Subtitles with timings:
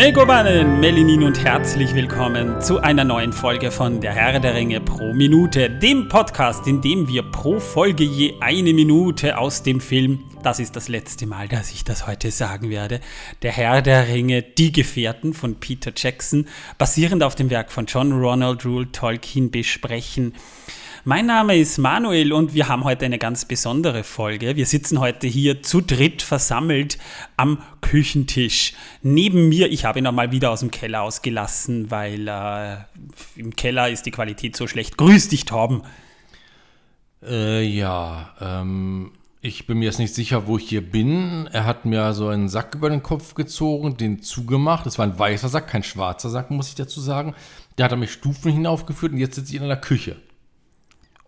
[0.00, 5.12] Megobanen, Melinin und herzlich willkommen zu einer neuen Folge von Der Herr der Ringe pro
[5.12, 10.58] Minute, dem Podcast, in dem wir pro Folge je eine Minute aus dem Film, das
[10.58, 13.00] ist das letzte Mal, dass ich das heute sagen werde,
[13.42, 18.12] Der Herr der Ringe, Die Gefährten von Peter Jackson, basierend auf dem Werk von John
[18.12, 20.32] Ronald Rule Tolkien besprechen.
[21.04, 24.56] Mein Name ist Manuel und wir haben heute eine ganz besondere Folge.
[24.56, 26.98] Wir sitzen heute hier zu dritt versammelt
[27.38, 28.74] am Küchentisch.
[29.00, 32.76] Neben mir, ich habe ihn nochmal wieder aus dem Keller ausgelassen, weil äh,
[33.36, 34.98] im Keller ist die Qualität so schlecht.
[34.98, 35.84] Grüß dich, Torben.
[37.22, 41.48] Äh, ja, ähm, ich bin mir jetzt nicht sicher, wo ich hier bin.
[41.50, 44.84] Er hat mir so einen Sack über den Kopf gezogen, den zugemacht.
[44.84, 47.34] Es war ein weißer Sack, kein schwarzer Sack, muss ich dazu sagen.
[47.78, 50.16] Der hat er mich Stufen hinaufgeführt und jetzt sitze ich in der Küche.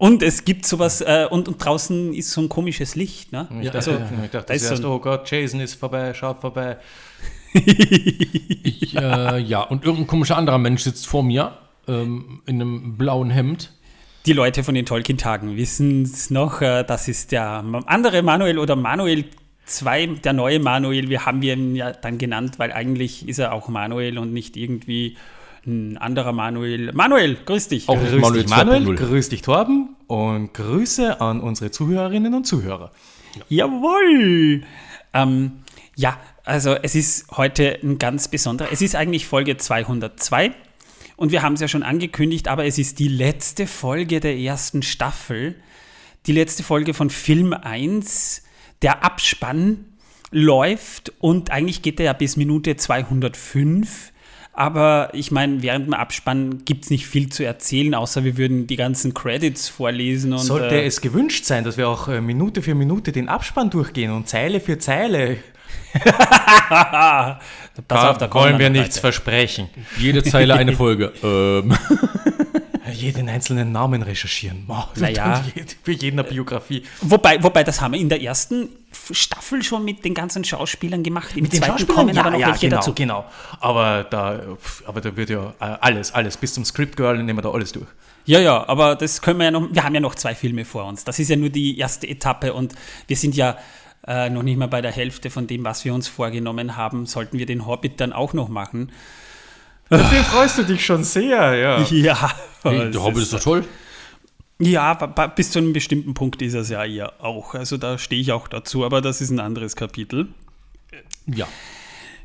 [0.03, 3.31] Und es gibt sowas, äh, und, und, draußen ist so ein komisches Licht.
[3.31, 3.47] Ne?
[3.61, 3.93] Ich dachte, also,
[4.25, 6.79] ich dachte da zuerst, so oh Gott, Jason ist vorbei, schaut vorbei.
[7.53, 13.31] ich, äh, ja, und irgendein komischer anderer Mensch sitzt vor mir ähm, in einem blauen
[13.31, 13.75] Hemd.
[14.27, 18.75] Die Leute von den Tolkien-Tagen wissen es noch, äh, das ist der andere Manuel oder
[18.75, 19.27] Manuel
[19.67, 21.11] 2, der neue Manuel.
[21.11, 25.17] Wir haben ihn ja dann genannt, weil eigentlich ist er auch Manuel und nicht irgendwie
[25.67, 26.93] ein anderer Manuel.
[26.93, 27.89] Manuel, grüß dich.
[27.89, 32.91] Auch grüß Manuel dich Manuel, grüß dich Torben und Grüße an unsere Zuhörerinnen und Zuhörer.
[33.49, 33.67] Ja.
[33.67, 34.63] Jawohl.
[35.15, 35.53] Ähm,
[35.97, 40.53] ja, also es ist heute ein ganz besonderer, es ist eigentlich Folge 202
[41.17, 44.83] und wir haben es ja schon angekündigt, aber es ist die letzte Folge der ersten
[44.83, 45.55] Staffel,
[46.27, 48.43] die letzte Folge von Film 1,
[48.81, 49.85] der Abspann
[50.31, 54.12] läuft und eigentlich geht er ja bis Minute 205
[54.55, 58.67] aber ich meine, während dem Abspann gibt es nicht viel zu erzählen, außer wir würden
[58.67, 60.33] die ganzen Credits vorlesen.
[60.33, 63.71] Und, Sollte äh, es gewünscht sein, dass wir auch äh, Minute für Minute den Abspann
[63.71, 65.39] durchgehen und Zeile für Zeile.
[67.89, 69.69] Pass auf, da wollen wir nichts versprechen.
[69.99, 71.13] Jede Zeile eine Folge.
[71.23, 71.75] ähm.
[72.93, 74.65] jeden einzelnen Namen recherchieren.
[74.69, 75.45] Oh, naja.
[75.83, 76.85] Für jede Biografie.
[77.01, 78.69] Wobei, wobei, das haben wir in der ersten
[79.11, 81.37] Staffel schon mit den ganzen Schauspielern gemacht.
[81.37, 82.95] Im mit den Schauspielern kommen ja, aber noch ja, welche genau, dazu.
[82.95, 83.25] Genau.
[83.61, 84.41] Aber da,
[84.87, 87.73] aber da wird ja äh, alles, alles, bis zum Script Girl nehmen wir da alles
[87.73, 87.87] durch.
[88.25, 90.85] Ja, ja, aber das können wir ja noch, wir haben ja noch zwei Filme vor
[90.85, 91.05] uns.
[91.05, 92.75] Das ist ja nur die erste Etappe und
[93.09, 93.57] wir sind ja
[94.07, 97.07] äh, noch nicht mal bei der Hälfte von dem, was wir uns vorgenommen haben.
[97.07, 98.93] Sollten wir den Hobbit dann auch noch machen.
[99.93, 101.87] Deswegen freust du dich schon sehr, ja.
[101.91, 102.31] Ja.
[102.63, 103.65] Hey, der Hobbit ist doch toll.
[104.59, 107.55] Ja, bis zu einem bestimmten Punkt ist es ja eher auch.
[107.55, 110.29] Also da stehe ich auch dazu, aber das ist ein anderes Kapitel.
[111.27, 111.49] Ja.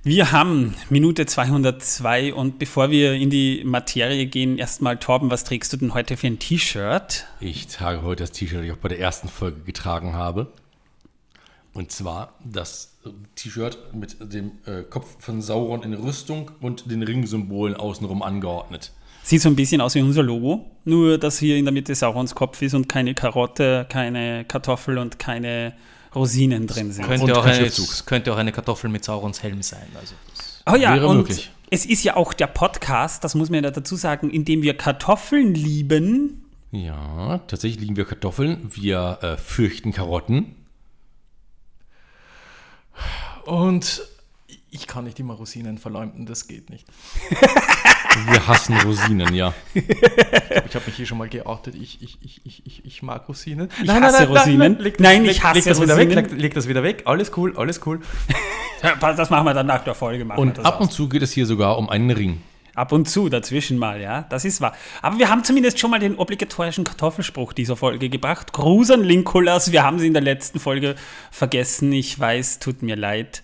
[0.04, 5.74] Wir haben Minute 202 und bevor wir in die Materie gehen, erstmal Torben, was trägst
[5.74, 7.26] du denn heute für ein T-Shirt?
[7.40, 10.48] Ich trage heute das T-Shirt, das ich auch bei der ersten Folge getragen habe.
[11.78, 12.98] Und zwar das
[13.36, 18.92] T-Shirt mit dem äh, Kopf von Sauron in Rüstung und den Ringsymbolen außenrum angeordnet.
[19.22, 22.34] Sieht so ein bisschen aus wie unser Logo, nur dass hier in der Mitte Saurons
[22.34, 25.76] Kopf ist und keine Karotte, keine Kartoffel und keine
[26.16, 27.06] Rosinen drin sind.
[27.06, 27.72] Könnte, auch eine,
[28.08, 29.86] könnte auch eine Kartoffel mit Saurons Helm sein.
[29.94, 30.16] Also
[30.66, 31.52] oh ja, wäre und möglich.
[31.70, 34.76] es ist ja auch der Podcast, das muss man ja dazu sagen, in dem wir
[34.76, 36.44] Kartoffeln lieben.
[36.72, 38.72] Ja, tatsächlich lieben wir Kartoffeln.
[38.74, 40.56] Wir äh, fürchten Karotten.
[43.46, 44.02] Und
[44.69, 46.85] ich kann nicht immer Rosinen verleumden, das geht nicht.
[48.25, 49.53] Wir hassen Rosinen, ja.
[49.74, 51.75] Ich ich habe mich hier schon mal geoutet.
[51.75, 53.69] Ich, ich, ich, ich, ich, mag Rosinen.
[53.80, 54.72] Ich nein, hasse nein, nein, Rosinen.
[54.74, 56.09] Nein, leg, nein, ich hasse leg das Rosinen.
[56.09, 57.03] Wieder weg, leg, leg, das wieder weg.
[57.06, 58.02] Alles cool, alles cool.
[59.00, 60.25] das machen wir dann nach der Folge.
[60.25, 62.41] und ab und zu geht es hier sogar um einen Ring.
[62.78, 64.76] Ab und zu, dazwischen mal, ja, das ist wahr.
[65.02, 68.54] Aber wir haben zumindest schon mal den obligatorischen Kartoffelspruch dieser Folge gebracht.
[68.54, 70.94] Gruß an Linkolas, wir haben sie in der letzten Folge
[71.32, 71.92] vergessen.
[71.92, 73.42] Ich weiß, tut mir leid.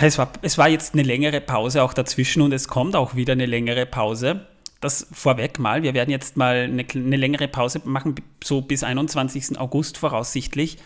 [0.00, 3.34] Es war, es war jetzt eine längere Pause auch dazwischen und es kommt auch wieder
[3.34, 4.44] eine längere Pause.
[4.82, 5.82] Das vorweg mal.
[5.82, 9.58] Wir werden jetzt mal eine, eine längere Pause machen, so bis 21.
[9.58, 10.76] August voraussichtlich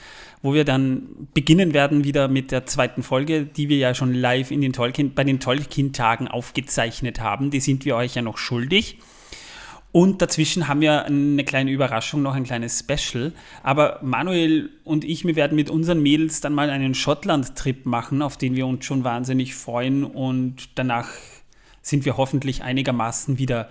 [0.42, 4.50] wo wir dann beginnen werden wieder mit der zweiten Folge, die wir ja schon live
[4.50, 7.50] in den Tolkien, bei den Tolkien-Tagen aufgezeichnet haben.
[7.50, 8.98] Die sind wir euch ja noch schuldig.
[9.92, 13.32] Und dazwischen haben wir eine kleine Überraschung, noch ein kleines Special.
[13.62, 18.36] Aber Manuel und ich, wir werden mit unseren Mädels dann mal einen Schottland-Trip machen, auf
[18.36, 20.04] den wir uns schon wahnsinnig freuen.
[20.04, 21.08] Und danach
[21.80, 23.70] sind wir hoffentlich einigermaßen wieder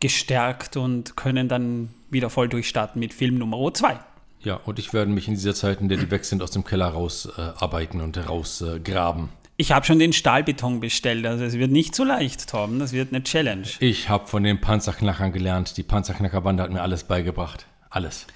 [0.00, 3.98] gestärkt und können dann wieder voll durchstarten mit Film Nummer 2.
[4.40, 6.64] Ja, und ich werde mich in dieser Zeit, in der die weg sind, aus dem
[6.64, 9.24] Keller rausarbeiten äh, und rausgraben.
[9.24, 12.92] Äh, ich habe schon den Stahlbeton bestellt, also es wird nicht so leicht, Torben, das
[12.92, 13.66] wird eine Challenge.
[13.80, 15.76] Ich habe von den Panzerknackern gelernt.
[15.76, 17.66] Die Panzerknackerbande hat mir alles beigebracht.
[17.90, 18.28] Alles.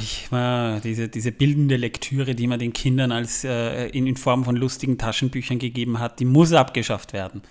[0.00, 4.44] Ich, äh, diese, diese bildende Lektüre, die man den Kindern als äh, in, in Form
[4.44, 7.42] von lustigen Taschenbüchern gegeben hat, die muss abgeschafft werden.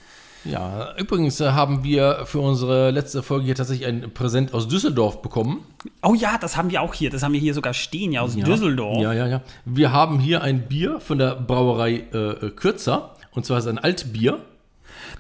[0.44, 5.22] Ja, übrigens äh, haben wir für unsere letzte Folge hier tatsächlich ein Präsent aus Düsseldorf
[5.22, 5.64] bekommen.
[6.02, 7.10] Oh ja, das haben wir auch hier.
[7.10, 8.44] Das haben wir hier sogar stehen, ja, aus ja.
[8.44, 9.02] Düsseldorf.
[9.02, 9.42] Ja, ja, ja.
[9.66, 13.16] Wir haben hier ein Bier von der Brauerei äh, Kürzer.
[13.32, 14.40] Und zwar ist es ein Altbier.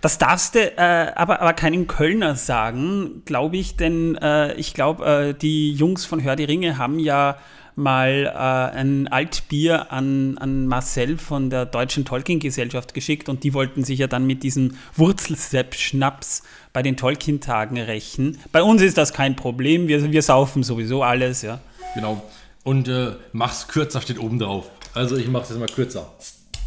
[0.01, 5.05] Das darfst du äh, aber, aber keinem Kölner sagen, glaube ich, denn äh, ich glaube,
[5.05, 7.37] äh, die Jungs von Hör die Ringe haben ja
[7.75, 13.83] mal äh, ein Altbier an, an Marcel von der Deutschen Tolkien-Gesellschaft geschickt und die wollten
[13.83, 18.39] sich ja dann mit diesem Wurzelsepp-Schnaps bei den Tolkien-Tagen rächen.
[18.51, 21.59] Bei uns ist das kein Problem, wir, wir saufen sowieso alles, ja.
[21.95, 22.23] Genau.
[22.63, 24.69] Und äh, mach's kürzer steht oben drauf.
[24.93, 26.11] Also ich mach's jetzt mal kürzer.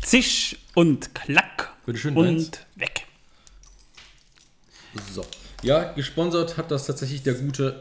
[0.02, 2.50] Zisch und klack Bitteschön, und Heinz.
[2.76, 3.06] weg.
[5.12, 5.24] So.
[5.62, 7.80] Ja, gesponsert hat das tatsächlich der gute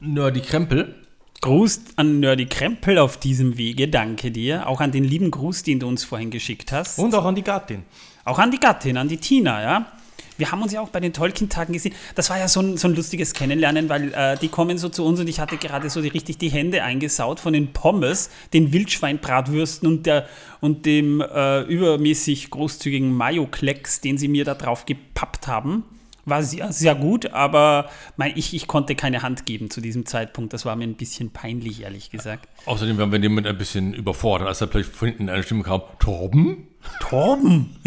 [0.00, 0.94] Nerdy Krempel.
[1.40, 4.68] Gruß an Nerdy Krempel auf diesem Wege, danke dir.
[4.68, 6.98] Auch an den lieben Gruß, den du uns vorhin geschickt hast.
[6.98, 7.82] Und auch an die Gattin.
[8.24, 9.92] Auch an die Gattin, an die Tina, ja.
[10.38, 11.94] Wir haben uns ja auch bei den Tolkien-Tagen gesehen.
[12.14, 15.04] Das war ja so ein, so ein lustiges Kennenlernen, weil äh, die kommen so zu
[15.04, 18.72] uns und ich hatte gerade so die, richtig die Hände eingesaut von den Pommes, den
[18.72, 20.28] Wildschweinbratwürsten und, der,
[20.60, 25.84] und dem äh, übermäßig großzügigen Mayo-Klecks, den sie mir da drauf gepappt haben.
[26.28, 30.52] War sehr, sehr gut, aber mein, ich, ich konnte keine Hand geben zu diesem Zeitpunkt.
[30.52, 32.48] Das war mir ein bisschen peinlich, ehrlich gesagt.
[32.66, 35.82] Außerdem waren wir damit ein bisschen überfordert, als da plötzlich von hinten eine Stimme kam.
[36.00, 36.66] Torben?
[37.00, 37.76] Torben!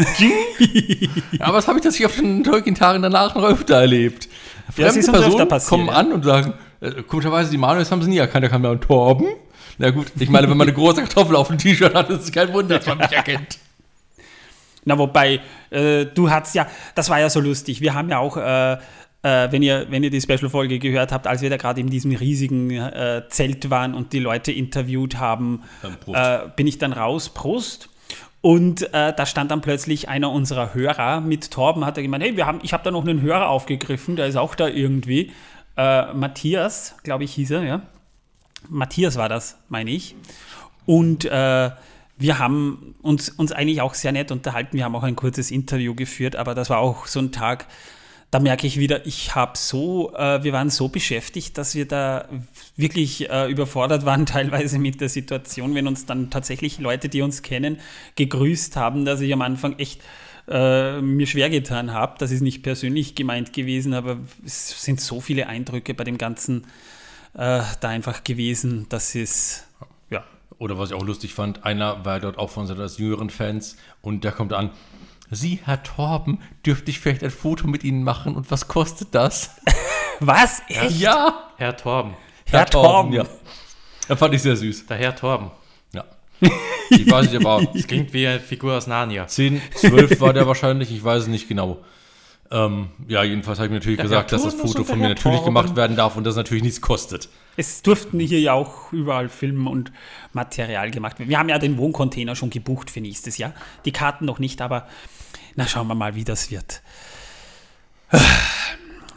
[1.32, 4.28] Ja, aber das habe ich das hier auf den Tolkien-Tagen danach noch öfter erlebt.
[4.76, 5.92] Ja, das Fremde öfter Personen passiert, kommen ja.
[5.92, 9.26] an und sagen, äh, komischerweise, die Manuels haben sie nie erkannt, da kam dann Torben.
[9.78, 12.32] Na gut, ich meine, wenn man eine große Kartoffel auf dem T-Shirt hat, ist es
[12.32, 13.58] kein Wunder, dass man mich erkennt.
[14.84, 15.40] Na, wobei,
[15.70, 17.80] äh, du hast ja, das war ja so lustig.
[17.80, 18.72] Wir haben ja auch, äh,
[19.22, 22.12] äh, wenn, ihr, wenn ihr die Special-Folge gehört habt, als wir da gerade in diesem
[22.12, 25.62] riesigen äh, Zelt waren und die Leute interviewt haben,
[26.06, 27.90] äh, bin ich dann raus, Prost.
[28.42, 32.36] Und äh, da stand dann plötzlich einer unserer Hörer mit Torben, hat er gemeint, hey,
[32.38, 35.32] wir haben, ich habe da noch einen Hörer aufgegriffen, der ist auch da irgendwie.
[35.76, 37.82] Matthias, glaube ich, hieß er, ja.
[38.68, 40.14] Matthias war das, meine ich.
[40.84, 41.70] Und äh,
[42.20, 44.76] wir haben uns, uns eigentlich auch sehr nett unterhalten.
[44.76, 47.66] Wir haben auch ein kurzes Interview geführt, aber das war auch so ein Tag,
[48.30, 52.28] da merke ich wieder, ich habe so, äh, wir waren so beschäftigt, dass wir da
[52.76, 57.42] wirklich äh, überfordert waren teilweise mit der Situation, wenn uns dann tatsächlich Leute, die uns
[57.42, 57.80] kennen,
[58.14, 60.02] gegrüßt haben, dass ich am Anfang echt
[60.46, 62.16] äh, mir schwer getan habe.
[62.18, 66.66] Das ist nicht persönlich gemeint gewesen, aber es sind so viele Eindrücke bei dem Ganzen
[67.34, 69.64] äh, da einfach gewesen, dass es,
[70.58, 74.24] Oder was ich auch lustig fand, einer war dort auch von seinen jüngeren Fans und
[74.24, 74.70] der kommt an.
[75.30, 79.56] Sie, Herr Torben, dürfte ich vielleicht ein Foto mit Ihnen machen und was kostet das?
[80.22, 80.60] Was?
[80.68, 80.98] Echt?
[81.00, 82.12] Ja, Herr Torben.
[82.46, 83.12] Herr Torben.
[83.14, 83.24] ja.
[84.06, 84.84] Das fand ich sehr süß.
[84.86, 85.50] Der Herr Torben.
[85.94, 86.04] Ja.
[86.90, 89.26] Ich weiß nicht, aber Das klingt wie eine Figur aus Narnia.
[89.28, 91.78] 10, 12 war der wahrscheinlich, ich weiß es nicht genau.
[92.50, 95.04] Ähm, ja, jedenfalls habe ich mir natürlich Der gesagt, Herr dass das Foto von mir
[95.04, 95.54] Herr natürlich Torben.
[95.54, 97.28] gemacht werden darf und das natürlich nichts kostet.
[97.60, 99.92] Es durften hier ja auch überall Filme und
[100.32, 101.28] Material gemacht werden.
[101.28, 103.52] Wir haben ja den Wohncontainer schon gebucht für nächstes Jahr.
[103.84, 104.88] Die Karten noch nicht, aber
[105.56, 106.82] na schauen wir mal, wie das wird.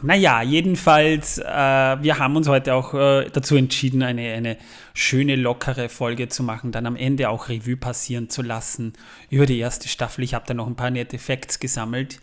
[0.02, 4.58] Naja, jedenfalls, äh, wir haben uns heute auch äh, dazu entschieden, eine, eine
[4.92, 8.92] schöne, lockere Folge zu machen, dann am Ende auch Revue passieren zu lassen
[9.30, 10.22] über die erste Staffel.
[10.22, 12.20] Ich habe da noch ein paar nette Facts gesammelt.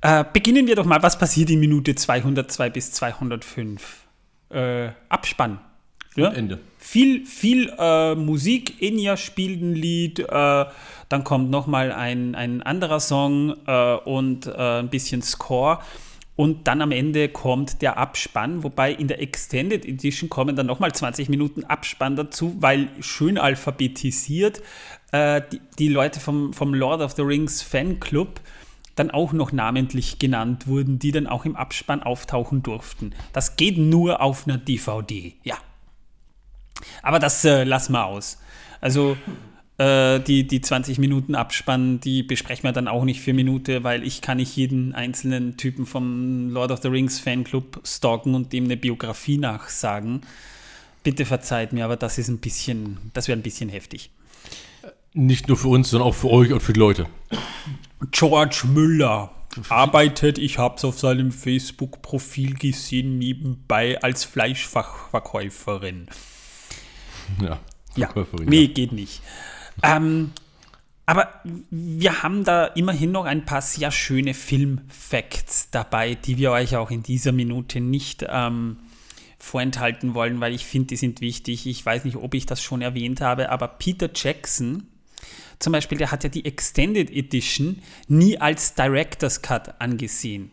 [0.00, 4.02] Äh, beginnen wir doch mal, was passiert in Minute 202 bis 205?
[4.52, 5.58] Äh, Abspann.
[6.16, 6.30] Ja?
[6.32, 6.58] Ende.
[6.78, 10.64] Viel, viel äh, Musik, Enya spielt ein Lied, äh,
[11.08, 15.78] dann kommt nochmal ein, ein anderer Song äh, und äh, ein bisschen Score.
[16.34, 20.92] Und dann am Ende kommt der Abspann, wobei in der Extended Edition kommen dann nochmal
[20.92, 24.62] 20 Minuten Abspann dazu, weil schön alphabetisiert
[25.12, 28.40] äh, die, die Leute vom, vom Lord of the Rings Fanclub
[28.94, 33.14] dann auch noch namentlich genannt wurden, die dann auch im Abspann auftauchen durften.
[33.32, 35.56] Das geht nur auf einer DVD, ja.
[37.02, 38.38] Aber das äh, lassen wir aus.
[38.80, 39.16] Also
[39.78, 44.04] äh, die, die 20 Minuten Abspann, die besprechen wir dann auch nicht für Minute, weil
[44.04, 48.64] ich kann nicht jeden einzelnen Typen vom Lord of the Rings Fanclub stalken und dem
[48.64, 50.22] eine Biografie nachsagen.
[51.02, 54.10] Bitte verzeiht mir, aber das ist ein bisschen, das wäre ein bisschen heftig.
[55.14, 57.06] Nicht nur für uns, sondern auch für euch und für die Leute.
[58.10, 59.30] George Müller
[59.68, 66.08] arbeitet, ich habe es auf seinem Facebook-Profil gesehen, nebenbei als Fleischfachverkäuferin.
[67.40, 67.60] Ja.
[67.94, 69.20] Ja, Verkäuferin, nee, geht nicht.
[69.82, 70.32] Ähm,
[71.04, 71.28] aber
[71.70, 76.90] wir haben da immerhin noch ein paar sehr schöne Film-Facts dabei, die wir euch auch
[76.90, 78.78] in dieser Minute nicht ähm,
[79.38, 81.66] vorenthalten wollen, weil ich finde, die sind wichtig.
[81.66, 84.86] Ich weiß nicht, ob ich das schon erwähnt habe, aber Peter Jackson
[85.62, 90.50] zum Beispiel, der hat ja die Extended Edition nie als Director's Cut angesehen.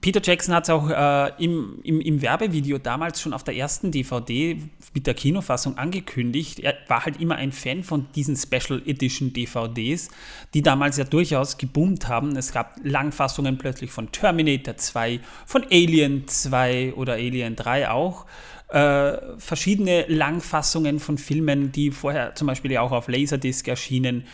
[0.00, 3.90] Peter Jackson hat es auch äh, im, im, im, Werbevideo damals schon auf der ersten
[3.90, 4.60] DVD
[4.92, 6.60] mit der Kinofassung angekündigt.
[6.60, 10.10] Er war halt immer ein Fan von diesen Special Edition DVDs,
[10.52, 12.36] die damals ja durchaus geboomt haben.
[12.36, 18.26] Es gab Langfassungen plötzlich von Terminator 2, von Alien 2 oder Alien 3 auch.
[18.68, 24.26] Äh, verschiedene Langfassungen von Filmen, die vorher zum Beispiel auch auf Laserdisc erschienen.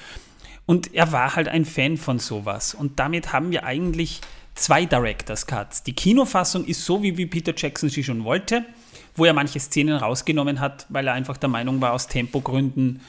[0.64, 2.74] Und er war halt ein Fan von sowas.
[2.74, 4.20] Und damit haben wir eigentlich
[4.54, 5.82] zwei Director's Cuts.
[5.82, 8.64] Die Kinofassung ist so, wie, wie Peter Jackson sie schon wollte,
[9.16, 13.00] wo er manche Szenen rausgenommen hat, weil er einfach der Meinung war, aus Tempogründen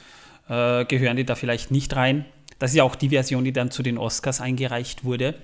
[0.49, 2.25] äh, gehören die da vielleicht nicht rein.
[2.59, 5.35] Das ist ja auch die Version, die dann zu den Oscars eingereicht wurde.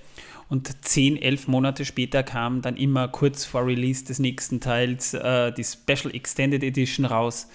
[0.50, 5.52] Und zehn, elf Monate später kam dann immer kurz vor Release des nächsten Teils äh,
[5.52, 7.48] die Special Extended Edition raus.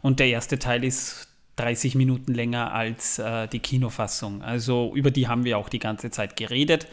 [0.00, 4.42] Und der erste Teil ist 30 Minuten länger als äh, die Kinofassung.
[4.42, 6.86] Also über die haben wir auch die ganze Zeit geredet.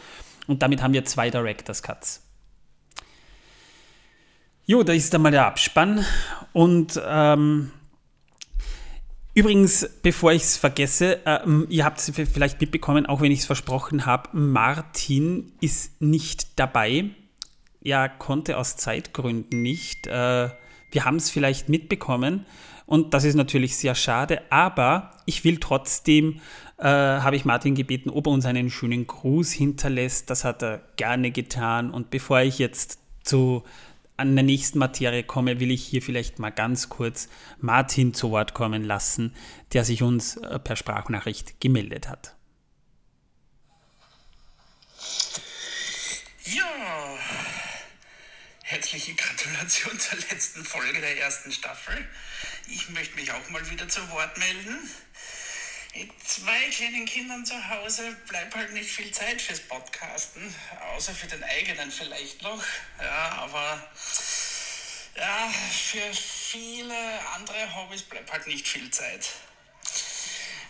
[0.46, 2.22] Und damit haben wir zwei Director's Cuts.
[4.66, 6.04] Jo, da ist dann mal der Abspann.
[6.52, 7.70] Und ähm,
[9.36, 13.46] übrigens, bevor ich es vergesse, ähm, ihr habt es vielleicht mitbekommen, auch wenn ich es
[13.46, 17.10] versprochen habe, Martin ist nicht dabei.
[17.84, 20.08] Er konnte aus Zeitgründen nicht.
[20.08, 20.48] Äh,
[20.90, 22.46] wir haben es vielleicht mitbekommen.
[22.86, 26.40] Und das ist natürlich sehr schade, aber ich will trotzdem
[26.78, 30.30] äh, habe ich Martin gebeten, ob er uns einen schönen Gruß hinterlässt.
[30.30, 31.90] Das hat er gerne getan.
[31.90, 33.64] Und bevor ich jetzt zu
[34.16, 38.54] an der nächsten Materie komme, will ich hier vielleicht mal ganz kurz Martin zu Wort
[38.54, 39.34] kommen lassen,
[39.72, 42.34] der sich uns äh, per Sprachnachricht gemeldet hat.
[46.44, 47.18] Ja,
[48.62, 51.94] herzliche Gratulation zur letzten Folge der ersten Staffel.
[52.68, 54.78] Ich möchte mich auch mal wieder zu Wort melden
[55.98, 60.54] mit zwei kleinen Kindern zu Hause bleibt halt nicht viel Zeit fürs Podcasten,
[60.94, 62.62] außer für den eigenen vielleicht noch.
[63.00, 63.82] Ja, aber
[65.16, 66.96] ja, für viele
[67.34, 69.28] andere Hobbys bleibt halt nicht viel Zeit.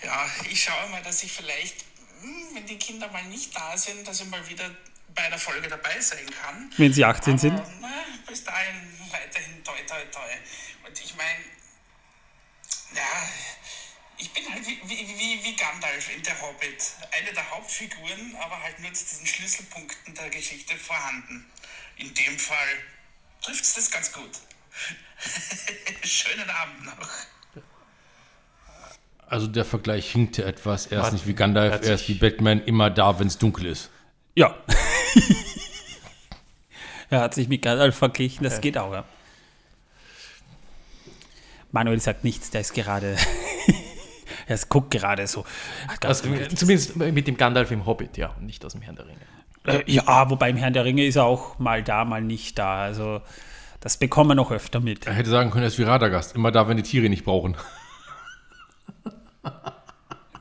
[0.03, 1.85] Ja, ich schaue mal, dass ich vielleicht,
[2.21, 4.71] hm, wenn die Kinder mal nicht da sind, dass ich mal wieder
[5.15, 6.71] bei einer Folge dabei sein kann.
[6.77, 7.63] Wenn sie 18 aber, sind?
[7.81, 8.77] Na, bis dahin
[9.11, 10.31] weiterhin toi toi toi.
[10.87, 11.45] Und ich meine,
[12.95, 13.29] ja,
[14.19, 16.93] ich bin halt wie, wie, wie, wie Gandalf in der Hobbit.
[17.19, 21.45] Eine der Hauptfiguren, aber halt nur zu diesen Schlüsselpunkten der Geschichte vorhanden.
[21.97, 22.57] In dem Fall
[23.43, 24.31] trifft es das ganz gut.
[26.03, 27.09] Schönen Abend noch.
[29.29, 30.87] Also der Vergleich hinkte etwas.
[30.87, 33.91] Er ist nicht wie Gandalf, er ist wie Batman immer da, wenn es dunkel ist.
[34.35, 34.57] Ja.
[37.11, 39.05] er hat sich mit Gandalf verglichen, das geht auch, ja.
[41.73, 43.17] Manuel sagt nichts, der ist gerade
[44.47, 45.45] er guckt gerade so.
[46.01, 49.21] Also, zumindest mit dem Gandalf im Hobbit, ja, nicht aus dem Herrn der Ringe.
[49.67, 52.83] Äh, ja, wobei im Herrn der Ringe ist er auch mal da, mal nicht da.
[52.83, 53.21] Also
[53.81, 55.07] das bekommen wir noch öfter mit.
[55.07, 57.57] Er hätte sagen können, er ist wie Radagast, immer da, wenn die Tiere nicht brauchen.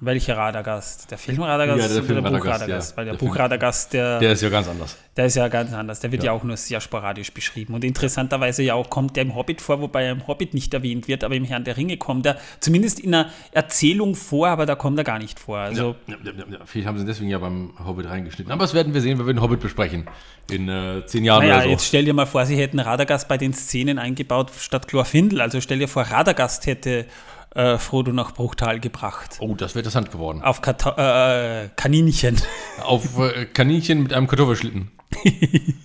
[0.06, 1.10] Welcher Radagast?
[1.10, 2.92] Der Film Radagast ja, der Film oder der Buch Radagast?
[2.92, 4.98] Ja, Weil der, der Buch Radagast, der, der ist ja ganz anders.
[5.18, 6.00] Der ist ja ganz anders.
[6.00, 6.32] Der wird ja.
[6.32, 6.38] ja.
[6.38, 7.74] auch nur sehr sporadisch beschrieben.
[7.74, 11.08] Und interessanterweise ja auch kommt der im Hobbit vor, wobei er im Hobbit nicht erwähnt
[11.08, 14.76] wird, aber im Herrn der Ringe kommt er zumindest in einer Erzählung vor, aber da
[14.76, 15.58] kommt er gar nicht vor.
[15.58, 16.18] Also ja,
[16.66, 18.52] Vielleicht haben sie deswegen ja beim Hobbit reingeschnitten.
[18.52, 20.06] Aber das werden wir sehen, wenn wir den Hobbit besprechen.
[20.52, 21.70] In äh, zehn Jahren naja, oder so.
[21.70, 25.42] Jetzt stell dir mal vor, sie hätten Radagast bei den Szenen eingebaut statt Chlorfindel.
[25.42, 27.08] Also stell dir vor, Radagast hätte
[27.56, 29.38] äh, Frodo nach Bruchtal gebracht.
[29.40, 30.42] Oh, das wäre interessant geworden.
[30.42, 32.38] Auf Karto äh, Kaninchen.
[32.84, 34.92] Auf äh, Kaninchen mit einem Kartoffelschlitten.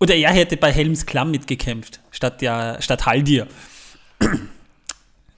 [0.00, 3.46] Oder er hätte bei Helms Klamm mitgekämpft, statt, ja, statt Haldir.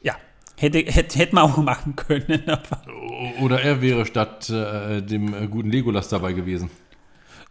[0.03, 0.15] ja,
[0.57, 2.43] hätte, hätte, hätte man auch machen können.
[3.41, 6.71] Oder er wäre statt äh, dem äh, guten Legolas dabei gewesen.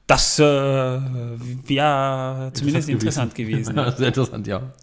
[0.06, 3.76] Das äh, wäre zumindest interessant gewesen.
[3.76, 3.94] gewesen.
[3.98, 4.74] Sehr interessant, ja.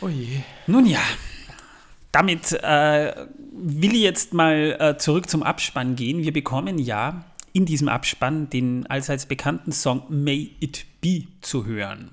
[0.00, 0.40] Oh je.
[0.66, 1.00] Nun ja
[2.12, 6.22] damit äh, will ich jetzt mal äh, zurück zum Abspann gehen.
[6.22, 12.12] Wir bekommen ja in diesem Abspann den allseits bekannten Song May It Be zu hören.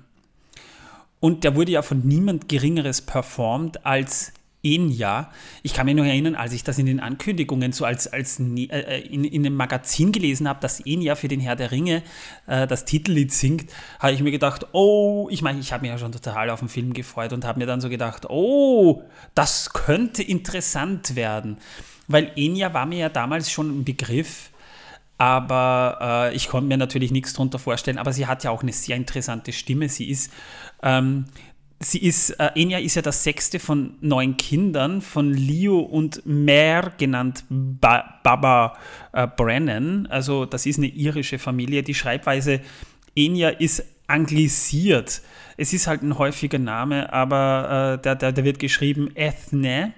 [1.20, 4.32] Und der wurde ja von niemand Geringeres performt als
[4.74, 5.30] Enya.
[5.62, 8.68] Ich kann mich noch erinnern, als ich das in den Ankündigungen so als, als ne,
[8.70, 12.02] äh, in, in einem Magazin gelesen habe, dass Enya für den Herr der Ringe
[12.46, 15.98] äh, das Titellied singt, habe ich mir gedacht, oh, ich meine, ich habe mich ja
[15.98, 19.02] schon total auf den Film gefreut und habe mir dann so gedacht, oh,
[19.34, 21.58] das könnte interessant werden.
[22.08, 24.50] Weil Enya war mir ja damals schon ein Begriff,
[25.18, 27.98] aber äh, ich konnte mir natürlich nichts darunter vorstellen.
[27.98, 29.88] Aber sie hat ja auch eine sehr interessante Stimme.
[29.88, 30.32] Sie ist,
[30.82, 31.24] ähm,
[31.80, 36.92] sie ist, äh, Enya ist ja das sechste von neun Kindern von Leo und Mare,
[36.98, 38.76] genannt ba Baba
[39.12, 40.06] äh, Brennan.
[40.06, 41.82] Also das ist eine irische Familie.
[41.82, 42.60] Die Schreibweise
[43.14, 45.22] Enya ist anglisiert.
[45.56, 49.92] Es ist halt ein häufiger Name, aber äh, der, der, der wird geschrieben Ethne.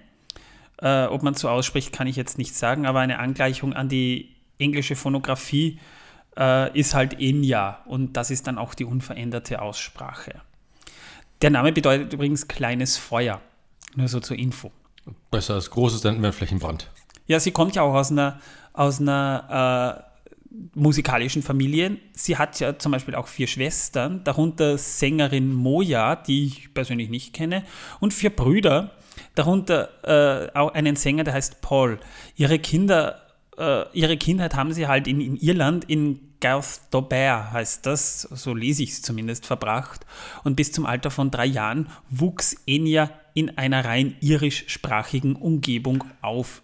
[0.81, 4.37] Äh, ob man so ausspricht, kann ich jetzt nicht sagen, aber eine Angleichung an die
[4.59, 5.79] englische Phonographie
[6.37, 10.41] äh, ist halt Enya und das ist dann auch die unveränderte Aussprache.
[11.43, 13.41] Der Name bedeutet übrigens kleines Feuer,
[13.95, 14.73] nur so zur Info.
[15.31, 16.91] Besser als großes, dann wäre Flächenbrand.
[17.27, 18.41] Ja, sie kommt ja auch aus einer,
[18.73, 21.99] aus einer äh, musikalischen Familie.
[22.13, 27.35] Sie hat ja zum Beispiel auch vier Schwestern, darunter Sängerin Moja, die ich persönlich nicht
[27.35, 27.65] kenne,
[28.01, 28.93] und vier Brüder,
[29.35, 32.01] darunter äh, auch einen Sänger, der heißt Paul.
[32.37, 33.23] Ihre Kinder
[33.59, 38.83] äh, ihre Kindheit haben sie halt in, in Irland, in Garthdobert heißt das, so lese
[38.83, 40.07] ich es zumindest, verbracht.
[40.45, 46.63] Und bis zum Alter von drei Jahren wuchs Enya in einer rein irischsprachigen Umgebung auf.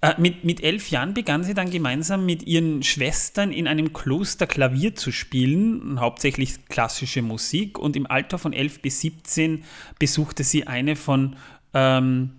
[0.00, 4.46] Äh, mit, mit elf Jahren begann sie dann gemeinsam mit ihren Schwestern in einem Kloster
[4.46, 7.78] Klavier zu spielen, hauptsächlich klassische Musik.
[7.78, 9.64] Und im Alter von elf bis 17
[9.98, 11.36] besuchte sie eine von
[11.74, 12.30] ähm,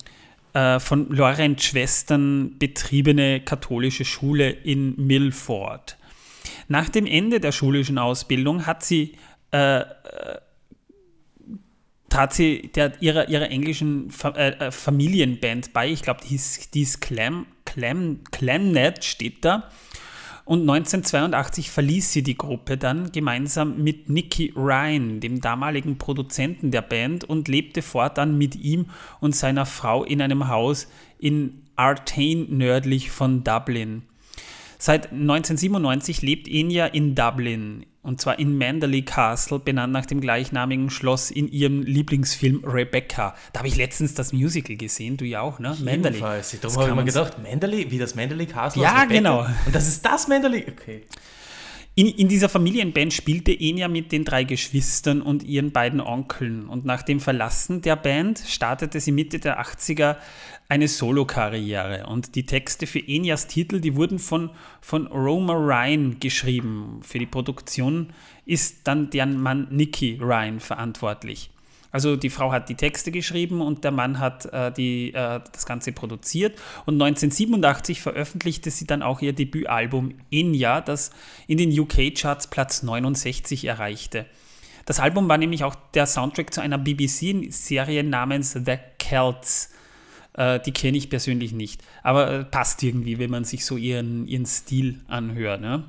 [0.54, 5.99] äh, von Laurent Schwestern betriebene katholische Schule in Milford.
[6.70, 9.18] Nach dem Ende der schulischen Ausbildung hat sie,
[9.52, 9.86] äh, äh
[12.10, 15.90] tat sie der, ihrer, ihrer englischen Fa äh, äh, Familienband bei.
[15.90, 19.70] Ich glaube, die hieß, die hieß Clam, Clam, Clamnet, steht da.
[20.46, 26.82] Und 1982 verließ sie die Gruppe dann gemeinsam mit Nicky Ryan, dem damaligen Produzenten der
[26.82, 28.88] Band, und lebte fortan mit ihm
[29.20, 30.88] und seiner Frau in einem Haus
[31.20, 34.09] in Artane nördlich von Dublin.
[34.82, 40.90] Seit 1997 lebt Enya in Dublin und zwar in Manderley Castle, benannt nach dem gleichnamigen
[40.90, 43.36] Schloss in ihrem Lieblingsfilm Rebecca.
[43.52, 45.76] Da habe ich letztens das Musical gesehen, du ja auch, ne?
[45.84, 46.22] Manderley.
[46.22, 49.46] Darum habe ich mir gedacht, Manderley, wie das Manderley Castle Ja, genau.
[49.66, 50.66] Und das ist das Manderley?
[50.72, 51.04] Okay.
[52.00, 56.70] In, in, dieser Familienband spielte Enya mit den drei Geschwistern und ihren beiden Onkeln.
[56.70, 60.16] Und nach dem Verlassen der Band startete sie Mitte der 80er
[60.70, 62.08] eine Solokarriere.
[62.08, 67.02] Und die Texte für Enyas Titel, die wurden von, von Roma Ryan geschrieben.
[67.02, 68.14] Für die Produktion
[68.46, 71.50] ist dann deren Mann Nicky Ryan verantwortlich.
[71.92, 75.66] Also die Frau hat die Texte geschrieben und der Mann hat äh, die, äh, das
[75.66, 76.60] Ganze produziert.
[76.86, 81.12] Und 1987 veröffentlichte sie dann auch ihr Debütalbum Enya, das
[81.48, 84.26] in den UK-Charts Platz 69 erreichte.
[84.86, 89.72] Das Album war nämlich auch der Soundtrack zu einer BBC-Serie namens The Celts.
[90.34, 94.28] Äh, die kenne ich persönlich nicht, aber äh, passt irgendwie, wenn man sich so ihren,
[94.28, 95.62] ihren Stil anhört.
[95.62, 95.84] Ne?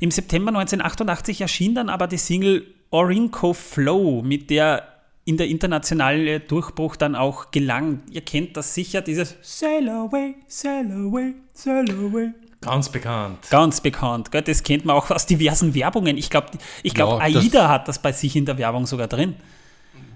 [0.00, 4.86] Im September 1988 erschien dann aber die Single Orinco Flow, mit der
[5.24, 8.02] in der internationale Durchbruch dann auch gelang.
[8.10, 12.30] Ihr kennt das sicher, dieses Sail away, sail away, sail away.
[12.60, 13.38] Ganz bekannt.
[13.50, 14.30] Ganz bekannt.
[14.30, 14.42] Gell?
[14.42, 16.16] Das kennt man auch aus diversen Werbungen.
[16.16, 16.48] Ich glaube,
[16.82, 19.34] ich glaub, ja, AIDA hat das bei sich in der Werbung sogar drin.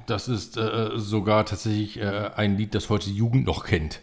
[0.06, 4.00] Das ist äh, sogar tatsächlich äh, ein Lied, das heute die Jugend noch kennt.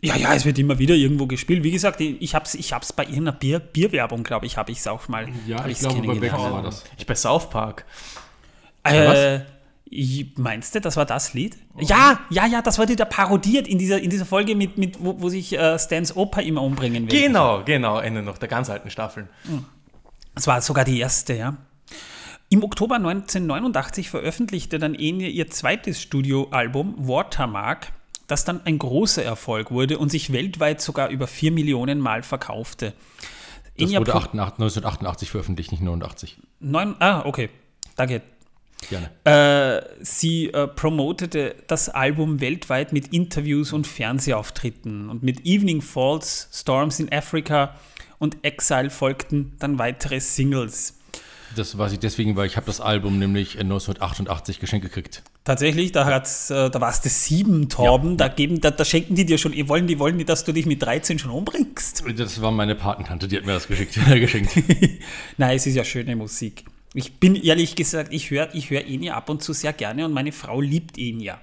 [0.00, 1.64] Ja, ja, es wird immer wieder irgendwo gespielt.
[1.64, 4.78] Wie gesagt, ich habe es ich hab's bei irgendeiner Bier, Bierwerbung, glaube ich, habe ich
[4.78, 5.26] es auch mal.
[5.46, 6.84] Ja, ich glaube, bei Becker war das.
[6.96, 7.84] Ich bei South Park.
[8.84, 9.40] Äh,
[10.36, 11.56] meinst du, das war das Lied?
[11.74, 11.80] Oh.
[11.80, 15.20] Ja, ja, ja, das wurde da parodiert in dieser, in dieser Folge, mit, mit, wo,
[15.20, 17.20] wo sich äh, Stans Opa immer umbringen will.
[17.20, 19.28] Genau, genau, Ende noch der ganz alten Staffeln.
[19.44, 19.64] Hm.
[20.34, 21.56] Das war sogar die erste, ja.
[22.50, 27.92] Im Oktober 1989 veröffentlichte dann Enya ihr zweites Studioalbum Watermark
[28.28, 32.92] das dann ein großer Erfolg wurde und sich weltweit sogar über 4 Millionen Mal verkaufte.
[33.76, 36.38] Das wurde 88, 1988 veröffentlicht, nicht 89.
[36.60, 37.48] Neun, ah, okay.
[37.96, 38.22] Danke.
[38.88, 39.10] Gerne.
[39.24, 45.08] Äh, sie äh, promotete das Album weltweit mit Interviews und Fernsehauftritten.
[45.08, 47.74] Und mit Evening Falls, Storms in Africa
[48.18, 50.97] und Exile folgten dann weitere Singles.
[51.56, 55.22] Das weiß ich deswegen, weil ich habe das Album nämlich 1988 geschenkt gekriegt.
[55.44, 58.10] Tatsächlich, da, hat's, äh, da warst du sieben, Torben.
[58.10, 58.16] Ja.
[58.16, 60.66] Da, geben, da, da, schenken die dir schon, wollen die, wollen die, dass du dich
[60.66, 62.04] mit 13 schon umbringst?
[62.16, 64.52] Das war meine Patentante, die hat mir das geschickt, geschenkt.
[65.36, 66.64] Nein, es ist ja schöne Musik.
[66.94, 70.12] Ich bin ehrlich gesagt, ich höre ich hör Enya ab und zu sehr gerne und
[70.12, 71.40] meine Frau liebt Enya.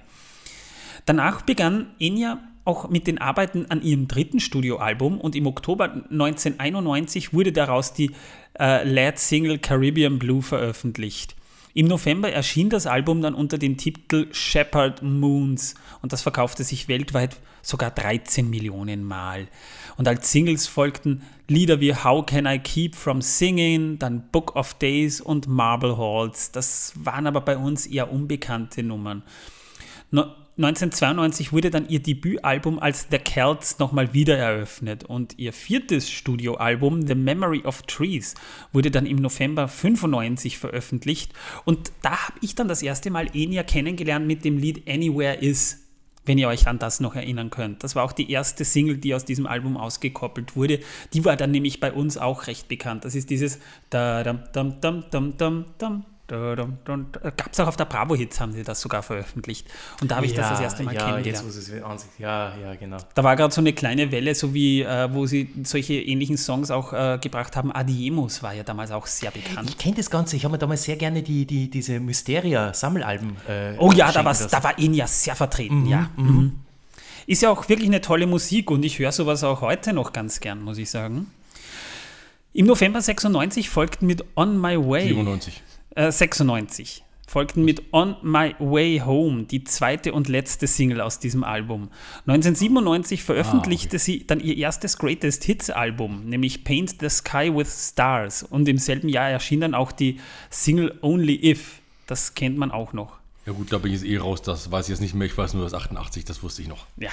[1.04, 7.32] Danach begann Enya auch mit den Arbeiten an ihrem dritten Studioalbum und im Oktober 1991
[7.32, 8.10] wurde daraus die
[8.58, 11.36] äh, Lead Single Caribbean Blue veröffentlicht.
[11.74, 16.88] Im November erschien das Album dann unter dem Titel Shepherd Moons und das verkaufte sich
[16.88, 19.48] weltweit sogar 13 Millionen Mal.
[19.96, 24.74] Und als Singles folgten Lieder wie How Can I Keep From Singing, dann Book of
[24.74, 26.50] Days und Marble Halls.
[26.50, 29.22] Das waren aber bei uns eher unbekannte Nummern.
[30.58, 37.06] 1992 wurde dann ihr Debütalbum als The Celts nochmal wieder eröffnet und ihr viertes Studioalbum
[37.06, 38.34] The Memory of Trees
[38.72, 41.34] wurde dann im November 95 veröffentlicht
[41.66, 45.82] und da habe ich dann das erste Mal Enya kennengelernt mit dem Lied Anywhere Is,
[46.24, 47.84] wenn ihr euch an das noch erinnern könnt.
[47.84, 50.80] Das war auch die erste Single, die aus diesem Album ausgekoppelt wurde.
[51.12, 53.04] Die war dann nämlich bei uns auch recht bekannt.
[53.04, 53.58] Das ist dieses
[53.90, 58.64] da dam dam dam dam dam dam Gab es auch auf der Bravo-Hits, haben sie
[58.64, 59.66] das sogar veröffentlicht.
[60.00, 61.46] Und da habe ich ja, das das erste Mal ja, kennengelernt.
[61.46, 61.72] Jetzt, es
[62.18, 62.96] ja, ja, genau.
[63.14, 66.70] Da war gerade so eine kleine Welle, so wie, äh, wo sie solche ähnlichen Songs
[66.70, 67.70] auch äh, gebracht haben.
[67.70, 69.70] Adiemus war ja damals auch sehr bekannt.
[69.70, 70.36] Ich kenne das Ganze.
[70.36, 74.64] Ich habe mir damals sehr gerne die, die, diese Mysteria-Sammelalben äh, Oh ja, da, da
[74.64, 76.10] war ihn ja sehr vertreten, mhm, ja.
[76.16, 76.26] Mhm.
[76.26, 76.52] mhm.
[77.28, 80.38] Ist ja auch wirklich eine tolle Musik und ich höre sowas auch heute noch ganz
[80.38, 81.26] gern, muss ich sagen.
[82.52, 85.08] Im November 96 folgten mit On My Way.
[85.08, 85.62] 97.
[85.96, 91.42] 96 äh, folgten mit On My Way Home die zweite und letzte Single aus diesem
[91.42, 91.90] Album.
[92.26, 93.98] 1997 veröffentlichte ah, okay.
[93.98, 98.42] sie dann ihr erstes Greatest Hits Album, nämlich Paint the Sky with Stars.
[98.42, 101.80] Und im selben Jahr erschien dann auch die Single Only If.
[102.06, 103.18] Das kennt man auch noch.
[103.44, 105.26] Ja gut, da bin ich jetzt eh raus, das weiß ich jetzt nicht mehr.
[105.26, 106.86] Ich weiß nur das 88, das wusste ich noch.
[106.96, 107.10] Ja.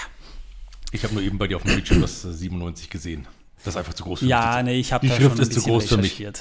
[0.92, 3.28] Ich habe nur eben bei dir auf dem Bildschirm das 97 gesehen.
[3.64, 4.56] Das ist einfach zu groß für ja, mich.
[4.56, 6.24] Ja, nee, ich habe Die Schrift ist zu groß für mich.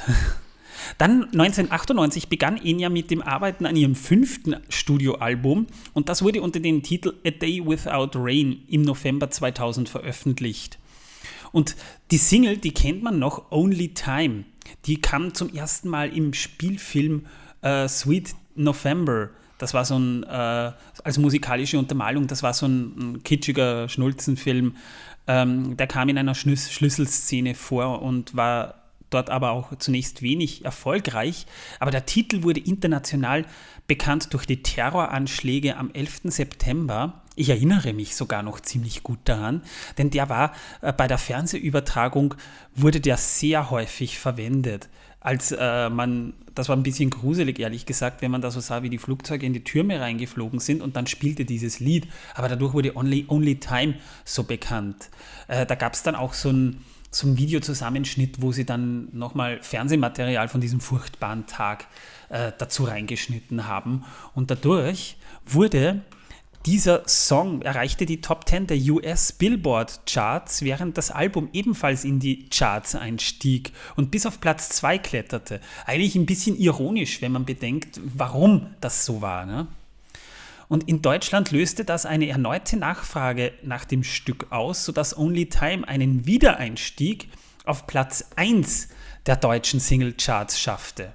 [0.98, 6.60] Dann 1998 begann Enya mit dem Arbeiten an ihrem fünften Studioalbum und das wurde unter
[6.60, 10.78] dem Titel A Day Without Rain im November 2000 veröffentlicht.
[11.52, 11.76] Und
[12.10, 14.44] die Single, die kennt man noch, Only Time,
[14.86, 17.26] die kam zum ersten Mal im Spielfilm
[17.60, 19.30] äh, Sweet November.
[19.58, 20.72] Das war so ein, äh,
[21.04, 24.76] als musikalische Untermalung, das war so ein, ein kitschiger Schnulzenfilm.
[25.28, 28.81] Ähm, der kam in einer Schlüsselszene vor und war
[29.14, 31.46] dort aber auch zunächst wenig erfolgreich.
[31.80, 33.44] Aber der Titel wurde international
[33.86, 36.22] bekannt durch die Terroranschläge am 11.
[36.24, 37.22] September.
[37.34, 39.62] Ich erinnere mich sogar noch ziemlich gut daran,
[39.98, 42.34] denn der war äh, bei der Fernsehübertragung,
[42.74, 44.88] wurde der sehr häufig verwendet.
[45.20, 48.82] Als äh, man, das war ein bisschen gruselig, ehrlich gesagt, wenn man da so sah,
[48.82, 52.08] wie die Flugzeuge in die Türme reingeflogen sind und dann spielte dieses Lied.
[52.34, 53.94] Aber dadurch wurde Only, Only Time
[54.24, 55.10] so bekannt.
[55.46, 56.84] Äh, da gab es dann auch so ein,
[57.26, 61.86] ein Videozusammenschnitt, wo sie dann nochmal Fernsehmaterial von diesem furchtbaren Tag
[62.30, 64.04] äh, dazu reingeschnitten haben.
[64.34, 66.02] Und dadurch wurde
[66.64, 72.20] dieser Song erreichte die Top 10 der US Billboard Charts, während das Album ebenfalls in
[72.20, 75.60] die Charts einstieg und bis auf Platz 2 kletterte.
[75.86, 79.44] Eigentlich ein bisschen ironisch, wenn man bedenkt, warum das so war.
[79.44, 79.66] Ne?
[80.72, 85.86] Und in Deutschland löste das eine erneute Nachfrage nach dem Stück aus, sodass Only Time
[85.86, 87.28] einen Wiedereinstieg
[87.66, 88.88] auf Platz 1
[89.26, 91.12] der deutschen Singlecharts schaffte.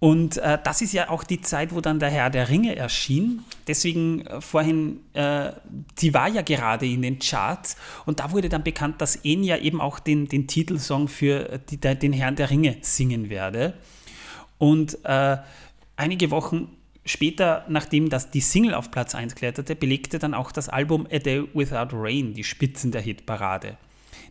[0.00, 3.44] Und äh, das ist ja auch die Zeit, wo dann der Herr der Ringe erschien.
[3.68, 5.52] Deswegen äh, vorhin, äh,
[6.00, 9.80] die war ja gerade in den Charts und da wurde dann bekannt, dass Enya eben
[9.80, 13.74] auch den, den Titelsong für die, den Herrn der Ringe singen werde.
[14.58, 15.36] Und äh,
[15.94, 20.70] einige Wochen Später, nachdem das die Single auf Platz 1 kletterte, belegte dann auch das
[20.70, 23.76] Album A Day Without Rain die Spitzen der Hitparade.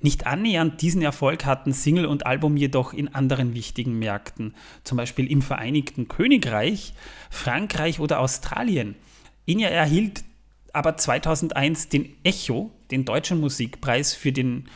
[0.02, 5.32] Nicht annähernd diesen Erfolg hatten Single und Album jedoch in anderen wichtigen Märkten, zum Beispiel
[5.32, 6.94] im Vereinigten Königreich,
[7.30, 8.96] Frankreich oder Australien.
[9.46, 10.24] Inja erhielt
[10.74, 14.68] aber 2001 den Echo, den deutschen Musikpreis für den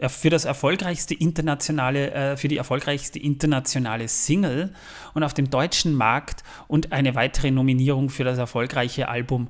[0.00, 4.72] für das erfolgreichste internationale, äh, für die erfolgreichste internationale Single
[5.14, 9.48] und auf dem deutschen Markt und eine weitere Nominierung für das erfolgreiche Album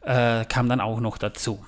[0.00, 1.64] äh, kam dann auch noch dazu.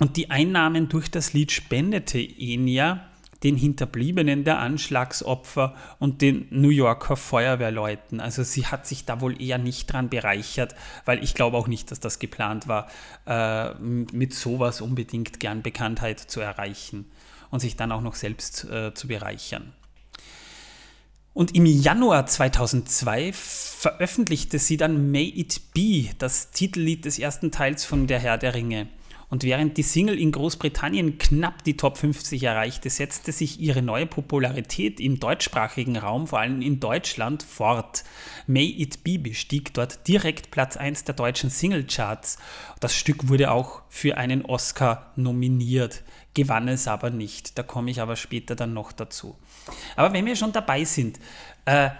[0.00, 3.04] Und die Einnahmen durch das Lied spendete Enya
[3.44, 8.18] den Hinterbliebenen der Anschlagsopfer und den New Yorker Feuerwehrleuten.
[8.20, 10.74] Also sie hat sich da wohl eher nicht dran bereichert,
[11.04, 12.88] weil ich glaube auch nicht, dass das geplant war,
[13.26, 17.06] äh, mit sowas unbedingt gern Bekanntheit zu erreichen
[17.50, 19.72] und sich dann auch noch selbst äh, zu bereichern.
[21.38, 27.84] Und im Januar 2002 veröffentlichte sie dann May It Be, das Titellied des ersten Teils
[27.84, 28.88] von Der Herr der Ringe.
[29.30, 34.06] Und während die Single in Großbritannien knapp die Top 50 erreichte, setzte sich ihre neue
[34.06, 38.04] Popularität im deutschsprachigen Raum, vor allem in Deutschland, fort.
[38.46, 42.38] May It Be bestieg dort direkt Platz 1 der deutschen Singlecharts.
[42.80, 46.02] Das Stück wurde auch für einen Oscar nominiert
[46.38, 47.58] gewann es aber nicht.
[47.58, 49.36] Da komme ich aber später dann noch dazu.
[49.96, 51.18] Aber wenn wir schon dabei sind,
[51.64, 51.90] äh,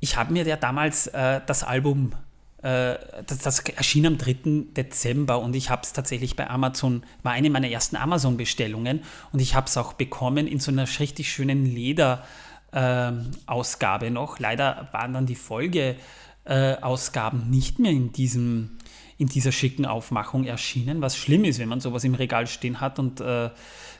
[0.00, 2.12] ich habe mir ja damals äh, das Album,
[2.58, 4.36] äh, das, das, erschien am 3.
[4.76, 9.54] Dezember und ich habe es tatsächlich bei Amazon, war eine meiner ersten Amazon-Bestellungen und ich
[9.54, 14.38] habe es auch bekommen in so einer richtig schönen Leder-Ausgabe ähm, noch.
[14.38, 18.76] Leider waren dann die Folgeausgaben nicht mehr in diesem
[19.18, 22.98] in dieser schicken Aufmachung erschienen, was schlimm ist, wenn man sowas im Regal stehen hat
[22.98, 23.50] und äh,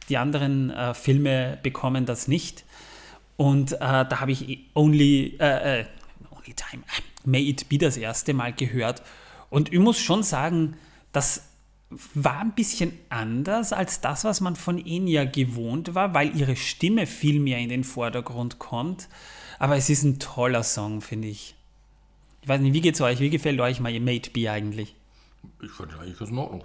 [0.08, 2.64] die anderen äh, Filme bekommen das nicht.
[3.36, 5.84] Und äh, da habe ich Only, äh, äh,
[6.30, 6.82] Only Time,
[7.24, 9.02] May It Be das erste Mal gehört.
[9.50, 10.76] Und ich muss schon sagen,
[11.12, 11.42] das
[12.14, 17.06] war ein bisschen anders als das, was man von Enya gewohnt war, weil ihre Stimme
[17.06, 19.08] viel mehr in den Vordergrund kommt.
[19.58, 21.54] Aber es ist ein toller Song, finde ich.
[22.42, 23.20] Ich weiß nicht, wie geht's euch?
[23.20, 24.95] Wie gefällt euch mal It Be eigentlich?
[25.62, 26.64] Ich fand ihn eigentlich ganz in Ordnung.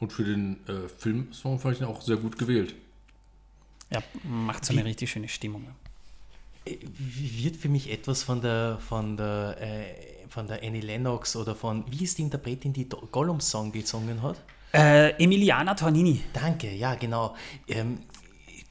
[0.00, 2.74] Und für den äh, Filmsong fand ich ihn auch sehr gut gewählt.
[3.90, 5.66] Ja, macht so eine richtig schöne Stimmung.
[6.64, 11.84] Wird für mich etwas von der, von der, äh, von der Annie Lennox oder von,
[11.90, 14.40] wie ist die Interpretin, die Gollum-Song gesungen hat?
[14.72, 16.22] Äh, Emiliana Tornini.
[16.32, 17.36] Danke, ja, genau.
[17.68, 18.00] Ähm,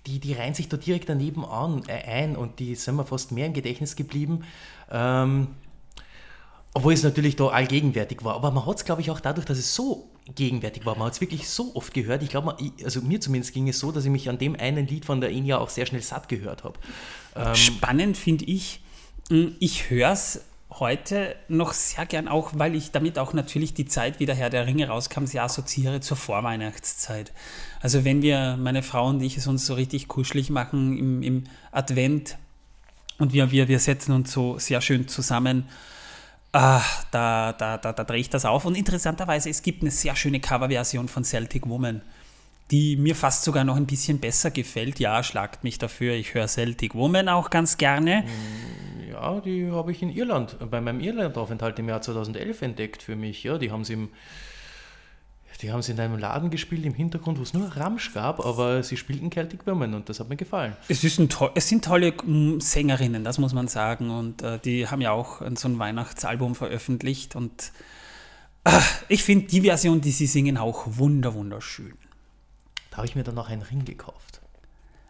[0.06, 3.32] die, die reihen sich da direkt daneben an, äh, ein und die sind mir fast
[3.32, 4.44] mehr im Gedächtnis geblieben.
[4.92, 5.48] Ähm,
[6.74, 8.36] obwohl es natürlich da allgegenwärtig war.
[8.36, 10.96] Aber man hat es, glaube ich, auch dadurch, dass es so gegenwärtig war.
[10.98, 12.24] Man hat es wirklich so oft gehört.
[12.24, 15.06] Ich glaube, also mir zumindest ging es so, dass ich mich an dem einen Lied
[15.06, 16.80] von der Enya auch sehr schnell satt gehört habe.
[17.36, 18.82] Ähm Spannend finde ich,
[19.30, 20.42] hm, ich höre es
[20.80, 24.50] heute noch sehr gern auch, weil ich damit auch natürlich die Zeit, wie der Herr
[24.50, 27.32] der Ringe rauskam, sehr assoziiere zur Vorweihnachtszeit.
[27.80, 31.44] Also wenn wir, meine Frau und ich, es uns so richtig kuschelig machen im, im
[31.72, 32.38] Advent
[33.20, 35.66] und wir, wir, wir setzen uns so sehr schön zusammen
[36.56, 38.66] Ah, da, da, da, da drehe ich das auf.
[38.66, 42.04] Und interessanterweise, es gibt eine sehr schöne Coverversion von Celtic Woman,
[42.70, 45.00] die mir fast sogar noch ein bisschen besser gefällt.
[45.00, 46.14] Ja, schlagt mich dafür.
[46.14, 48.22] Ich höre Celtic Woman auch ganz gerne.
[48.22, 53.16] Mm, ja, die habe ich in Irland, bei meinem Irlandaufenthalt im Jahr 2011 entdeckt für
[53.16, 53.44] mich.
[53.44, 54.10] Ja, die haben sie im
[55.64, 58.84] die haben sie in einem Laden gespielt im Hintergrund, wo es nur Ramsch gab, aber
[58.84, 60.76] sie spielten Celtic Women und das hat mir gefallen.
[60.90, 64.10] Es, ist ein to es sind tolle mm, Sängerinnen, das muss man sagen.
[64.10, 67.38] Und äh, die haben ja auch so ein Weihnachtsalbum veröffentlicht.
[67.38, 67.72] Und
[68.66, 71.94] äh, ich finde die Version, die sie singen, auch wunder, wunderschön.
[72.92, 74.33] Da habe ich mir dann noch einen Ring gekauft.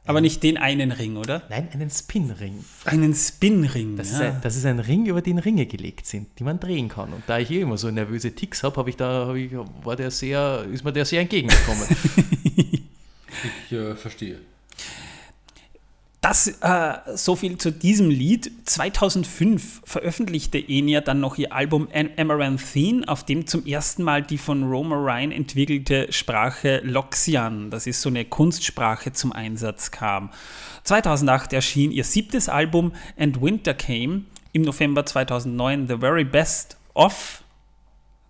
[0.05, 1.43] Aber nicht den einen Ring, oder?
[1.49, 2.63] Nein, einen Spinring.
[2.83, 3.95] Einen Spinring.
[3.95, 4.15] Das, ja.
[4.15, 7.13] ist ein, das ist ein Ring, über den Ringe gelegt sind, die man drehen kann.
[7.13, 9.51] Und da ich eh immer so nervöse Ticks habe, habe ich da, hab ich,
[9.83, 11.87] war der sehr, ist mir der sehr entgegengekommen.
[13.69, 14.39] ich äh, verstehe.
[16.23, 18.49] Das, äh, so viel zu diesem Lied.
[18.63, 24.63] 2005 veröffentlichte Enya dann noch ihr Album Amaranthine, auf dem zum ersten Mal die von
[24.63, 30.29] Roma Ryan entwickelte Sprache Loxian, das ist so eine Kunstsprache, zum Einsatz kam.
[30.85, 37.42] 2008 erschien ihr siebtes Album And Winter Came, im November 2009 The Very Best of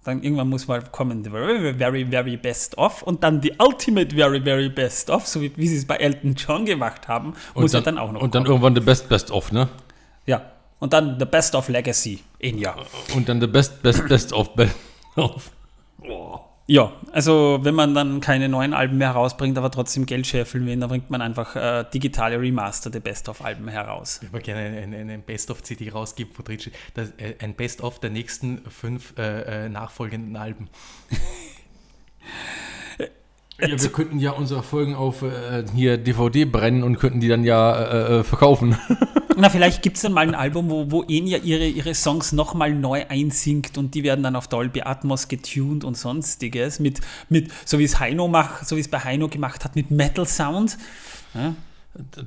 [0.03, 4.15] dann irgendwann muss mal kommen, the very, very, very best of und dann the ultimate
[4.15, 7.71] very, very best of, so wie, wie sie es bei Elton John gemacht haben, muss
[7.71, 9.69] dann, ja dann auch noch Und dann irgendwann the best, best of, ne?
[10.25, 10.41] Ja.
[10.79, 12.75] Und dann the best of Legacy in ja.
[13.15, 14.75] Und dann the best, best, best of, best
[15.15, 15.51] of.
[16.01, 16.39] Oh.
[16.65, 20.77] Ja, also wenn man dann keine neuen Alben mehr herausbringt, aber trotzdem Geld scheffeln will,
[20.77, 24.21] dann bringt man einfach äh, digitale remasterte Best-of-Alben heraus.
[24.23, 28.61] Ich würde gerne eine, eine Best-of-CD rausgeben, wo drin steht, äh, ein Best-of der nächsten
[28.69, 30.69] fünf äh, äh nachfolgenden Alben.
[33.59, 37.43] Ja, wir könnten ja unsere Folgen auf äh, hier DVD brennen und könnten die dann
[37.43, 38.77] ja äh verkaufen.
[39.35, 42.73] Na, vielleicht gibt es dann mal ein Album, wo, wo Enya ihre, ihre Songs nochmal
[42.73, 46.79] neu einsingt und die werden dann auf Dolby Atmos getuned und sonstiges.
[46.79, 49.91] Mit, mit so wie es Heino macht, so wie es bei Heino gemacht hat, mit
[49.91, 50.77] Metal Sound.
[51.33, 51.55] Ja.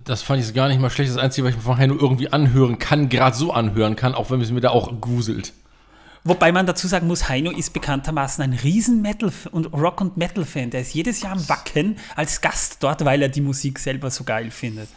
[0.05, 1.11] Das fand ich gar nicht mal schlecht.
[1.11, 4.41] Das Einzige, was ich von Heino irgendwie anhören kann, gerade so anhören kann, auch wenn
[4.41, 5.53] es mir da auch gruselt.
[6.23, 10.71] Wobei man dazu sagen muss, Heino ist bekanntermaßen ein riesen Metal- und Rock- und Metal-Fan.
[10.71, 14.25] Der ist jedes Jahr am Wacken als Gast dort, weil er die Musik selber so
[14.25, 14.89] geil findet.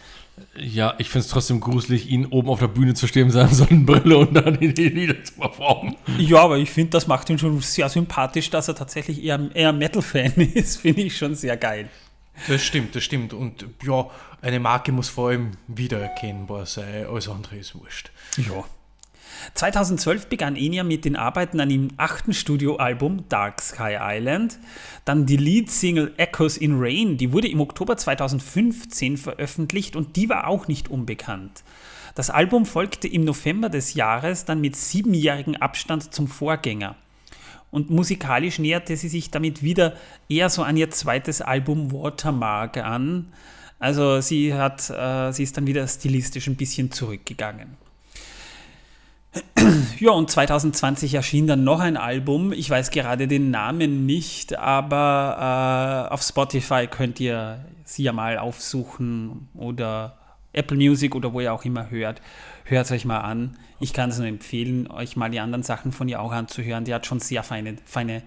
[0.57, 3.53] Ja, ich finde es trotzdem gruselig, ihn oben auf der Bühne zu stehen mit seiner
[3.53, 5.95] Sonnenbrille und dann die Lieder zu performen.
[6.17, 9.73] Ja, aber ich finde, das macht ihn schon sehr sympathisch, dass er tatsächlich eher, eher
[9.73, 10.81] Metal-Fan ist.
[10.81, 11.89] Finde ich schon sehr geil.
[12.47, 13.33] Das stimmt, das stimmt.
[13.33, 14.09] Und ja,
[14.41, 18.11] eine Marke muss vor allem wiedererkennbar sein, alles andere ist wurscht.
[18.37, 18.63] Ja.
[19.53, 24.59] 2012 begann Enya mit den Arbeiten an ihrem achten Studioalbum Dark Sky Island.
[25.05, 30.47] Dann die Lead-Single Echoes in Rain, die wurde im Oktober 2015 veröffentlicht und die war
[30.47, 31.63] auch nicht unbekannt.
[32.15, 36.95] Das Album folgte im November des Jahres dann mit siebenjährigem Abstand zum Vorgänger.
[37.71, 39.93] Und musikalisch näherte sie sich damit wieder
[40.27, 43.31] eher so an ihr zweites Album Watermark an.
[43.77, 47.77] Also sie, hat, äh, sie ist dann wieder stilistisch ein bisschen zurückgegangen.
[49.99, 52.53] Ja, und 2020 erschien dann noch ein Album.
[52.53, 58.37] Ich weiß gerade den Namen nicht, aber äh, auf Spotify könnt ihr sie ja mal
[58.37, 60.17] aufsuchen oder
[60.53, 62.21] Apple Music oder wo ihr auch immer hört.
[62.63, 63.57] Hört es euch mal an.
[63.79, 66.85] Ich kann es nur empfehlen, euch mal die anderen Sachen von ihr auch anzuhören.
[66.85, 68.23] Die hat schon sehr feine, feine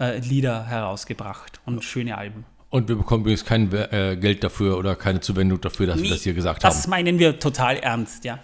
[0.00, 2.44] äh, Lieder herausgebracht und schöne Alben.
[2.70, 6.22] Und wir bekommen übrigens kein äh, Geld dafür oder keine Zuwendung dafür, dass wir das
[6.22, 6.90] hier gesagt das haben.
[6.90, 8.40] meinen wir total ernst, ja.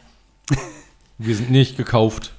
[1.23, 2.33] Wir sind nicht gekauft.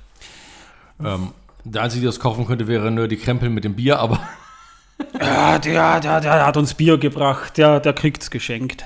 [1.04, 1.30] Ähm,
[1.64, 4.20] der Einzige, der das kaufen könnte, wäre nur die Krempel mit dem Bier, aber
[5.20, 8.86] Ja, der, der, der hat uns Bier gebracht, der, der kriegt's geschenkt.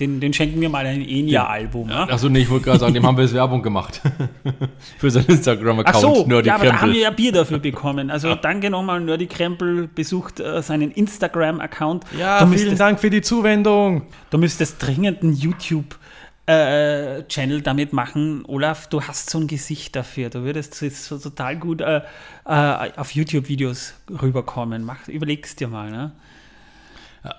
[0.00, 1.88] Den, den schenken wir mal ein Enya-Album.
[1.88, 2.04] Ja.
[2.04, 4.02] Achso, nee, ich wollte gerade sagen, dem haben wir jetzt Werbung gemacht.
[4.98, 5.96] Für seinen Instagram-Account.
[5.96, 7.00] Ach so, Nerdy ja, aber da haben wir Krempel.
[7.02, 8.10] ja Bier dafür bekommen.
[8.10, 12.04] Also danke nochmal, Nerdy Krempel besucht äh, seinen Instagram-Account.
[12.18, 14.02] Ja, du vielen müsstest, Dank für die Zuwendung.
[14.28, 15.22] Du müsstest dringend
[16.46, 18.44] einen YouTube-Channel damit machen.
[18.46, 20.30] Olaf, du hast so ein Gesicht dafür.
[20.30, 22.02] Du würdest so, so total gut äh,
[22.44, 24.84] äh, auf YouTube-Videos rüberkommen.
[24.84, 26.12] Mach, überleg's dir mal, ne?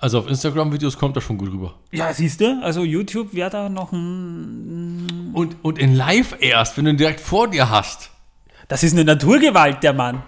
[0.00, 1.74] Also auf Instagram-Videos kommt das schon gut rüber.
[1.92, 5.30] Ja, siehst du, also YouTube wäre da noch ein.
[5.32, 8.10] Und, und in live erst, wenn du ihn direkt vor dir hast.
[8.68, 10.22] Das ist eine Naturgewalt, der Mann.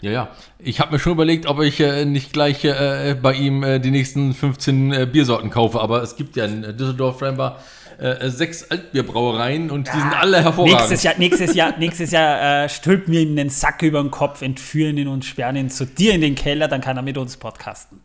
[0.00, 0.28] Ja, ja.
[0.58, 3.92] Ich habe mir schon überlegt, ob ich äh, nicht gleich äh, bei ihm äh, die
[3.92, 5.80] nächsten 15 äh, Biersorten kaufe.
[5.80, 7.60] Aber es gibt ja in äh, Düsseldorf scheinbar
[7.98, 10.78] äh, sechs Altbierbrauereien und die sind alle hervorragend.
[10.78, 14.42] Nächstes Jahr, nächstes Jahr, nächstes Jahr äh, stülpen wir ihm den Sack über den Kopf,
[14.42, 17.36] entführen ihn und sperren ihn zu dir in den Keller, dann kann er mit uns
[17.36, 18.00] podcasten.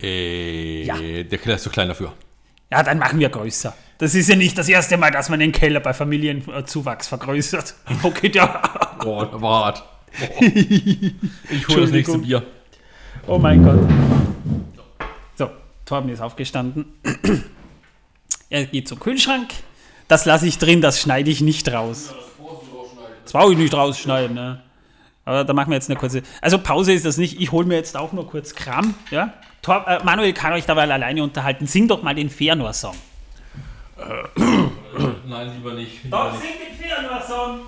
[0.00, 0.96] Äh, Ja.
[0.98, 2.12] Der Keller ist zu klein dafür.
[2.70, 3.74] Ja, dann machen wir größer.
[3.98, 7.74] Das ist ja nicht das erste Mal, dass man den Keller bei Familienzuwachs vergrößert.
[8.02, 8.60] Okay, ja.
[9.02, 9.84] Boah, der war hart.
[10.40, 12.18] Ich hole das nächste.
[12.18, 12.42] Bier.
[13.26, 13.78] Oh mein Gott.
[15.36, 15.50] So,
[15.84, 16.86] Torben ist aufgestanden.
[18.48, 19.48] Er geht zum Kühlschrank.
[20.08, 22.14] Das lasse ich drin, das schneide ich nicht raus.
[23.24, 24.62] Das brauche ich nicht rausschneiden, ne?
[25.24, 26.22] Aber da machen wir jetzt eine kurze.
[26.40, 27.40] Also Pause ist das nicht.
[27.40, 28.94] Ich hole mir jetzt auch nur kurz Kram.
[29.10, 29.34] Ja?
[29.60, 31.66] Tor, äh, Manuel kann euch dabei alleine unterhalten.
[31.66, 32.94] Sing doch mal den Fëanor-Song.
[35.26, 36.02] Nein, lieber nicht.
[36.08, 37.62] Doch, sing den Fëanor-Song.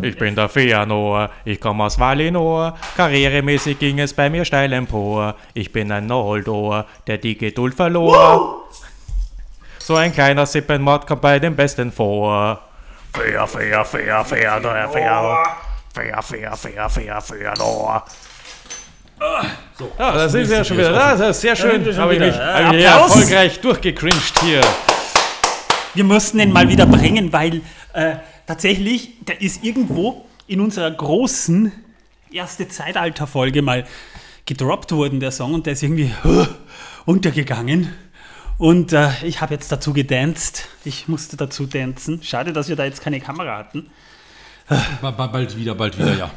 [0.00, 2.78] Ich bin der Feanor, ich komme aus Valinor.
[2.96, 5.34] Karrieremäßig ging es bei mir steil empor.
[5.52, 8.66] Ich bin ein Noldor, der die Geduld verlor.
[9.78, 12.58] So ein kleiner Sippenmord kommt bei den Besten vor.
[13.12, 15.44] Fea, fea, fea, Feanor, Feanor.
[15.94, 18.04] Fea, fea, fea, fea, Feanor.
[19.98, 20.92] Ja, das ist ja schon wieder.
[20.92, 21.96] Das ist sehr schön.
[21.96, 24.62] Habe ich mich hab ja erfolgreich durchgecringed hier.
[25.94, 27.60] Wir mussten ihn mal wieder bringen, weil
[27.92, 28.14] äh,
[28.46, 31.72] tatsächlich, der ist irgendwo in unserer großen
[32.30, 33.86] erste Zeitalterfolge mal
[34.46, 36.46] gedroppt worden, der Song, und der ist irgendwie äh,
[37.06, 37.92] untergegangen.
[38.58, 40.68] Und äh, ich habe jetzt dazu gedanced.
[40.84, 42.22] Ich musste dazu dancen.
[42.22, 43.90] Schade, dass wir da jetzt keine Kamera hatten.
[45.00, 46.30] Ba- ba- Bald wieder, bald wieder, ja.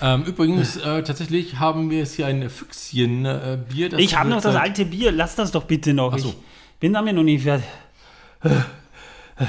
[0.00, 3.90] Ähm, übrigens, äh, tatsächlich haben wir jetzt hier ein Füchschen-Bier.
[3.90, 5.12] das Ich habe noch das alte Bier.
[5.12, 6.18] Lass das doch bitte noch.
[6.18, 6.30] So.
[6.30, 6.34] Ich
[6.80, 7.66] bin damit noch nicht fertig.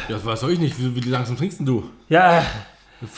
[0.10, 0.80] Ja, was soll ich nicht?
[0.80, 1.90] Wie, wie langsam trinkst denn du?
[2.10, 2.46] Ja,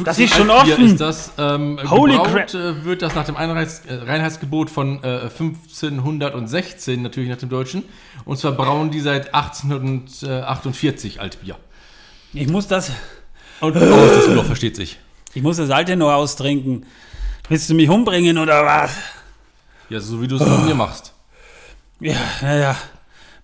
[0.04, 0.86] Das ist schon Altbier offen.
[0.86, 2.54] Ist das, ähm, Holy gebraut, crap.
[2.54, 7.84] äh, wird das nach dem Einheits äh, Reinheitsgebot von äh, 1516, natürlich nach dem Deutschen.
[8.26, 11.58] Und zwar brauen die seit 1848 Altbier.
[12.34, 12.92] ich muss das,
[13.62, 14.98] Und aus Düsseldorf versteht sich.
[15.34, 16.86] ich muss das alte noch austrinken.
[17.48, 18.92] Willst du mich umbringen oder was?
[19.90, 21.14] Ja, so wie du es mit mir machst.
[22.00, 22.76] Ja, naja.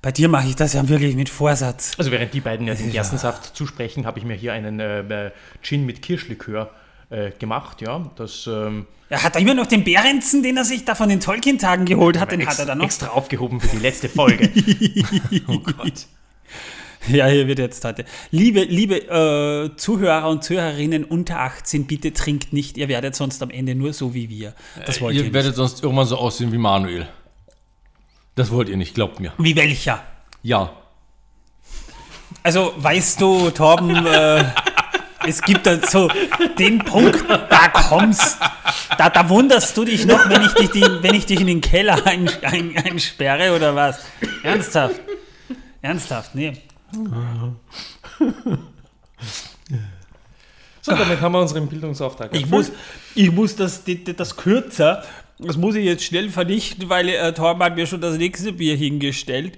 [0.01, 1.93] Bei dir mache ich das ja wirklich mit Vorsatz.
[1.97, 5.31] Also während die beiden ja den Gerstensaft zusprechen, habe ich mir hier einen äh, äh,
[5.61, 6.71] Gin mit Kirschlikör
[7.11, 7.81] äh, gemacht.
[7.81, 11.07] Ja, das ähm, Er hat da immer noch den Bärenzen, den er sich da von
[11.07, 12.85] den Tolkien-Tagen geholt hat, den hat er dann noch.
[12.85, 14.49] extra aufgehoben für die letzte Folge.
[15.47, 16.07] Oh Gott.
[17.07, 18.05] Ja, hier wird jetzt heute.
[18.29, 22.77] Liebe, liebe äh, Zuhörer und Zuhörerinnen unter 18, bitte trinkt nicht.
[22.77, 24.53] Ihr werdet sonst am Ende nur so wie wir.
[24.85, 25.33] Das wollt ihr, Ihr nicht.
[25.33, 27.07] werdet sonst irgendwann so aussehen wie Manuel.
[28.35, 29.33] Das wollt ihr nicht, glaubt mir.
[29.37, 30.01] Wie welcher?
[30.41, 30.71] Ja.
[32.43, 34.45] Also, weißt du, Torben, äh,
[35.27, 36.09] es gibt da so
[36.57, 38.37] den Punkt, da kommst,
[38.97, 41.61] da, da wunderst du dich noch, wenn ich dich, die, wenn ich dich in den
[41.61, 43.99] Keller ein, ein, einsperre oder was?
[44.43, 44.99] Ernsthaft?
[45.81, 46.53] Ernsthaft, nee.
[50.81, 52.33] So, damit haben wir unseren Bildungsauftrag.
[52.33, 52.71] Ich muss,
[53.13, 55.03] ich muss das, das, das kürzer,
[55.41, 58.75] das muss ich jetzt schnell vernichten, weil äh, Torben hat mir schon das nächste Bier
[58.75, 59.57] hingestellt.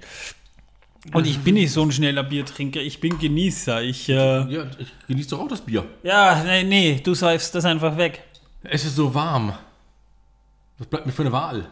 [1.12, 3.82] Und ich bin nicht so ein schneller Biertrinker, ich bin Genießer.
[3.84, 5.86] Ich, äh, Ja, ich genieße doch auch das Bier.
[6.04, 8.24] ja, nee, nee, du säufst das einfach weg.
[8.64, 9.54] Es ist so warm.
[10.78, 11.68] Was bleibt mir für eine Wahl?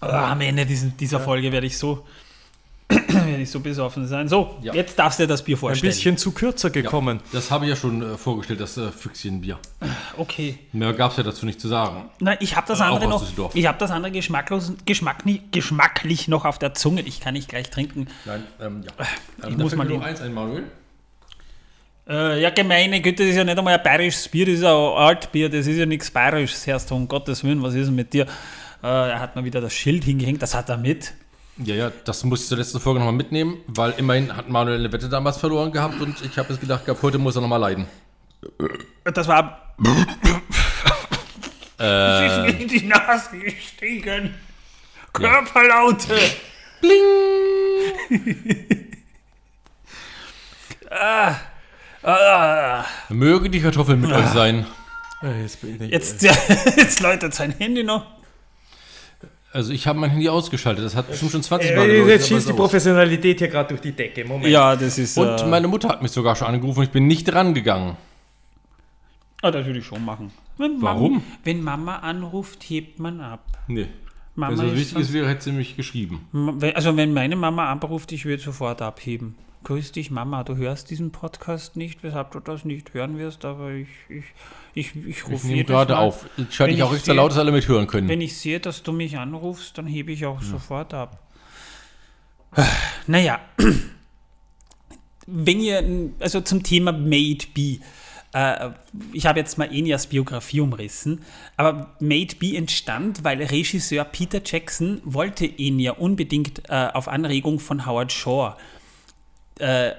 [0.00, 2.06] Ah, am Ende diesen, dieser Folge werde ich so
[2.88, 4.28] werde ich so besoffen sein.
[4.28, 4.72] So, Ja.
[4.74, 5.92] jetzt darfst du dir das Bier Ein vorstellen.
[5.92, 7.20] bisschen zu kürzer gekommen.
[7.32, 9.58] Das habe ich ja schon äh, vorgestellt, das äh, Füchschenbier.
[10.18, 10.58] Okay.
[10.72, 12.10] Mehr gab es ja dazu nicht zu sagen.
[12.18, 13.54] Nein, ich habe das Äh, andere noch.
[13.54, 17.02] Ich habe das andere geschmacklos, geschmacklich, geschmacklich noch auf der Zunge.
[17.02, 18.08] Ich kann nicht gleich trinken.
[18.24, 19.04] Nein, ähm, ja.
[19.44, 20.64] Ähm, Ich da muss mal noch eins ein, Manuel.
[22.08, 24.72] Äh, ja, gemeine Güte, das ist ja nicht einmal ein bayerisches Bier, das ist ein
[24.74, 28.22] Altbier, das ist ja nichts bayerisches, Herrst, um Gottes Willen, was ist denn mit dir?
[28.82, 31.12] Äh, er hat mir wieder das Schild hingehängt, das hat er mit.
[31.58, 34.90] Ja, ja, das muss ich zur letzten Folge nochmal mitnehmen, weil immerhin hat Manuel eine
[34.92, 37.86] Wette damals verloren gehabt und ich habe jetzt gedacht, gehabt, heute muss er nochmal leiden.
[39.04, 39.67] Das war.
[41.80, 42.26] Äh.
[42.26, 44.34] Es ist mir in die Nase gestiegen.
[45.12, 46.18] Körperlaute.
[46.80, 47.00] Bling.
[50.90, 51.34] ah,
[52.02, 54.66] ah, Möge die Kartoffel mit euch sein.
[55.22, 56.22] Äh, Jetzt, bin ich- jetzt,
[56.76, 58.06] jetzt läutet sein Handy noch.
[59.52, 62.28] Also ich habe mein Handy ausgeschaltet, das hat bestimmt schon 20 Äh, Mal geläutet, jetzt
[62.28, 62.52] schießt die.
[62.52, 64.24] Professionalität hier gerade durch die Decke.
[64.24, 64.46] Moment.
[64.48, 65.16] Ja, das ist.
[65.16, 67.96] Und äh, meine Mutter hat mich sogar schon angerufen ich bin nicht rangegangen.
[69.42, 70.30] Ah, das würde ich schon machen.
[70.56, 71.12] Wenn Warum?
[71.14, 73.44] Mama, wenn Mama anruft, hebt man ab.
[73.68, 73.86] Nee.
[74.34, 76.26] Mama Wenn so ist wichtig ist, wäre, hätte sie mich geschrieben.
[76.32, 79.34] Wenn- Also wenn meine Mama anruft, ich würde sofort abheben.
[79.64, 83.72] Grüß dich, Mama, du hörst diesen Podcast nicht, weshalb du das nicht hören wirst, aber
[83.72, 84.24] ich, ich,
[84.74, 86.26] ich, ich Ich rufe nehme jedes gerade Mal- auf.
[86.36, 88.08] Ich schalte wenn ich auch ich extra sehe- laut, dass alle mithören können.
[88.08, 91.18] Wenn ich sehe, dass du mich anrufst, dann hebe ich auch sofort ab.
[93.08, 93.40] Naja,
[95.26, 97.78] wenn ihr, also zum Thema Made Be,
[98.32, 98.70] äh,
[99.12, 101.22] ich habe jetzt mal Enias Biografie umrissen,
[101.56, 107.86] aber Made Be entstand, weil Regisseur Peter Jackson wollte Enya unbedingt äh, auf Anregung von
[107.86, 108.56] Howard Shore
[109.58, 109.92] äh,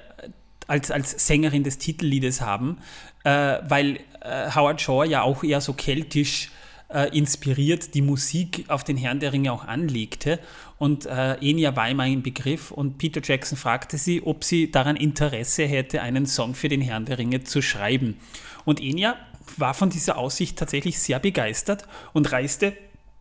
[0.66, 2.78] als, als Sängerin des Titelliedes haben,
[3.24, 6.50] äh, weil äh, Howard Shore ja auch eher so keltisch
[6.88, 10.38] äh, inspiriert die Musik auf den Herrn der Ringe auch anlegte.
[10.80, 14.96] Und äh, Enya war immer ein Begriff und Peter Jackson fragte sie, ob sie daran
[14.96, 18.16] Interesse hätte, einen Song für den Herrn der Ringe zu schreiben.
[18.64, 19.14] Und Enya
[19.58, 22.72] war von dieser Aussicht tatsächlich sehr begeistert und reiste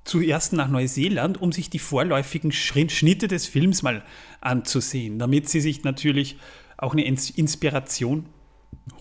[0.06, 4.06] zuerst nach Neuseeland, um sich die vorläufigen Schnitte des Films mal
[4.40, 6.38] anzusehen, damit sie sich natürlich
[6.78, 8.26] auch eine Ins- Inspiration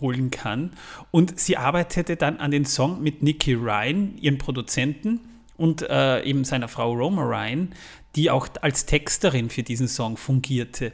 [0.00, 0.72] holen kann.
[1.12, 5.20] Und sie arbeitete dann an den Song mit Nicky Ryan, ihrem Produzenten,
[5.56, 7.74] und äh, eben seiner Frau Roma Ryan,
[8.18, 10.92] die auch als Texterin für diesen Song fungierte.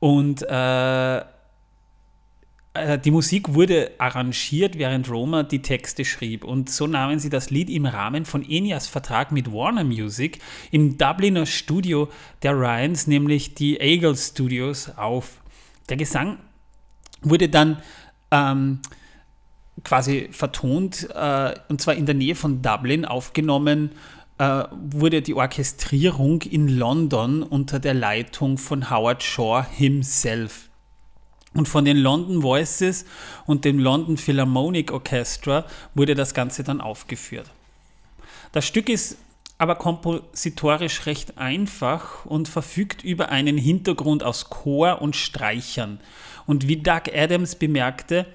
[0.00, 6.42] Und äh, äh, die Musik wurde arrangiert, während Roma die Texte schrieb.
[6.42, 10.38] Und so nahmen sie das Lied im Rahmen von Enias Vertrag mit Warner Music
[10.70, 12.08] im Dubliner Studio
[12.42, 15.42] der Ryans, nämlich die Eagle Studios, auf.
[15.90, 16.38] Der Gesang
[17.20, 17.82] wurde dann
[18.30, 18.80] ähm,
[19.84, 23.90] quasi vertont, äh, und zwar in der Nähe von Dublin aufgenommen,
[24.38, 30.68] äh, wurde die Orchestrierung in London unter der Leitung von Howard Shore himself.
[31.54, 33.04] Und von den London Voices
[33.46, 35.64] und dem London Philharmonic Orchestra
[35.94, 37.48] wurde das Ganze dann aufgeführt.
[38.50, 39.18] Das Stück ist
[39.56, 46.00] aber kompositorisch recht einfach und verfügt über einen Hintergrund aus Chor und Streichern.
[46.44, 48.26] Und wie Doug Adams bemerkte,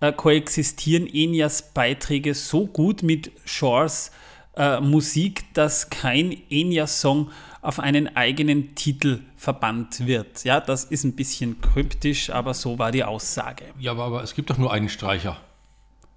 [0.00, 4.10] äh, koexistieren Enias Beiträge so gut mit Shores
[4.56, 7.30] äh, Musik, dass kein Enya-Song
[7.62, 10.44] auf einen eigenen Titel verbannt wird.
[10.44, 13.64] Ja, das ist ein bisschen kryptisch, aber so war die Aussage.
[13.78, 15.36] Ja, aber, aber es gibt doch nur einen Streicher.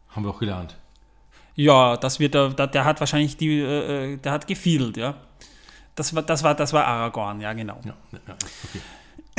[0.09, 0.77] Haben wir auch gelernt.
[1.55, 5.15] Ja, das wird der, der, hat wahrscheinlich die, äh, äh, der hat gefiedelt, ja.
[5.95, 7.79] Das war, das war, das war Aragorn, ja genau.
[7.83, 8.79] Ja, ja, okay.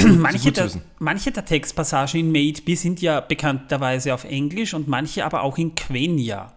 [0.19, 5.25] Manche der, manche der Textpassagen in Made Be sind ja bekannterweise auf Englisch und manche
[5.25, 6.53] aber auch in Quenya.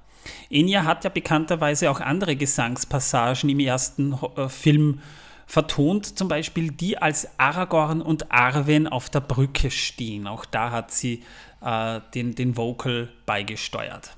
[0.50, 5.00] Enya hat ja bekannterweise auch andere Gesangspassagen im ersten äh, Film
[5.46, 10.28] vertont, zum Beispiel die, als Aragorn und Arwen auf der Brücke stehen.
[10.28, 11.24] Auch da hat sie
[11.62, 14.16] äh, den, den Vocal beigesteuert.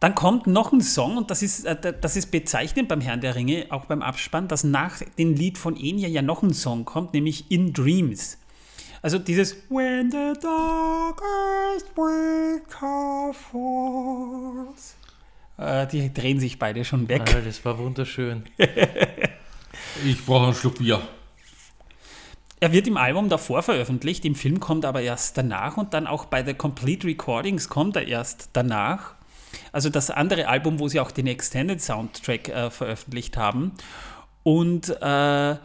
[0.00, 3.36] Dann kommt noch ein Song, und das ist, äh, das ist bezeichnend beim Herrn der
[3.36, 7.14] Ringe, auch beim Abspann, dass nach dem Lied von Enya ja noch ein Song kommt,
[7.14, 8.38] nämlich In Dreams.
[9.02, 14.96] Also dieses When the darkest winter falls.
[15.58, 17.22] Äh, die drehen sich beide schon weg.
[17.34, 18.44] Ah, das war wunderschön.
[20.04, 21.00] Ich brauche einen Schluck Bier.
[22.60, 26.26] Er wird im Album davor veröffentlicht, im Film kommt aber erst danach und dann auch
[26.26, 29.14] bei The Complete Recordings kommt er erst danach.
[29.72, 33.72] Also das andere Album, wo sie auch den Extended Soundtrack äh, veröffentlicht haben.
[34.42, 35.56] Und äh,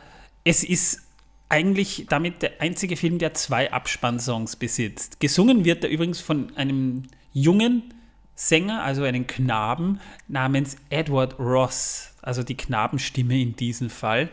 [0.44, 1.07] es ist
[1.50, 5.20] eigentlich damit der einzige Film, der zwei Abspannsongs besitzt.
[5.20, 7.94] Gesungen wird er übrigens von einem jungen
[8.36, 14.30] Sänger, also einem Knaben namens Edward Ross, also die Knabenstimme in diesem Fall.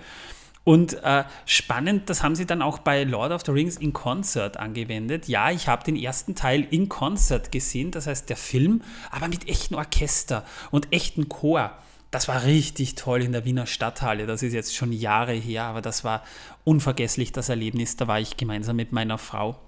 [0.64, 4.56] Und äh, spannend, das haben sie dann auch bei Lord of the Rings in Concert
[4.56, 5.28] angewendet.
[5.28, 9.46] Ja, ich habe den ersten Teil in Concert gesehen, das heißt der Film, aber mit
[9.48, 11.76] echten Orchester und echten Chor.
[12.14, 14.28] Das war richtig toll in der Wiener Stadthalle.
[14.28, 16.22] Das ist jetzt schon Jahre her, aber das war
[16.62, 17.96] unvergesslich, das Erlebnis.
[17.96, 19.58] Da war ich gemeinsam mit meiner Frau.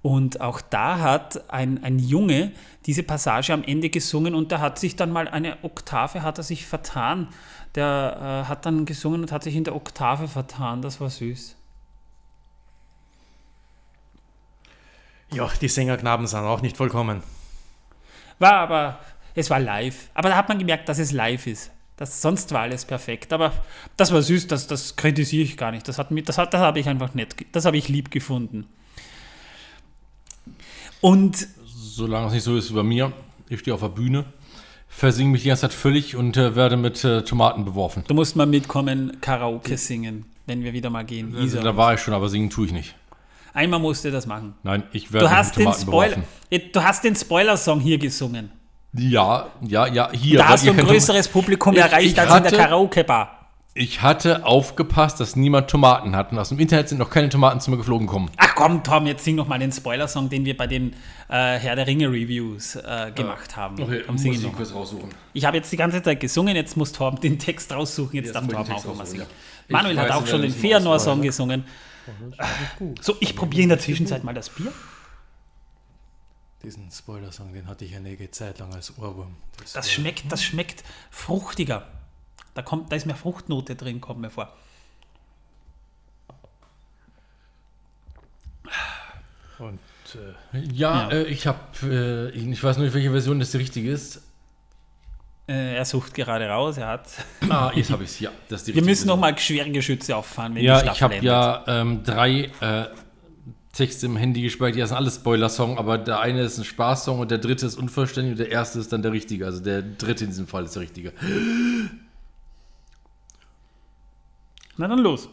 [0.00, 2.52] Und auch da hat ein, ein Junge
[2.86, 6.44] diese Passage am Ende gesungen und da hat sich dann mal eine Oktave, hat er
[6.44, 7.28] sich vertan.
[7.74, 10.80] Der äh, hat dann gesungen und hat sich in der Oktave vertan.
[10.80, 11.54] Das war süß.
[15.34, 17.22] Ja, die Sängerknaben sind auch nicht vollkommen.
[18.38, 19.00] War aber,
[19.34, 20.10] es war live.
[20.14, 21.70] Aber da hat man gemerkt, dass es live ist.
[21.96, 23.32] Das, sonst war alles perfekt.
[23.32, 23.52] Aber
[23.96, 25.86] das war süß, das, das kritisiere ich gar nicht.
[25.88, 28.66] Das, hat, das, hat, das habe ich einfach nett, das habe ich lieb gefunden.
[31.00, 33.12] Und Solange es nicht so ist wie bei mir,
[33.48, 34.24] ich stehe auf der Bühne,
[34.88, 38.04] versinge mich die ganze Zeit völlig und äh, werde mit äh, Tomaten beworfen.
[38.06, 41.36] du musst mal mitkommen, Karaoke singen, wenn wir wieder mal gehen.
[41.36, 41.60] Isa.
[41.60, 42.94] Da war ich schon, aber singen tue ich nicht.
[43.54, 44.54] Einmal musst du das machen.
[44.62, 46.16] Nein, ich werde Du hast, mit den Tomaten Spoiler,
[46.50, 46.70] beworfen.
[46.72, 48.50] du hast den Spoiler-Song hier gesungen.
[48.98, 50.38] Ja, ja, ja, hier.
[50.38, 53.34] Da hast du ein größeres Publikum Ich- erreicht ich als in der hatte- Karaoke-Bar.
[53.74, 56.32] Ich hatte aufgepasst, dass niemand Tomaten hat.
[56.32, 58.28] Und aus dem Internet sind noch keine Tomaten zu mir geflogen gekommen.
[58.36, 60.94] Ach komm, Tom, jetzt sing noch mal den Spoiler-Song, den wir bei den
[61.28, 63.76] äh, Herr der Ringe-Reviews äh, gemacht haben.
[64.06, 64.52] Komm, sing ihn noch.
[64.54, 65.10] kurz raussuchen.
[65.32, 68.34] Ich habe jetzt die ganze Zeit gesungen, jetzt muss Torben den Text raussuchen, jetzt Jetzt
[68.34, 69.26] darf muss ich Torben den auch nochmal singen.
[69.68, 69.72] ja.
[69.76, 71.64] Manuel Ich hat auch schon den Feanor-Song gesungen.
[73.00, 74.72] So, ich probiere in der Zwischenzeit mal das Bier.
[76.62, 79.36] Diesen Spoiler-Song, den hatte ich einige Zeit lang als Ohrwurm.
[79.62, 81.86] Das war- schmeckt, das schmeckt fruchtiger.
[82.54, 84.52] Da, kommt, da ist mehr Fruchtnote drin, kommt mir vor.
[89.58, 89.78] Und
[90.52, 91.10] äh, Ja, Ja.
[91.10, 94.22] Äh, ich habe, äh, ich weiß nur nicht, welche Version das die richtige ist.
[95.48, 97.08] Äh, er sucht gerade raus, er hat.
[97.48, 98.30] Ah, jetzt habe ich es, ja.
[98.48, 101.14] Das ist die Wir müssen nochmal schwere Geschütze auffahren, wenn Ja, die ich Staffel habe
[101.14, 101.24] endet.
[101.30, 102.86] ja ähm, drei äh,
[103.78, 107.30] Texte im Handy gespeichert, die sind alles Spoiler-Song, aber der eine ist ein Spaß-Song und
[107.30, 109.46] der dritte ist unvollständig und der erste ist dann der richtige.
[109.46, 111.12] Also der dritte in diesem Fall ist der richtige.
[114.76, 115.28] Na dann los.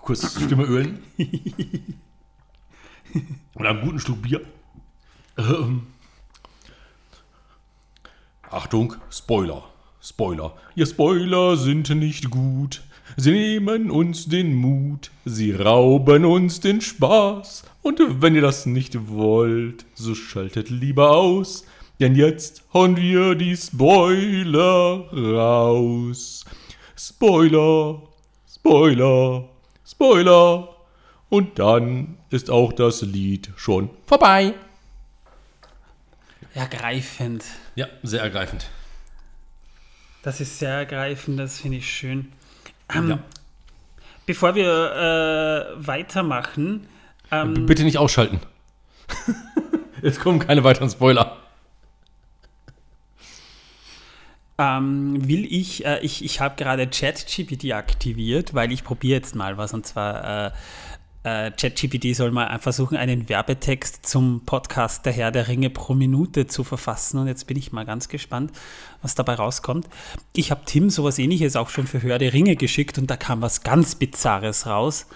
[0.00, 1.02] Kurz Stimme ölen.
[3.52, 4.40] und einen guten Schluck Bier.
[5.36, 5.88] Ähm.
[8.50, 9.64] Achtung, Spoiler.
[10.00, 10.56] Spoiler.
[10.74, 12.82] Ihr Spoiler sind nicht gut.
[13.16, 15.10] Sie nehmen uns den Mut.
[15.24, 17.64] Sie rauben uns den Spaß.
[17.82, 21.64] Und wenn ihr das nicht wollt, so schaltet lieber aus.
[22.00, 26.44] Denn jetzt hauen wir die Spoiler raus.
[26.96, 28.02] Spoiler,
[28.48, 29.48] Spoiler,
[29.84, 30.76] Spoiler.
[31.28, 34.54] Und dann ist auch das Lied schon vorbei.
[36.54, 37.44] Ergreifend.
[37.74, 38.68] Ja, sehr ergreifend.
[40.22, 42.32] Das ist sehr ergreifend, das finde ich schön.
[42.94, 43.18] Ähm, Ja.
[44.26, 46.86] Bevor wir äh, weitermachen,
[47.30, 48.40] ähm, Bitte nicht ausschalten.
[50.02, 51.38] es kommen keine weiteren Spoiler.
[54.58, 59.56] ähm, will ich, äh, ich, ich habe gerade ChatGPT aktiviert, weil ich probiere jetzt mal
[59.56, 60.50] was und zwar äh,
[61.28, 66.46] äh, ChatGPT soll mal versuchen, einen Werbetext zum Podcast Der Herr der Ringe pro Minute
[66.46, 68.52] zu verfassen und jetzt bin ich mal ganz gespannt,
[69.02, 69.88] was dabei rauskommt.
[70.34, 73.42] Ich habe Tim sowas ähnliches auch schon für Hör der Ringe geschickt und da kam
[73.42, 75.06] was ganz Bizarres raus.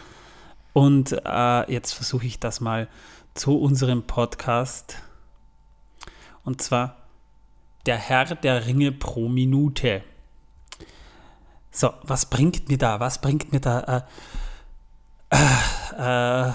[0.75, 2.89] Und äh, jetzt versuche ich das mal
[3.35, 4.97] zu unserem Podcast.
[6.45, 6.97] Und zwar
[7.87, 10.03] der Herr der Ringe pro Minute.
[11.71, 13.01] So, was bringt mir da?
[13.01, 14.05] Was bringt mir da?
[15.31, 16.53] Äh, äh, äh,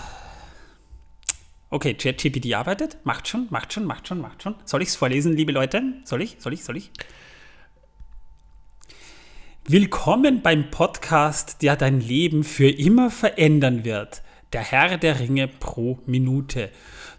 [1.69, 2.97] okay, ChatGPT arbeitet.
[3.03, 4.55] Macht schon, macht schon, macht schon, macht schon.
[4.65, 5.81] Soll ich es vorlesen, liebe Leute?
[6.03, 6.37] Soll ich?
[6.39, 6.63] Soll ich?
[6.63, 6.91] Soll ich?
[9.65, 14.21] Willkommen beim Podcast, der dein Leben für immer verändern wird.
[14.53, 16.71] Der Herr der Ringe pro Minute.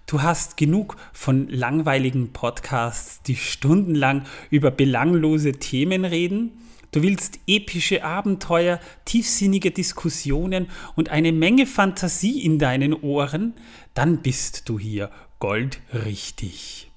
[0.07, 6.53] Du hast genug von langweiligen Podcasts, die stundenlang über belanglose Themen reden.
[6.91, 13.55] Du willst epische Abenteuer, tiefsinnige Diskussionen und eine Menge Fantasie in deinen Ohren?
[13.93, 16.91] Dann bist du hier goldrichtig.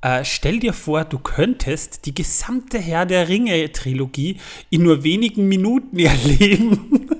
[0.00, 4.36] Äh, stell dir vor, du könntest die gesamte Herr der Ringe-Trilogie
[4.70, 7.10] in nur wenigen Minuten erleben.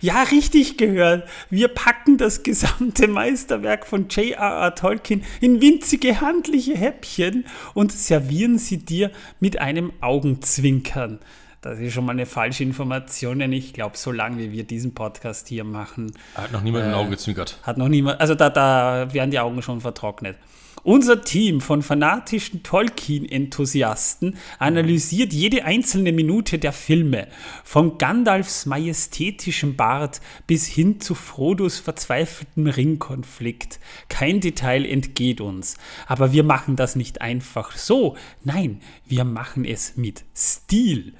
[0.00, 1.28] Ja, richtig gehört.
[1.50, 4.74] Wir packen das gesamte Meisterwerk von J.R.R.
[4.74, 7.44] Tolkien in winzige handliche Häppchen
[7.74, 9.10] und servieren sie dir
[9.40, 11.18] mit einem Augenzwinkern.
[11.60, 15.48] Das ist schon mal eine falsche Information, denn ich glaube, solange wie wir diesen Podcast
[15.48, 16.88] hier machen, Hat noch niemand Äh.
[16.88, 17.58] in ein Auge gezwinkert.
[17.62, 20.36] hat noch niemand, also da, da werden die Augen schon vertrocknet.
[20.84, 27.28] Unser Team von fanatischen Tolkien-Enthusiasten analysiert jede einzelne Minute der Filme,
[27.64, 33.80] von Gandalfs majestätischem Bart bis hin zu Frodos verzweifeltem Ringkonflikt.
[34.10, 35.78] Kein Detail entgeht uns.
[36.06, 38.18] Aber wir machen das nicht einfach so.
[38.42, 41.14] Nein, wir machen es mit Stil.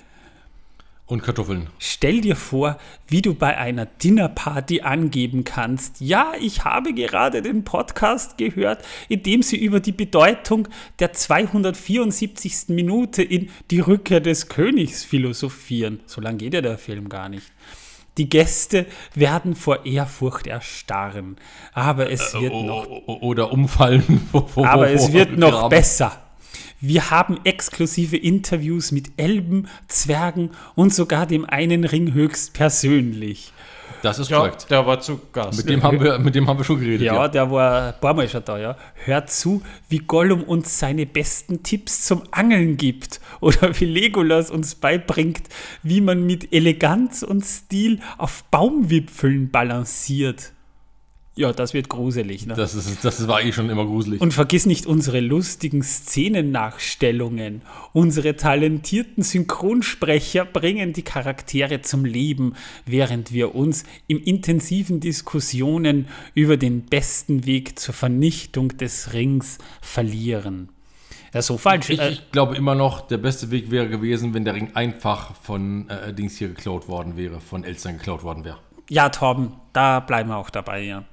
[1.15, 1.69] Und Kartoffeln.
[1.79, 7.63] Stell dir vor, wie du bei einer Dinnerparty angeben kannst, ja, ich habe gerade den
[7.63, 10.67] Podcast gehört, in dem sie über die Bedeutung
[10.99, 12.65] der 274.
[12.75, 16.01] Minute in Die Rückkehr des Königs philosophieren.
[16.07, 17.47] So lang geht ja der Film gar nicht.
[18.19, 21.37] Die Gäste werden vor Ehrfurcht erstarren,
[21.75, 24.21] aber es wird noch Oder umfallen.
[24.33, 25.69] vor- vor- aber vor- es wird noch Graben.
[25.71, 26.24] besser.
[26.81, 33.53] Wir haben exklusive Interviews mit Elben, Zwergen und sogar dem einen Ring höchst persönlich.
[34.03, 34.67] Das ist Ja, korrekt.
[34.71, 35.57] der war zu Gast.
[35.57, 37.01] Mit dem, haben wir, mit dem haben wir schon geredet.
[37.07, 38.77] Ja, der war ein paar Mal schon da, ja.
[39.07, 44.75] Hört zu, wie Gollum uns seine besten Tipps zum Angeln gibt oder wie Legolas uns
[44.75, 45.43] beibringt,
[45.83, 50.53] wie man mit Eleganz und Stil auf Baumwipfeln balanciert.
[51.37, 52.47] Ja, das wird gruselig.
[52.47, 52.55] Ne?
[52.55, 54.21] Das, ist, das war eh schon immer gruselig.
[54.21, 57.63] Und vergiss nicht unsere lustigen Szenennachstellungen.
[57.93, 62.55] Unsere talentierten Synchronsprecher bringen die Charaktere zum Leben,
[62.87, 70.69] während wir uns in intensiven Diskussionen über den besten Weg zur Vernichtung des Rings verlieren.
[71.33, 71.91] Ja, so falsch.
[71.91, 75.35] ich, äh, ich glaube immer noch, der beste Weg wäre gewesen, wenn der Ring einfach
[75.35, 78.59] von äh, Dings hier geklaut worden wäre, von Elstern geklaut worden wäre.
[78.89, 81.05] Ja, Torben, da bleiben wir auch dabei, ja.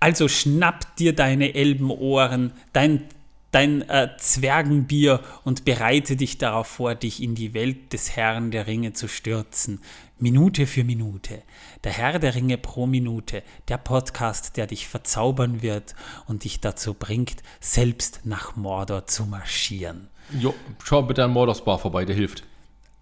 [0.00, 3.04] Also schnapp dir deine Elbenohren, dein,
[3.50, 8.66] dein äh, Zwergenbier und bereite dich darauf vor, dich in die Welt des Herrn der
[8.66, 9.80] Ringe zu stürzen.
[10.18, 11.42] Minute für Minute.
[11.82, 13.42] Der Herr der Ringe pro Minute.
[13.68, 15.94] Der Podcast, der dich verzaubern wird
[16.26, 20.08] und dich dazu bringt, selbst nach Mordor zu marschieren.
[20.38, 22.44] Jo, schau bitte an Mordor's vorbei, der hilft.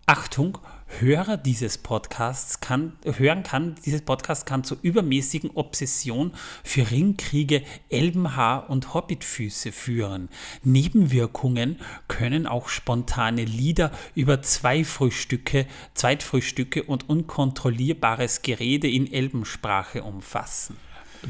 [0.07, 0.59] Achtung,
[0.99, 6.32] Hörer dieses Podcasts kann, hören kann, dieses Podcast kann zur übermäßigen Obsession
[6.62, 10.28] für Ringkriege, Elbenhaar und Hobbitfüße führen.
[10.62, 20.76] Nebenwirkungen können auch spontane Lieder über Zweifrühstücke, Zweitfrühstücke und unkontrollierbares Gerede in Elbensprache umfassen.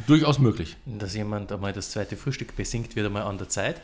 [0.06, 0.76] Durchaus möglich.
[0.86, 3.80] Dass jemand einmal das zweite Frühstück besingt, wird einmal an der Zeit.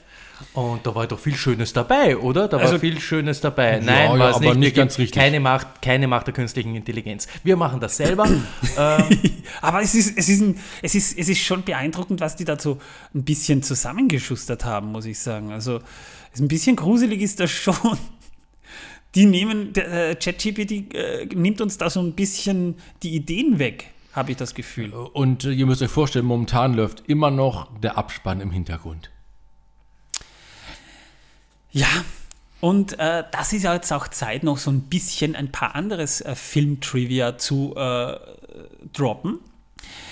[0.55, 2.49] Und da war doch viel Schönes dabei, oder?
[2.49, 3.79] Da war Also- viel Schönes dabei.
[3.79, 4.59] Ja, Nein, ja, war es aber nicht.
[4.59, 5.21] nicht ganz richtig.
[5.21, 7.27] Keine Macht, keine Macht der künstlichen Intelligenz.
[7.45, 8.27] Wir machen das selber.
[8.79, 9.21] ähm,
[9.61, 12.79] Aber es ist, es, ist ein, es, ist, es ist schon beeindruckend, was die dazu
[13.15, 15.53] ein bisschen zusammengeschustert haben, muss ich sagen.
[15.53, 15.81] Also
[16.39, 17.75] ein bisschen gruselig ist das schon.
[19.15, 23.87] Die nehmen, der äh, ChatGPT äh, nimmt uns da so ein bisschen die Ideen weg,
[24.13, 24.93] habe ich das Gefühl.
[24.93, 29.11] Und äh, ihr müsst euch vorstellen, momentan läuft immer noch der Abspann im Hintergrund.
[31.73, 32.05] Ja,
[32.61, 36.21] und äh, das ist ja jetzt auch Zeit, noch so ein bisschen ein paar anderes
[36.21, 38.19] äh, Film-Trivia zu äh,
[38.93, 39.39] droppen.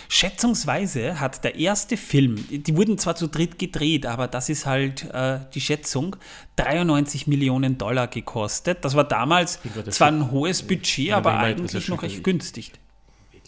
[0.08, 5.02] Schätzungsweise hat der erste Film, die wurden zwar zu dritt gedreht, aber das ist halt
[5.12, 6.14] äh, die Schätzung,
[6.54, 8.84] 93 Millionen Dollar gekostet.
[8.84, 12.72] Das war damals gerade zwar ein hohes Budget, aber eigentlich noch recht günstig.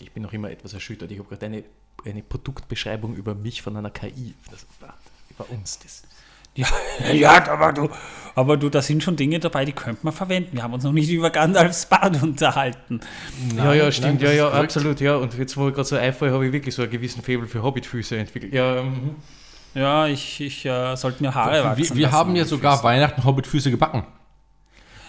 [0.00, 1.12] ich bin noch immer etwas erschüttert.
[1.12, 1.62] Ich habe gerade eine,
[2.04, 4.34] eine Produktbeschreibung über mich von einer KI.
[4.50, 4.94] Das war
[5.30, 5.78] über uns.
[5.78, 6.02] Das.
[6.58, 6.66] Ja,
[7.12, 7.88] ja aber, du,
[8.34, 10.56] aber du, da sind schon Dinge dabei, die könnte man verwenden.
[10.56, 13.00] Wir haben uns noch nicht über Gandalfs Bart unterhalten.
[13.56, 14.22] ja, ja, stimmt.
[14.22, 15.00] das ja, ja, absolut.
[15.00, 17.46] Ja, und jetzt, wo ich gerade so einfall, habe ich wirklich so einen gewissen Faible
[17.46, 18.52] für Hobbitfüße entwickelt.
[18.52, 19.14] Ja, mhm.
[19.74, 22.82] Ja, ich, ich äh, sollte mir Haare wachsen Wir, wir haben ja sogar.
[22.82, 24.04] Weihnachten Hobbitfüße gebacken.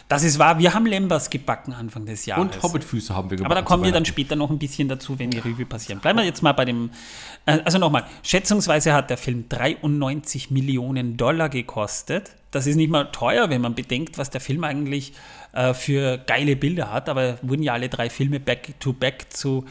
[0.10, 2.55] Das ist wahr, wir haben Lembas gebacken Anfang des Jahres.
[2.55, 3.51] Und Hobbitfüße haben wir gebacken.
[3.51, 5.99] Aber da kommen wir dann später noch ein bisschen dazu, wenn die Revue passieren.
[6.01, 6.89] Bleiben wir jetzt mal bei dem.
[7.45, 12.32] äh, Also nochmal, schätzungsweise hat der Film 93 Millionen Dollar gekostet.
[12.49, 15.14] Das ist nicht mal teuer, wenn man bedenkt, was der Film eigentlich
[15.53, 17.07] äh, für geile Bilder hat.
[17.07, 19.66] Aber wurden ja alle drei Filme back-to-back zu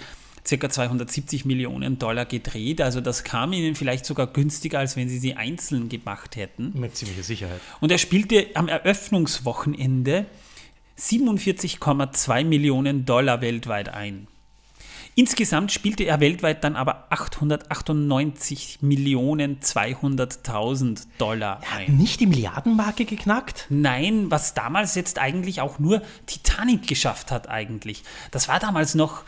[0.49, 0.71] ca.
[0.71, 2.81] 270 Millionen Dollar gedreht.
[2.81, 6.73] Also das kam ihnen vielleicht sogar günstiger, als wenn sie sie einzeln gemacht hätten.
[6.75, 7.61] mit ziemlicher Sicherheit.
[7.81, 10.27] Und er spielte am Eröffnungswochenende
[10.99, 14.27] 47,2 Millionen Dollar weltweit ein.
[15.19, 21.97] Insgesamt spielte er weltweit dann aber 898 Millionen 200.000 Dollar ein.
[21.97, 23.67] Nicht die Milliardenmarke geknackt?
[23.69, 28.05] Nein, was damals jetzt eigentlich auch nur Titanic geschafft hat eigentlich.
[28.31, 29.25] Das war damals noch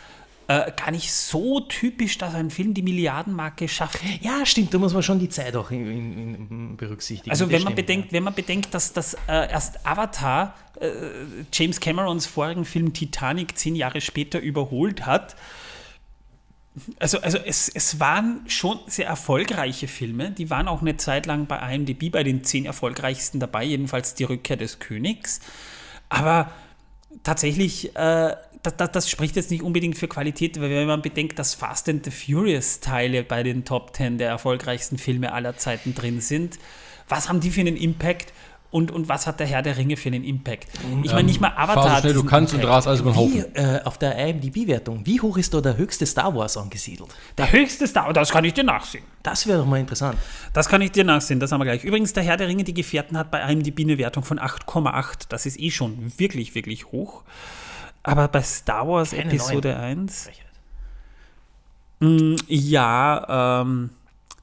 [0.50, 4.00] äh, gar nicht so typisch, dass ein Film die Milliardenmarke schafft.
[4.20, 7.30] Ja, stimmt, da muss man schon die Zeit auch in, in, in berücksichtigen.
[7.30, 10.88] Also wenn man stimmt, bedenkt, wenn man bedenkt, dass das äh, erst Avatar äh,
[11.52, 15.36] James Camerons vorigen Film Titanic zehn Jahre später überholt hat,
[16.98, 20.30] Also, also es, es waren schon sehr erfolgreiche Filme.
[20.30, 24.24] Die waren auch eine Zeit lang bei IMDb bei den zehn erfolgreichsten dabei, jedenfalls die
[24.24, 25.40] Rückkehr des Königs.
[26.08, 26.50] Aber
[27.22, 31.38] tatsächlich, äh, das, das, das spricht jetzt nicht unbedingt für Qualität, weil wenn man bedenkt,
[31.38, 35.94] dass Fast and the Furious Teile bei den Top 10 der erfolgreichsten Filme aller Zeiten
[35.94, 36.58] drin sind,
[37.08, 38.32] was haben die für einen Impact?
[38.70, 40.68] Und, und was hat der Herr der Ringe für einen Impact?
[41.02, 41.74] Ich meine, nicht mal Avatar.
[41.74, 43.56] Fahr so schnell du kannst und rast alles über den Wie, Haufen.
[43.56, 47.10] äh, auf der IMDb-Wertung, wie hoch ist da der höchste Star Wars angesiedelt?
[47.36, 49.04] Der höchste Star, das kann ich dir nachsehen.
[49.24, 50.18] Das wäre doch mal interessant.
[50.52, 51.82] Das kann ich dir nachsehen, das haben wir gleich.
[51.82, 55.26] Übrigens, der Herr der Ringe, die Gefährten, hat bei IMDb eine Wertung von 8,8.
[55.28, 57.22] Das ist eh schon wirklich, wirklich hoch.
[58.04, 60.30] Aber bei Star Wars Keine Episode 1,
[62.48, 63.90] ja, ähm,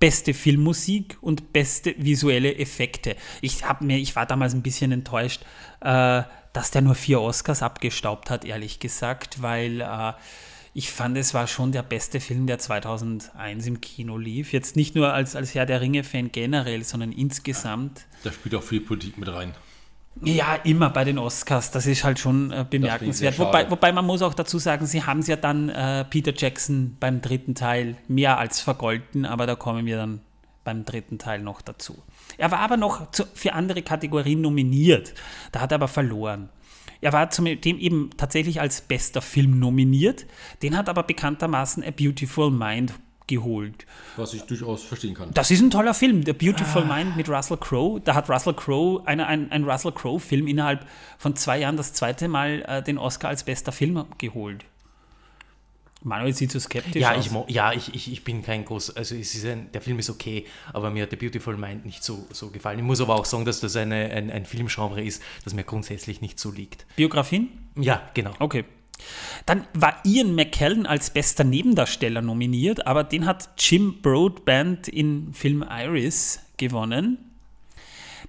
[0.00, 3.16] beste Filmmusik und beste visuelle Effekte.
[3.40, 5.42] Ich, hab mir, ich war damals ein bisschen enttäuscht,
[5.80, 10.12] äh, dass der nur vier Oscars abgestaubt hat, ehrlich gesagt, weil äh,
[10.74, 14.52] ich fand, es war schon der beste Film, der 2001 im Kino lief.
[14.52, 18.06] Jetzt nicht nur als, als Herr der Ringe-Fan generell, sondern insgesamt.
[18.24, 19.54] Da spielt auch viel Politik mit rein.
[20.20, 21.70] Ja, immer bei den Oscars.
[21.70, 23.38] Das ist halt schon äh, bemerkenswert.
[23.38, 26.96] Wobei, wobei man muss auch dazu sagen, sie haben es ja dann äh, Peter Jackson
[27.00, 30.20] beim dritten Teil mehr als vergolten, aber da kommen wir dann
[30.64, 32.02] beim dritten Teil noch dazu.
[32.38, 35.14] Er war aber noch zu, für andere Kategorien nominiert.
[35.50, 36.50] Da hat er aber verloren.
[37.02, 40.24] Er war zudem eben tatsächlich als bester Film nominiert.
[40.62, 42.94] Den hat aber bekanntermaßen A Beautiful Mind
[43.26, 43.86] geholt.
[44.16, 45.30] Was ich durchaus verstehen kann.
[45.34, 48.00] Das ist ein toller Film, The Beautiful Mind mit Russell Crowe.
[48.00, 50.86] Da hat Russell Crowe, eine, ein, ein Russell Crowe-Film innerhalb
[51.18, 54.64] von zwei Jahren das zweite Mal äh, den Oscar als bester Film geholt.
[56.04, 57.26] Manuel sieht so skeptisch Ja, aus.
[57.26, 60.90] ich, ja ich, ich, ich bin kein groß, also ein, der Film ist okay, aber
[60.90, 62.78] mir hat The Beautiful Mind nicht so, so gefallen.
[62.78, 66.20] Ich muss aber auch sagen, dass das eine, ein, ein Filmgenre ist, das mir grundsätzlich
[66.20, 66.86] nicht so liegt.
[66.96, 67.48] Biografien?
[67.76, 68.32] Ja, genau.
[68.38, 68.64] Okay.
[69.46, 75.64] Dann war Ian McKellen als bester Nebendarsteller nominiert, aber den hat Jim Broadbent in Film
[75.68, 77.18] Iris gewonnen.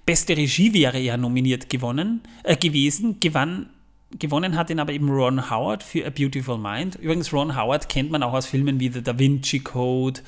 [0.06, 3.70] Beste Regie wäre er nominiert gewonnen, äh, gewesen, gewann,
[4.18, 6.96] gewonnen hat ihn aber eben Ron Howard für A Beautiful Mind.
[6.96, 10.20] Übrigens, Ron Howard kennt man auch aus Filmen wie The Da Vinci Code.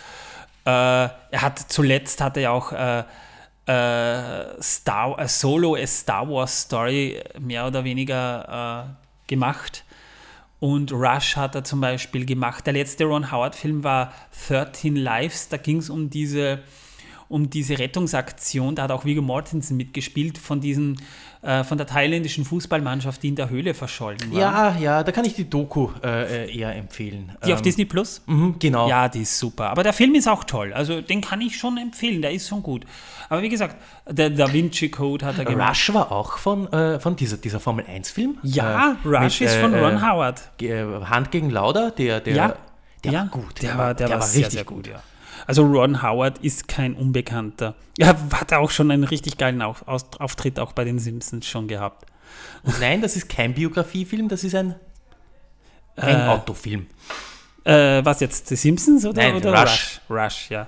[0.65, 3.05] Äh, er hat zuletzt hat er auch äh,
[3.67, 9.85] äh, Star, äh, Solo a Star Wars Story mehr oder weniger äh, gemacht.
[10.59, 12.67] Und Rush hat er zum Beispiel gemacht.
[12.67, 14.13] Der letzte Ron Howard-Film war
[14.49, 15.49] 13 Lives.
[15.49, 16.61] Da ging es um diese,
[17.29, 18.75] um diese Rettungsaktion.
[18.75, 21.01] Da hat auch Viggo Mortensen mitgespielt von, diesen,
[21.47, 24.39] äh, von der thailändischen Fußballmannschaft, die in der Höhle verschollen war.
[24.39, 27.33] Ja, ja, da kann ich die Doku äh, eher empfehlen.
[27.47, 28.21] Die auf Ähm, Disney Plus?
[28.27, 28.89] mhm, genau.
[28.89, 29.71] Ja, die ist super.
[29.71, 30.73] Aber der Film ist auch toll.
[30.73, 32.21] Also den kann ich schon empfehlen.
[32.21, 32.85] Der ist schon gut.
[33.29, 33.77] Aber wie gesagt,
[34.09, 35.71] der Da Vinci Code hat er gemacht.
[35.71, 38.39] Rush war auch von, äh, von dieser, dieser Formel 1-Film.
[38.43, 40.43] Ja, äh, Rush mit, ist von äh, Ron Howard.
[41.11, 42.55] Hand gegen Lauda, der, der, Ja,
[43.05, 43.63] der ja, war gut.
[43.63, 44.87] Der, war, der, war, sehr, richtig sehr gut.
[44.89, 45.03] Ja.
[45.47, 47.75] Also Ron Howard ist kein Unbekannter.
[47.99, 52.07] Er hat auch schon einen richtig geilen Auftritt auch bei den Simpsons schon gehabt.
[52.65, 54.75] Und nein, das ist kein Biografiefilm, das ist ein,
[55.97, 56.87] ein Äh, Autofilm.
[57.65, 60.01] Äh, was jetzt, die Simpsons oder, Nein, oder Rush.
[60.09, 60.19] Rush?
[60.19, 60.67] Rush, ja.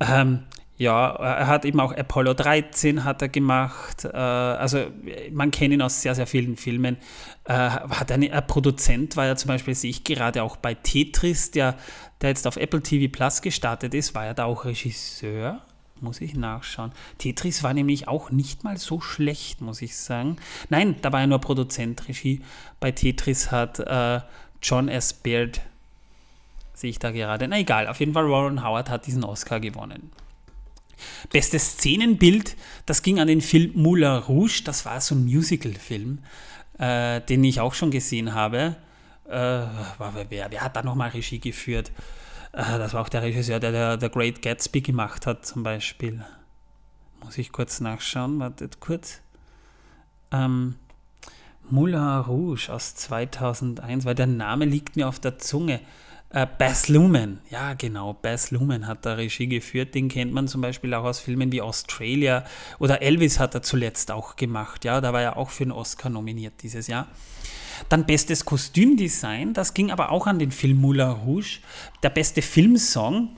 [0.00, 0.44] Ähm,
[0.78, 4.04] ja, er hat eben auch Apollo 13 hat er gemacht.
[4.04, 4.86] Äh, also
[5.32, 6.98] man kennt ihn aus sehr, sehr vielen Filmen.
[7.44, 11.50] Äh, hat eine, ein Produzent war ja zum Beispiel, sehe ich gerade auch bei Tetris,
[11.50, 11.76] der,
[12.20, 15.62] der jetzt auf Apple TV Plus gestartet ist, war ja da auch Regisseur.
[16.02, 16.92] Muss ich nachschauen.
[17.16, 20.36] Tetris war nämlich auch nicht mal so schlecht, muss ich sagen.
[20.68, 22.06] Nein, da war ja nur Produzent.
[22.06, 22.42] Regie
[22.80, 24.20] bei Tetris hat äh,
[24.60, 25.14] John S.
[25.14, 25.62] Baird,
[26.74, 27.48] sehe ich da gerade.
[27.48, 30.10] Na egal, auf jeden Fall Warren Howard hat diesen Oscar gewonnen.
[31.30, 36.18] Bestes Szenenbild, das ging an den Film Moulin Rouge, das war so ein Musical-Film,
[36.78, 38.76] äh, den ich auch schon gesehen habe.
[39.28, 39.30] Äh,
[40.28, 41.90] wer, wer, hat da nochmal Regie geführt?
[42.52, 46.24] Äh, das war auch der Regisseur, der, der The Great Gatsby gemacht hat, zum Beispiel.
[47.22, 49.20] Muss ich kurz nachschauen, wartet kurz.
[50.30, 50.76] Ähm,
[51.68, 55.80] Moulin Rouge aus 2001, weil der Name liegt mir auf der Zunge.
[56.36, 59.94] Äh, Baz Luhrmann, ja genau, Baz Luhrmann hat da Regie geführt.
[59.94, 62.44] Den kennt man zum Beispiel auch aus Filmen wie Australia
[62.78, 64.84] oder Elvis hat er zuletzt auch gemacht.
[64.84, 67.06] Ja, da war er auch für einen Oscar nominiert dieses Jahr.
[67.88, 71.60] Dann bestes Kostümdesign, das ging aber auch an den Film Moulin Rouge.
[72.02, 73.30] Der beste Filmsong,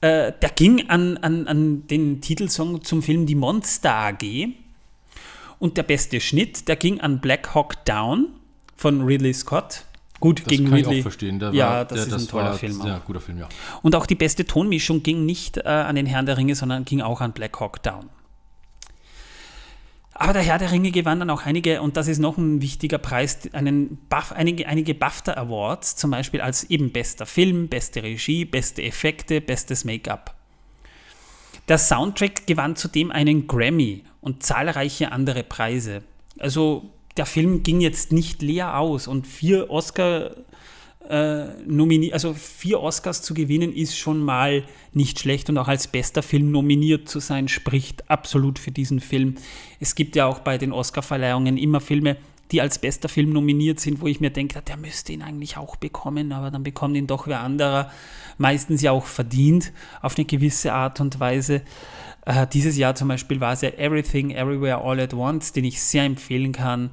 [0.00, 4.48] äh, der ging an, an, an den Titelsong zum Film Die Monster AG.
[5.58, 8.28] Und der beste Schnitt, der ging an Black Hawk Down
[8.76, 9.86] von Ridley Scott.
[10.24, 11.38] Gut, Das gegen kann ich auch verstehen.
[11.38, 12.80] Der ja, war, das der, ist das ein toller war, Film.
[12.80, 12.86] Auch.
[12.86, 13.46] Ja, guter Film, ja.
[13.82, 17.02] Und auch die beste Tonmischung ging nicht äh, an den Herrn der Ringe, sondern ging
[17.02, 18.08] auch an Black Hawk Down.
[20.14, 22.96] Aber der Herr der Ringe gewann dann auch einige, und das ist noch ein wichtiger
[22.96, 28.46] Preis, einen Buff, einige, einige BAFTA Awards, zum Beispiel als eben bester Film, beste Regie,
[28.46, 30.34] beste Effekte, bestes Make-up.
[31.68, 36.02] Der Soundtrack gewann zudem einen Grammy und zahlreiche andere Preise.
[36.38, 40.32] Also der Film ging jetzt nicht leer aus und vier Oscar
[41.08, 45.86] äh, nomini also vier Oscars zu gewinnen ist schon mal nicht schlecht und auch als
[45.86, 49.34] bester Film nominiert zu sein spricht absolut für diesen Film.
[49.80, 52.16] Es gibt ja auch bei den Oscarverleihungen immer Filme,
[52.52, 55.76] die als bester Film nominiert sind, wo ich mir denke, der müsste ihn eigentlich auch
[55.76, 57.90] bekommen, aber dann bekommt ihn doch wer anderer,
[58.38, 61.62] meistens ja auch verdient auf eine gewisse Art und Weise.
[62.26, 65.82] Äh, dieses Jahr zum Beispiel war es ja Everything, Everywhere, All at Once, den ich
[65.82, 66.90] sehr empfehlen kann.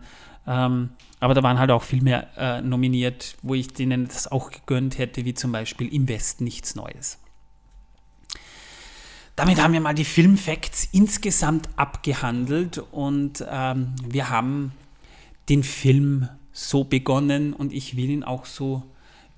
[0.48, 4.52] Ähm, aber da waren halt auch viel mehr äh, nominiert, wo ich denen das auch
[4.52, 7.20] gegönnt hätte, wie zum Beispiel Im Westen nichts Neues.
[9.36, 14.74] Damit haben wir mal die Filmfacts insgesamt abgehandelt und ähm, wir haben
[15.48, 18.84] den Film so begonnen und ich will ihn auch so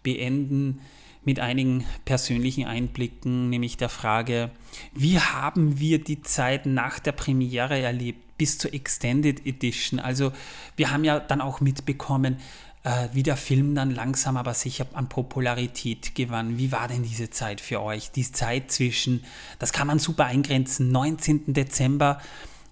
[0.01, 0.81] beenden
[1.25, 4.51] mit einigen persönlichen Einblicken, nämlich der Frage,
[4.93, 9.99] wie haben wir die Zeit nach der Premiere erlebt bis zur Extended Edition?
[9.99, 10.31] Also
[10.75, 12.37] wir haben ja dann auch mitbekommen,
[12.83, 16.57] äh, wie der Film dann langsam aber sicher an Popularität gewann.
[16.57, 18.11] Wie war denn diese Zeit für euch?
[18.11, 19.23] Die Zeit zwischen,
[19.59, 21.53] das kann man super eingrenzen, 19.
[21.53, 22.19] Dezember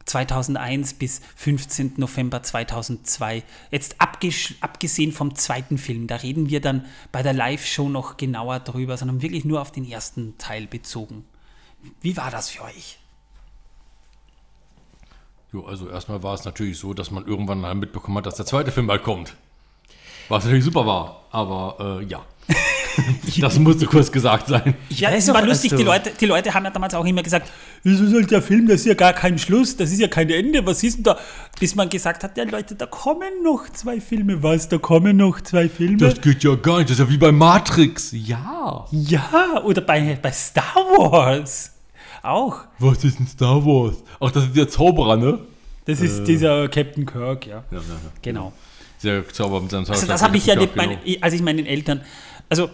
[0.05, 1.93] 2001 bis 15.
[1.97, 3.43] November 2002.
[3.71, 8.97] Jetzt abgesehen vom zweiten Film, da reden wir dann bei der Live-Show noch genauer drüber,
[8.97, 11.25] sondern wirklich nur auf den ersten Teil bezogen.
[12.01, 12.99] Wie war das für euch?
[15.51, 18.45] Jo, also erstmal war es natürlich so, dass man irgendwann mal mitbekommen hat, dass der
[18.45, 19.35] zweite Film bald kommt.
[20.29, 22.23] Was natürlich super war, aber äh, ja.
[23.39, 24.75] das musste kurz gesagt sein.
[24.89, 27.51] Ja, es war lustig, die Leute, die Leute haben ja damals auch immer gesagt,
[27.83, 30.65] wieso soll der Film, das ist ja gar kein Schluss, das ist ja kein Ende,
[30.65, 31.17] was ist denn da?
[31.59, 35.41] Bis man gesagt hat, ja Leute, da kommen noch zwei Filme, was, da kommen noch
[35.41, 35.97] zwei Filme?
[35.97, 38.11] Das geht ja gar nicht, das ist ja wie bei Matrix.
[38.11, 38.85] Ja.
[38.91, 41.71] ja, oder bei, bei Star Wars
[42.23, 42.59] auch.
[42.79, 43.97] Was ist ein Star Wars?
[44.19, 45.39] Ach, das ist der Zauberer, ne?
[45.85, 47.63] Das ist dieser Captain Kirk, ja.
[47.71, 48.11] Ja, ja, ja.
[48.21, 48.53] Genau.
[49.03, 50.15] Der Zauberer mit seinem Also Zauberstab.
[50.15, 50.85] das habe ich ja nicht, genau.
[50.85, 52.01] meine, als ich meinen Eltern,
[52.49, 52.69] also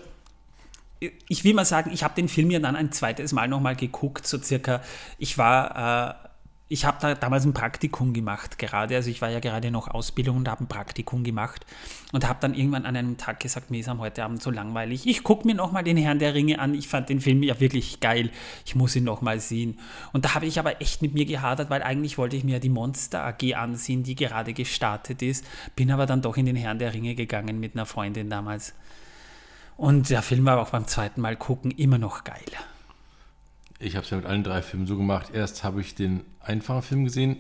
[1.00, 4.28] ich will mal sagen, ich habe den Film ja dann ein zweites Mal nochmal geguckt,
[4.28, 4.82] so circa,
[5.18, 6.28] ich war, äh,
[6.70, 10.38] ich habe da damals ein Praktikum gemacht gerade, also ich war ja gerade noch Ausbildung
[10.38, 11.66] und habe ein Praktikum gemacht
[12.12, 15.08] und habe dann irgendwann an einem Tag gesagt, mir ist am heute Abend so langweilig,
[15.08, 18.00] ich gucke mir nochmal den Herrn der Ringe an, ich fand den Film ja wirklich
[18.00, 18.32] geil,
[18.66, 19.80] ich muss ihn nochmal sehen.
[20.12, 22.60] Und da habe ich aber echt mit mir gehadert, weil eigentlich wollte ich mir ja
[22.60, 25.46] die Monster AG ansehen, die gerade gestartet ist,
[25.76, 28.74] bin aber dann doch in den Herrn der Ringe gegangen mit einer Freundin damals.
[29.78, 32.42] Und der Film war auch beim zweiten Mal gucken immer noch geil.
[33.80, 35.30] Ich habe es ja mit allen drei Filmen so gemacht.
[35.34, 37.38] Erst habe ich den einfachen Film gesehen,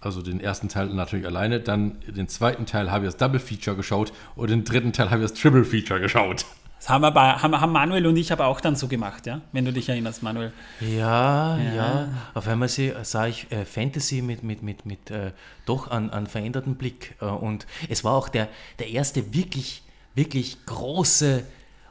[0.00, 1.60] also den ersten Teil natürlich alleine.
[1.60, 5.22] Dann den zweiten Teil habe ich das Double Feature geschaut und den dritten Teil habe
[5.22, 6.46] ich das Triple Feature geschaut.
[6.84, 9.40] Das haben, wir bei, haben, haben Manuel und ich aber auch dann so gemacht, ja?
[9.52, 10.52] Wenn du dich erinnerst, Manuel.
[10.80, 12.08] Ja, ja.
[12.34, 15.32] Auf einmal sah ich äh, Fantasy mit, mit, mit, mit äh,
[15.64, 17.16] doch an, an veränderten Blick.
[17.22, 18.48] Äh, und es war auch der,
[18.80, 19.82] der erste wirklich,
[20.14, 21.44] wirklich große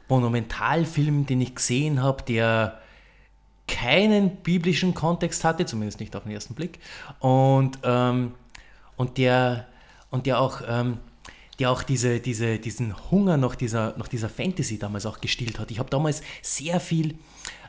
[0.08, 2.80] Monumentalfilm, den ich gesehen habe, der
[3.66, 6.78] keinen biblischen Kontext hatte, zumindest nicht auf den ersten Blick.
[7.20, 8.34] Und, ähm,
[8.96, 9.66] und der,
[10.10, 10.98] und der auch, ähm,
[11.58, 15.70] der auch diese, diese, diesen Hunger nach dieser, nach dieser Fantasy damals auch gestillt hat.
[15.70, 17.16] Ich habe damals sehr viel,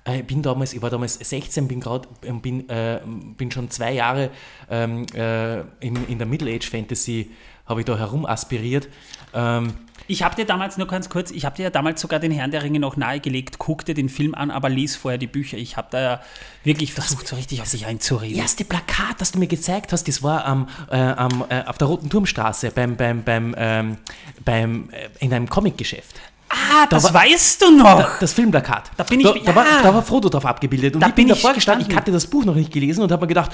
[0.04, 2.08] äh, bin damals, ich war damals 16, bin gerade,
[2.42, 3.00] bin, äh,
[3.38, 4.32] bin schon zwei Jahre
[4.70, 7.32] ähm, äh, in, in der Middle Age Fantasy,
[7.68, 8.88] habe ich da herum aspiriert.
[9.34, 9.74] Ähm,
[10.08, 12.52] Ich habe dir damals, nur ganz kurz, ich habe dir ja damals sogar den Herrn
[12.52, 15.58] der Ringe noch nahegelegt, guck dir den Film an, aber lies vorher die Bücher.
[15.58, 16.22] Ich habe da ja
[16.64, 18.38] wirklich versucht, so richtig auf sich einzureden.
[18.38, 21.88] erste Plakat, das du mir gezeigt hast, das war am, äh, am, äh, auf der
[21.88, 23.98] Roten Turmstraße beim, beim, beim, ähm,
[24.44, 26.16] beim, äh, in einem Comicgeschäft.
[26.50, 27.98] Ah, das war- weißt du noch.
[27.98, 28.92] Da, das Filmplakat.
[28.98, 29.82] Da bin ich- da, da, war, ja.
[29.82, 30.94] da war Frodo drauf abgebildet.
[30.94, 33.12] Und Da ich bin bin davor gestanden, ich hatte das Buch noch nicht gelesen und
[33.12, 33.52] habe mir gedacht,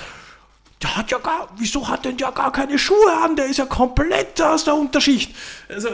[0.81, 3.35] der hat ja gar, wieso hat denn der gar keine Schuhe an?
[3.35, 5.35] Der ist ja komplett aus der Unterschicht.
[5.69, 5.89] Also,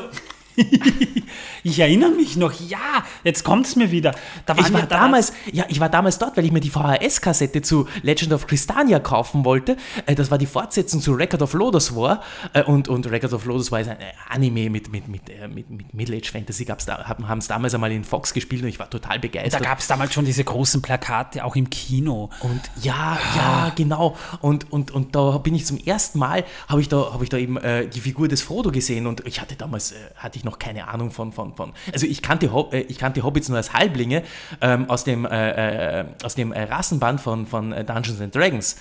[1.64, 4.16] Ich erinnere mich noch, ja, jetzt kommt es mir wieder.
[4.46, 7.62] Da ich war da- damals, ja, ich war damals dort, weil ich mir die VHS-Kassette
[7.62, 9.76] zu Legend of Crystania kaufen wollte.
[10.06, 12.22] Äh, Das war die Fortsetzung zu Record of Lodoss War.
[12.54, 13.96] Äh, Und, und Record of Lodoss war ein äh,
[14.30, 15.22] Anime mit, mit, mit,
[15.54, 18.90] mit, mit Middle-Age-Fantasy, gab's da, haben es damals einmal in Fox gespielt und ich war
[18.90, 19.62] total Da begeistert.
[19.64, 22.30] gab es damals schon diese großen Plakate, auch im Kino.
[22.40, 24.16] Und ja, ja, genau.
[24.42, 27.38] Und, und, und da bin ich zum ersten Mal, habe ich, da, hab ich da
[27.38, 30.60] eben äh, die Figur des Frodo gesehen und ich hatte damals, äh, hatte ich noch
[30.60, 33.74] keine Ahnung von, von, von also ich kannte, Hob äh, ich kannte Hobbits nur als
[33.74, 34.24] Halblinge
[34.62, 38.78] ähm, aus dem, äh, äh, aus dem äh, Rassenband von, von äh, Dungeons and Dragons.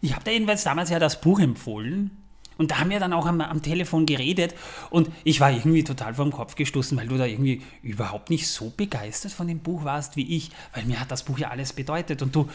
[0.00, 2.22] Ich habe dir jedenfalls damals ja das Buch empfohlen.
[2.58, 4.54] Und da haben wir dann auch am, am Telefon geredet.
[4.90, 8.46] Und ich war irgendwie total vor den Kopf gestoßen, weil du da irgendwie überhaupt nicht
[8.46, 10.50] so begeistert von dem Buch warst wie ich.
[10.74, 12.22] Weil mir hat das Buch ja alles bedeutet.
[12.22, 12.48] Und du,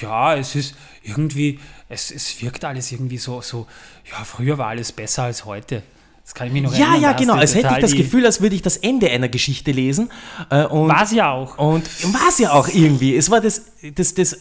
[0.00, 3.66] ja, es ist irgendwie, es, es wirkt alles irgendwie so, so,
[4.10, 5.82] ja, früher war alles besser als heute.
[6.28, 7.00] Das kann ich mich noch Ja, erinnern.
[7.00, 7.34] ja, hast genau.
[7.36, 10.10] Als hätte ich das Gefühl, als würde ich das Ende einer Geschichte lesen.
[10.50, 11.56] Äh, War es ja auch.
[11.56, 13.16] Und war es ja auch irgendwie.
[13.16, 13.62] Es war das,
[13.94, 14.38] das, das, äh,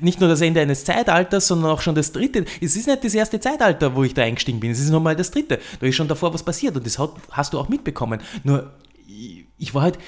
[0.00, 2.44] nicht nur das Ende eines Zeitalters, sondern auch schon das dritte.
[2.60, 4.70] Es ist nicht das erste Zeitalter, wo ich da eingestiegen bin.
[4.70, 5.58] Es ist nochmal das dritte.
[5.80, 6.98] Da ist schon davor was passiert und das
[7.30, 8.20] hast du auch mitbekommen.
[8.44, 8.70] Nur,
[9.08, 9.98] ich, ich war halt.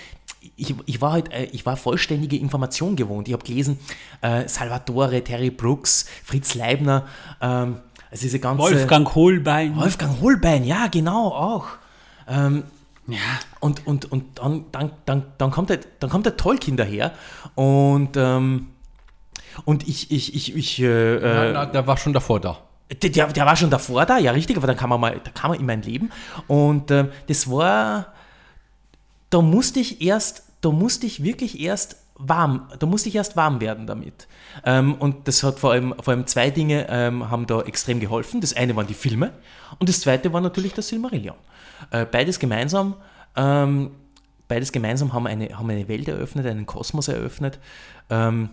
[0.57, 3.26] Ich, ich, war halt, äh, ich war vollständige Information gewohnt.
[3.28, 3.78] Ich habe gelesen,
[4.20, 7.07] äh, Salvatore, Terry Brooks, Fritz Leibner,
[7.41, 7.76] ähm,
[8.12, 8.62] also diese ganze...
[8.62, 9.74] Wolfgang Holbein.
[9.74, 11.66] Wolfgang Holbein, ja, genau, auch.
[12.28, 12.64] Ähm,
[13.08, 13.18] Ja.
[13.58, 17.10] und und, und dann, dann, dann, dann, kommt der, dann kommt der Tolkien daher
[17.56, 18.68] und, ähm,
[19.64, 22.58] und ich, ich, ich, ich äh, Na, äh, na, der war schon davor da.
[23.02, 25.30] der, der, der war schon davor da, ja richtig, aber dann kam er mal, da
[25.32, 26.10] kam er in mein Leben
[26.46, 28.12] und ähm, das war,
[29.30, 31.96] da musste ich erst, da musste ich wirklich erst
[32.28, 34.28] warm, da musste ich erst warm werden damit.
[34.64, 38.40] Ähm, und das hat vor allem, vor allem zwei Dinge ähm, haben da extrem geholfen.
[38.40, 39.32] Das eine waren die Filme
[39.78, 41.36] und das zweite war natürlich das Silmarillion.
[41.90, 42.96] Äh, beides gemeinsam,
[43.36, 43.90] ähm,
[44.48, 47.58] beides gemeinsam haben eine, haben eine Welt eröffnet, einen Kosmos eröffnet,
[48.10, 48.50] ähm,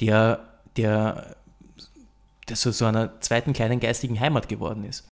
[0.00, 0.40] der,
[0.76, 1.36] der,
[2.48, 5.06] der so, so einer zweiten kleinen geistigen Heimat geworden ist.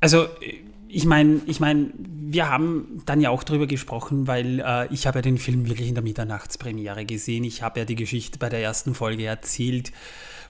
[0.00, 0.60] Also, äh,
[0.94, 5.18] ich meine, ich mein, wir haben dann ja auch drüber gesprochen, weil äh, ich habe
[5.18, 7.42] ja den Film wirklich in der Mitternachtspremiere gesehen.
[7.42, 9.92] Ich habe ja die Geschichte bei der ersten Folge erzählt,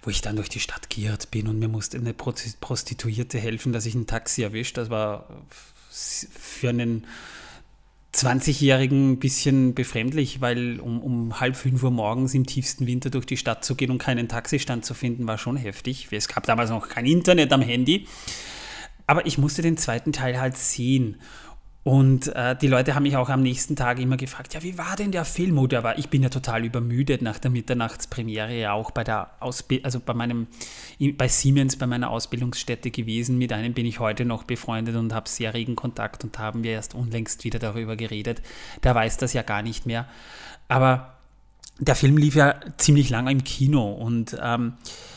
[0.03, 3.73] wo ich dann durch die Stadt geirrt bin und mir musste eine Prosti- Prostituierte helfen,
[3.73, 4.77] dass ich ein Taxi erwischt.
[4.77, 5.29] Das war
[5.91, 7.07] für einen
[8.13, 13.25] 20-Jährigen ein bisschen befremdlich, weil um, um halb fünf Uhr morgens im tiefsten Winter durch
[13.25, 16.09] die Stadt zu gehen und keinen Taxistand zu finden, war schon heftig.
[16.11, 18.07] Es gab damals noch kein Internet am Handy.
[19.07, 21.17] Aber ich musste den zweiten Teil halt sehen.
[21.85, 24.97] Und äh, die Leute haben mich auch am nächsten Tag immer gefragt, ja, wie war
[24.97, 25.59] denn der Film?
[25.59, 29.85] Oder war, ich bin ja total übermüdet nach der Mitternachtspremiere, ja auch bei der Ausbildung,
[29.85, 30.47] also bei meinem,
[31.19, 33.37] bei Siemens, bei meiner Ausbildungsstätte gewesen.
[33.37, 36.73] Mit einem bin ich heute noch befreundet und habe sehr regen Kontakt und haben wir
[36.73, 38.41] erst unlängst wieder darüber geredet.
[38.83, 40.09] Der weiß das ja gar nicht mehr.
[40.69, 41.19] Aber
[41.81, 45.14] der Film lief ja ziemlich lange im Kino und ähm, äh,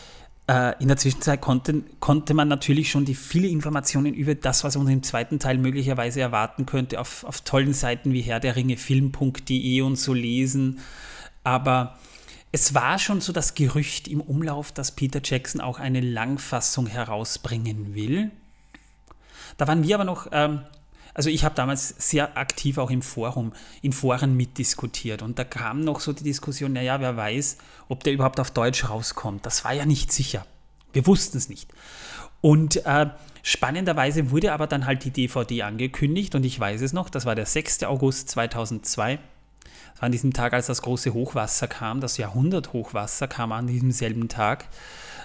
[0.80, 4.90] in der Zwischenzeit konnte, konnte man natürlich schon die viele Informationen über das, was uns
[4.90, 9.82] im zweiten Teil möglicherweise erwarten könnte, auf, auf tollen Seiten wie Herr der Ringe Film.de
[9.82, 10.80] und so lesen.
[11.44, 11.98] Aber
[12.54, 17.94] es war schon so das Gerücht im Umlauf, dass Peter Jackson auch eine Langfassung herausbringen
[17.94, 18.32] will.
[19.58, 20.62] Da waren wir aber noch, ähm,
[21.18, 23.52] also ich habe damals sehr aktiv auch im Forum,
[23.82, 27.58] in Foren mitdiskutiert und da kam noch so die Diskussion, naja, wer weiß,
[27.90, 29.44] ob der überhaupt auf Deutsch rauskommt.
[29.44, 30.46] Das war ja nicht sicher.
[30.94, 31.72] Wir wussten es nicht.
[32.40, 33.08] Und äh,
[33.42, 37.34] spannenderweise wurde aber dann halt die DVD angekündigt und ich weiß es noch, das war
[37.34, 37.84] der 6.
[37.86, 39.16] August 2002.
[39.16, 43.92] Das war an diesem Tag, als das große Hochwasser kam, das Jahrhunderthochwasser kam an diesem
[43.92, 44.66] selben Tag,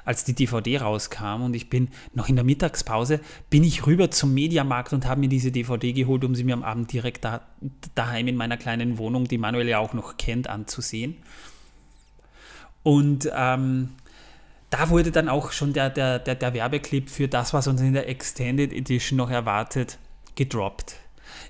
[0.05, 4.35] als die DVD rauskam und ich bin noch in der Mittagspause, bin ich rüber zum
[4.35, 7.43] Mediamarkt und habe mir diese DVD geholt, um sie mir am Abend direkt da,
[7.95, 11.17] daheim in meiner kleinen Wohnung, die Manuel ja auch noch kennt, anzusehen.
[12.83, 13.91] Und ähm,
[14.71, 17.93] da wurde dann auch schon der, der, der, der Werbeclip für das, was uns in
[17.93, 19.99] der Extended Edition noch erwartet,
[20.35, 20.97] gedroppt.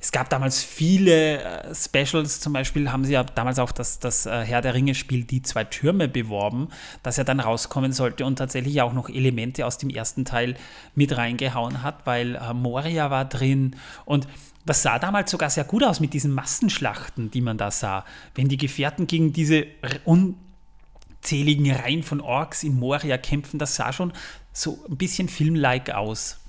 [0.02, 4.26] Es gab damals viele äh, Specials, zum Beispiel haben sie ja damals auch das, das
[4.26, 6.70] äh, Herr der Ringe-Spiel Die zwei Türme beworben,
[7.04, 10.56] das ja dann rauskommen sollte und tatsächlich auch noch Elemente aus dem ersten Teil
[10.96, 13.76] mit reingehauen hat, weil äh, Moria war drin.
[14.04, 14.26] Und
[14.66, 18.04] das sah damals sogar sehr gut aus mit diesen Massenschlachten, die man da sah.
[18.34, 19.66] Wenn die Gefährten gegen diese
[20.04, 24.12] unzähligen Reihen von Orks in Moria kämpfen, das sah schon
[24.52, 26.41] so ein bisschen filmlike aus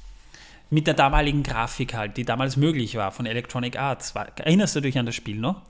[0.74, 4.15] mit der damaligen Grafik halt, die damals möglich war von Electronic Arts.
[4.15, 5.61] War, erinnerst du dich an das Spiel noch?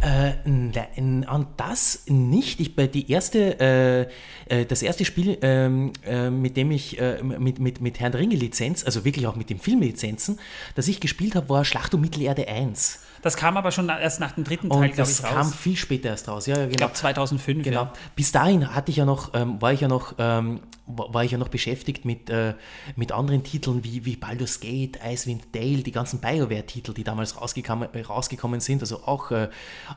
[0.00, 2.58] Äh, nein, an das nicht.
[2.58, 7.58] Ich die erste, äh, äh, das erste Spiel, ähm, äh, mit dem ich äh, mit,
[7.58, 10.38] mit, mit Herrn Ringe Lizenz, also wirklich auch mit den Filmlizenzen,
[10.74, 13.00] das ich gespielt habe, war Schlacht um Mittelerde 1.
[13.22, 15.22] Das kam aber schon erst nach dem dritten Teil, glaube ich, raus.
[15.22, 16.46] Das kam viel später erst raus.
[16.46, 16.70] Ja, genau.
[16.70, 17.64] Ich glaube 2005.
[17.64, 17.82] Genau.
[17.82, 17.92] Ja.
[18.16, 21.38] Bis dahin hatte ich ja noch, ähm, war ich ja noch, ähm, war ich ja
[21.38, 22.54] noch beschäftigt mit, äh,
[22.96, 27.88] mit anderen Titeln wie, wie Baldur's Gate, Icewind Dale, die ganzen BioWare-Titel, die damals rausgekommen,
[28.08, 29.48] rausgekommen sind, also auch, äh,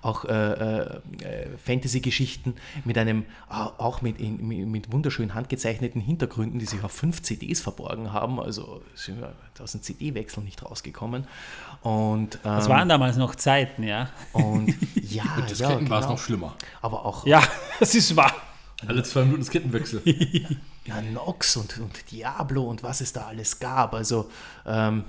[0.01, 0.99] auch äh, äh
[1.63, 7.61] Fantasy-Geschichten mit einem, auch mit, in, mit wunderschön handgezeichneten Hintergründen, die sich auf fünf CDs
[7.61, 11.25] verborgen haben, also sind wir aus dem CD-Wechsel nicht rausgekommen.
[11.81, 14.09] Und, ähm, das waren damals noch Zeiten, ja.
[14.33, 15.89] Und ja, Mit ja, genau.
[15.89, 16.55] war es noch schlimmer.
[16.81, 17.25] Aber auch.
[17.25, 17.43] Ja,
[17.79, 18.33] das ist wahr.
[18.87, 20.01] Alle zwei Minuten Skettenwechsel.
[20.85, 23.93] ja, Nox und, und Diablo und was es da alles gab.
[23.93, 24.29] Also
[24.65, 25.03] ähm,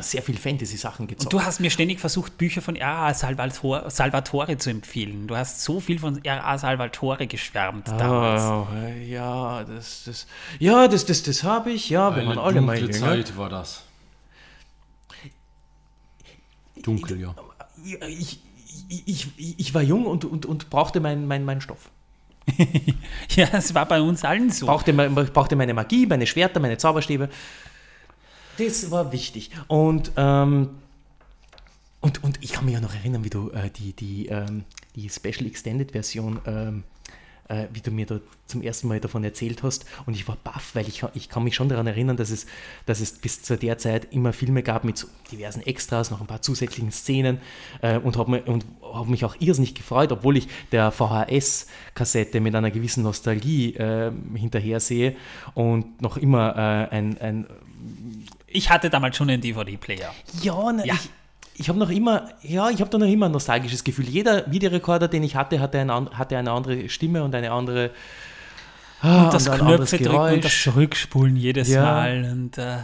[0.00, 1.32] sehr viel Fantasy-Sachen gezockt.
[1.34, 3.12] Und du hast mir ständig versucht, Bücher von R.A.
[3.14, 5.26] Salvatore, Salvatore zu empfehlen.
[5.26, 6.58] Du hast so viel von R.A.
[6.58, 8.68] Salvatore geschwärmt oh, damals.
[9.06, 10.26] Ja, das, das,
[10.58, 11.90] ja, das, das, das habe ich.
[11.90, 12.90] Ja, wenn man alle jünger.
[12.92, 13.83] Zeit war das.
[16.82, 17.34] Dunkel, ja.
[18.08, 18.40] Ich,
[18.88, 21.90] ich, ich, ich war jung und, und, und brauchte meinen mein, mein Stoff.
[23.30, 24.66] ja, es war bei uns allen so.
[24.66, 27.28] Brauchte, ich brauchte meine Magie, meine Schwerter, meine Zauberstäbe.
[28.58, 29.50] Das war wichtig.
[29.66, 30.70] Und, ähm,
[32.00, 34.64] und, und ich kann mich ja noch erinnern, wie du äh, die, die, ähm,
[34.94, 36.84] die Special Extended Version ähm,
[37.48, 39.86] äh, wie du mir da zum ersten Mal davon erzählt hast.
[40.06, 42.46] Und ich war baff, weil ich, ich kann mich schon daran erinnern, dass es,
[42.86, 46.26] dass es bis zu der Zeit immer Filme gab mit so diversen Extras, noch ein
[46.26, 47.38] paar zusätzlichen Szenen
[47.82, 48.42] äh, und habe mich,
[48.82, 54.80] hab mich auch irrsinnig gefreut, obwohl ich der VHS-Kassette mit einer gewissen Nostalgie äh, hinterher
[54.80, 55.16] sehe
[55.54, 57.46] und noch immer äh, ein, ein
[58.46, 60.14] ich hatte damals schon einen DVD-Player.
[60.42, 60.94] Ja, na, ja.
[60.94, 61.10] ich,
[61.56, 64.08] ich habe noch immer, ja, ich habe da noch immer ein nostalgisches Gefühl.
[64.08, 67.90] Jeder Videorekorder, den ich hatte, hatte, ein, hatte eine andere Stimme und eine andere.
[69.00, 71.82] Ah, und das und Knöpfe drücken und das Zurückspulen jedes ja.
[71.82, 72.28] Mal.
[72.30, 72.78] Und äh,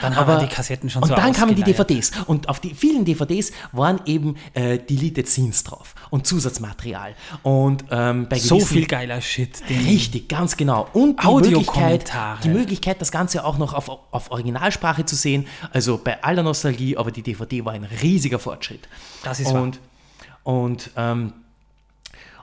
[0.00, 2.12] dann haben wir die Kassetten schon und so Und dann kamen die DVDs.
[2.26, 7.14] Und auf die vielen DVDs waren eben äh, Deleted Scenes drauf und Zusatzmaterial.
[7.42, 9.62] Und ähm, bei So viel geiler Shit.
[9.68, 10.88] Richtig, ganz genau.
[10.92, 12.12] Und die Möglichkeit,
[12.44, 15.46] die Möglichkeit, das Ganze auch noch auf, auf Originalsprache zu sehen.
[15.72, 18.88] Also bei aller Nostalgie, aber die DVD war ein riesiger Fortschritt.
[19.22, 20.54] Das ist und, wahr.
[20.54, 21.32] Und ähm,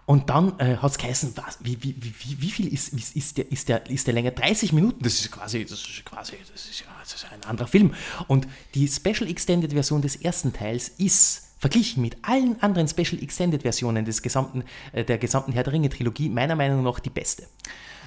[0.08, 3.38] und dann äh, hat es geheißen, was, wie, wie, wie, wie viel ist, ist, ist,
[3.38, 4.32] der, ist, der, ist der Länge?
[4.32, 6.84] 30 Minuten, das ist quasi, das ist quasi, das ist,
[7.26, 7.94] ist ein anderer Film.
[8.28, 13.62] Und die Special Extended Version des ersten Teils ist verglichen mit allen anderen Special Extended
[13.62, 17.48] Versionen des gesamten, äh, der gesamten Herr der Ringe Trilogie meiner Meinung nach die beste.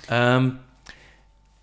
[0.08, 0.58] Ähm,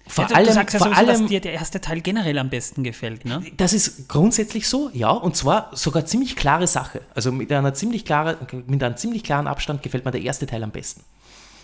[0.07, 2.37] vor ja, allem, du sagst ja vor sowieso, allem, dass dir der erste Teil generell
[2.37, 3.43] am besten gefällt, ne?
[3.57, 7.01] Das ist grundsätzlich so, ja, und zwar sogar ziemlich klare Sache.
[7.15, 8.37] Also mit, einer ziemlich klare,
[8.67, 11.01] mit einem ziemlich klaren Abstand gefällt mir der erste Teil am besten.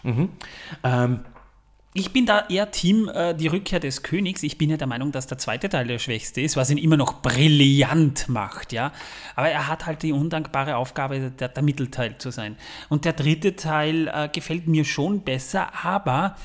[0.04, 0.30] Mhm.
[0.84, 1.20] Ähm,
[1.94, 4.44] ich bin da eher Team äh, die Rückkehr des Königs.
[4.44, 6.96] Ich bin ja der Meinung, dass der zweite Teil der schwächste ist, was ihn immer
[6.96, 8.94] noch brillant macht, ja.
[9.36, 12.56] Aber er hat halt die undankbare Aufgabe, der, der Mittelteil zu sein.
[12.88, 16.38] Und der dritte Teil äh, gefällt mir schon besser, aber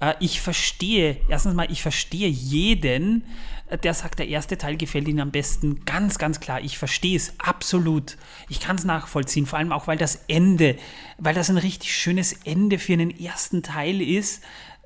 [0.00, 3.24] äh, ich verstehe, erstens mal, ich verstehe jeden,
[3.68, 5.84] äh, der sagt, der erste Teil gefällt Ihnen am besten.
[5.84, 8.18] Ganz, ganz klar, ich verstehe es absolut.
[8.48, 10.76] Ich kann es nachvollziehen, vor allem auch, weil das Ende,
[11.18, 14.42] weil das ein richtig schönes Ende für einen ersten Teil ist.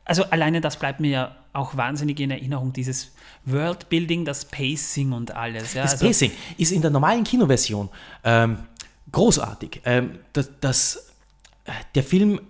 [0.07, 3.13] Also alleine das bleibt mir ja auch wahnsinnig in Erinnerung, dieses
[3.45, 5.75] Worldbuilding, das Pacing und alles.
[5.75, 7.89] Ja, das also Pacing ist in der normalen Kinoversion
[8.23, 8.59] ähm,
[9.11, 9.83] großartig.
[9.85, 11.13] Ähm, das, das,
[11.65, 12.41] äh, der Film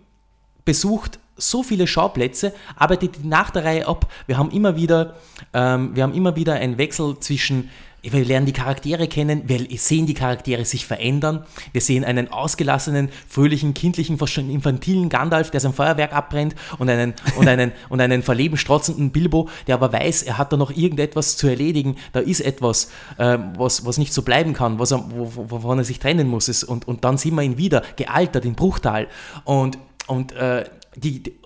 [0.65, 4.11] besucht so viele Schauplätze, arbeitet nach der Reihe ab.
[4.27, 5.17] Wir haben immer wieder,
[5.53, 7.71] ähm, wir haben immer wieder einen Wechsel zwischen
[8.13, 11.45] wir lernen die Charaktere kennen, wir sehen die Charaktere sich verändern.
[11.73, 16.89] Wir sehen einen ausgelassenen, fröhlichen, kindlichen, fast schon infantilen Gandalf, der sein Feuerwerk abbrennt und
[16.89, 20.71] einen, und einen, und einen verleben strotzenden Bilbo, der aber weiß, er hat da noch
[20.71, 25.05] irgendetwas zu erledigen, da ist etwas, äh, was, was nicht so bleiben kann, was er,
[25.11, 26.47] wovon er sich trennen muss.
[26.65, 29.09] Und, und dann sehen wir ihn wieder, gealtert in Bruchtal.
[29.45, 30.65] Und und äh,
[30.97, 31.37] die, die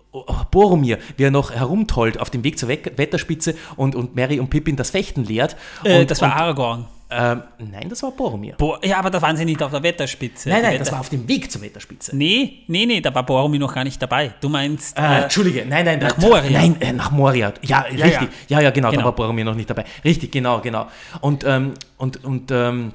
[0.51, 4.51] Boromir, wie er noch herumtollt auf dem Weg zur Wet- Wetterspitze und, und Mary und
[4.51, 5.57] Pippin das Fechten lehrt.
[5.85, 6.85] Äh, und, das war und, Aragorn.
[7.11, 8.55] ähm, Nein, das war Boromir.
[8.59, 10.49] Bo ja, aber da waren sie nicht auf der Wetterspitze.
[10.49, 12.17] nein, nein, Wetter das war auf dem Weg zur Wetterspitze.
[12.17, 14.35] Nee, nee, nee, da war Boromir noch gar nicht dabei.
[14.41, 14.99] Du meinst.
[14.99, 16.51] Äh, Äh, Entschuldige, nein, nein, nach äh, Moria.
[16.51, 17.53] Nein, äh, nach Moria.
[17.63, 18.29] Ja, richtig.
[18.49, 19.03] Ja, ja, genau, Genau.
[19.03, 19.85] da war Boromir noch nicht dabei.
[20.05, 20.89] Richtig, genau, genau.
[21.21, 22.93] Und, ähm, und, und ähm,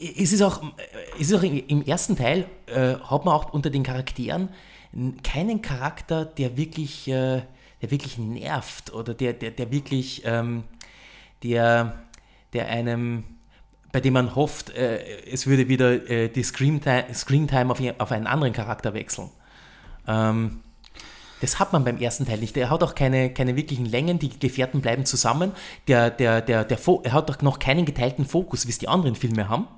[0.00, 0.62] es ist auch,
[1.20, 4.48] es ist auch im ersten Teil, äh, hat man auch unter den Charakteren
[5.22, 7.42] keinen Charakter, der wirklich, äh,
[7.82, 10.64] der wirklich nervt oder der, der, der wirklich, ähm,
[11.42, 11.98] der,
[12.52, 13.24] der einem,
[13.92, 18.12] bei dem man hofft, äh, es würde wieder äh, die Screentime Screen Time auf, auf
[18.12, 19.30] einen anderen Charakter wechseln.
[20.06, 20.60] Ähm,
[21.40, 22.56] das hat man beim ersten Teil nicht.
[22.56, 25.52] Er hat auch keine, keine wirklichen Längen, die Gefährten bleiben zusammen.
[25.86, 29.14] Der, der, der, der er hat auch noch keinen geteilten Fokus, wie es die anderen
[29.14, 29.68] Filme haben.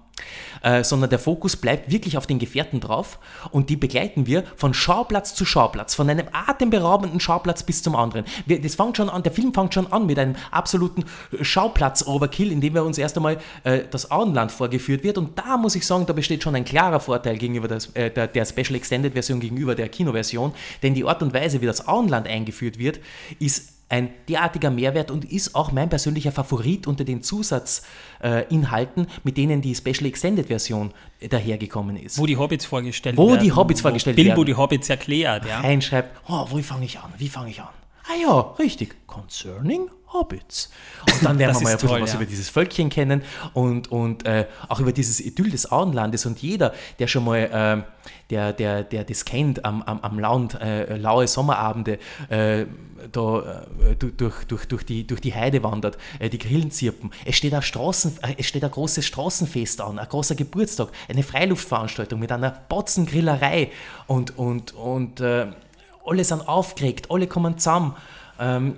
[0.62, 3.18] Äh, sondern der Fokus bleibt wirklich auf den Gefährten drauf.
[3.50, 8.24] Und die begleiten wir von Schauplatz zu Schauplatz, von einem atemberaubenden Schauplatz bis zum anderen.
[8.46, 11.04] Wir, das fängt schon an, der Film fängt schon an mit einem absoluten
[11.40, 15.16] Schauplatz-Overkill, in dem wir uns erst einmal äh, das Auenland vorgeführt wird.
[15.16, 18.26] Und da muss ich sagen, da besteht schon ein klarer Vorteil gegenüber das, äh, der,
[18.26, 20.52] der Special Extended Version gegenüber der Kinoversion,
[20.82, 23.00] denn die Art und Weise, wie das Auenland eingeführt wird,
[23.38, 29.36] ist ein derartiger Mehrwert und ist auch mein persönlicher Favorit unter den Zusatzinhalten, äh, mit
[29.36, 30.92] denen die Special Extended Version
[31.28, 32.16] dahergekommen ist.
[32.18, 33.42] wo die Hobbits vorgestellt Wo werden.
[33.42, 34.46] die Hobbits vorgestellt Bilbo werden.
[34.46, 35.60] die Hobbits erklärt, ja.
[35.60, 37.12] reinschreibt, oh, wo fange ich an?
[37.18, 37.68] Wie fange ich an?
[38.04, 38.96] Ah ja, richtig.
[39.06, 40.70] Concerning Hobbits.
[41.06, 42.16] Und dann lernen wir mal ein bisschen toll, was ja.
[42.16, 43.22] über dieses Völkchen kennen
[43.54, 46.26] und, und äh, auch über dieses Idyll des Auenlandes.
[46.26, 50.60] Und jeder, der schon mal, äh, der, der, der das kennt, am, am, am Land,
[50.60, 51.98] äh, laue Sommerabende,
[52.28, 52.66] äh,
[53.12, 57.10] da äh, du- durch, durch, durch, die, durch die Heide wandert, äh, die Grillen zirpen.
[57.24, 61.22] Es steht, ein Straßen, äh, es steht ein großes Straßenfest an, ein großer Geburtstag, eine
[61.22, 63.70] Freiluftveranstaltung mit einer Botzengrillerei
[64.06, 65.46] und, und, und äh,
[66.04, 67.94] alle sind aufgeregt, alle kommen zusammen.
[68.38, 68.76] Ähm,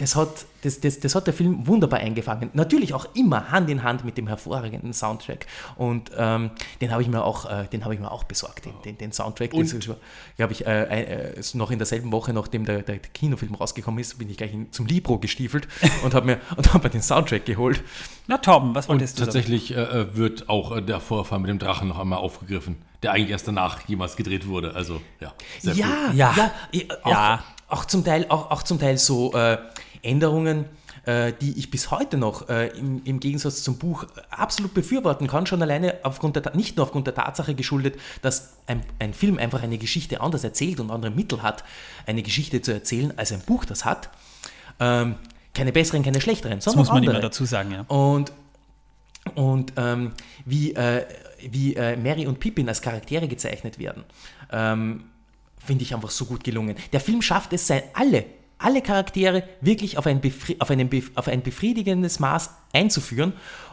[0.00, 2.48] das hat, das, das, das hat der Film wunderbar eingefangen.
[2.54, 5.46] Natürlich auch immer Hand in Hand mit dem hervorragenden Soundtrack.
[5.76, 8.72] Und ähm, den habe ich mir auch, äh, den habe ich mir auch besorgt, den,
[8.82, 9.50] den, den Soundtrack.
[9.50, 9.90] Das ist,
[10.36, 14.30] glaube ich, äh, äh, noch in derselben Woche, nachdem der, der Kinofilm rausgekommen ist, bin
[14.30, 15.68] ich gleich in, zum Libro gestiefelt
[16.02, 17.82] und habe mir, und hab mir den Soundtrack geholt.
[18.26, 19.32] Na Tom, was Und wolltest du sagen?
[19.32, 23.30] tatsächlich äh, wird auch äh, der Vorfall mit dem Drachen noch einmal aufgegriffen, der eigentlich
[23.30, 24.74] erst danach jemals gedreht wurde.
[24.74, 25.34] Also, ja.
[25.58, 26.16] Sehr ja, cool.
[26.16, 26.34] Ja.
[26.36, 27.44] ja, ja, auch, Ja.
[27.68, 29.58] Auch, zum Teil, auch, auch zum Teil so äh,
[30.02, 30.66] Änderungen,
[31.04, 35.46] äh, die ich bis heute noch äh, im, im Gegensatz zum Buch absolut befürworten kann,
[35.46, 39.62] schon alleine aufgrund der, nicht nur aufgrund der Tatsache geschuldet, dass ein, ein Film einfach
[39.62, 41.64] eine Geschichte anders erzählt und andere Mittel hat,
[42.06, 44.10] eine Geschichte zu erzählen, als ein Buch das hat.
[44.78, 45.16] Ähm,
[45.54, 47.16] keine besseren, keine schlechteren, Das sondern muss man andere.
[47.16, 47.80] immer dazu sagen, ja.
[47.82, 48.32] Und,
[49.34, 50.12] und ähm,
[50.44, 51.04] wie, äh,
[51.50, 54.04] wie äh, Mary und Pippin als Charaktere gezeichnet werden,
[54.52, 55.04] ähm,
[55.58, 56.76] finde ich einfach so gut gelungen.
[56.92, 58.24] Der Film schafft es, alle,
[58.60, 63.32] alle Charaktere wirklich auf ein, befri auf, einen bef auf ein befriedigendes Maß einzuführen.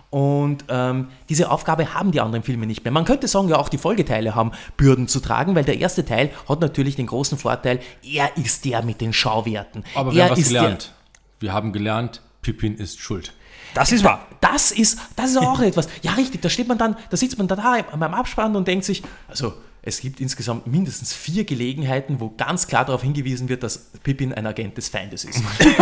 [0.09, 2.93] Und ähm, diese Aufgabe haben die anderen Filme nicht mehr.
[2.93, 6.31] Man könnte sagen, ja, auch die Folgeteile haben Bürden zu tragen, weil der erste Teil
[6.47, 9.83] hat natürlich den großen Vorteil, er ist der mit den Schauwerten.
[9.95, 10.93] Aber wir er haben was gelernt.
[11.39, 13.33] Wir haben gelernt, Pippin ist schuld.
[13.73, 14.25] Das ist wahr.
[14.39, 15.89] Das ist, das ist auch etwas.
[16.01, 18.85] Ja, richtig, da steht man dann, da sitzt man dann da beim Abspann und denkt
[18.85, 19.53] sich, also
[19.87, 24.45] es gibt insgesamt mindestens vier Gelegenheiten, wo ganz klar darauf hingewiesen wird, dass Pippin ein
[24.45, 25.41] Agent des Feindes ist.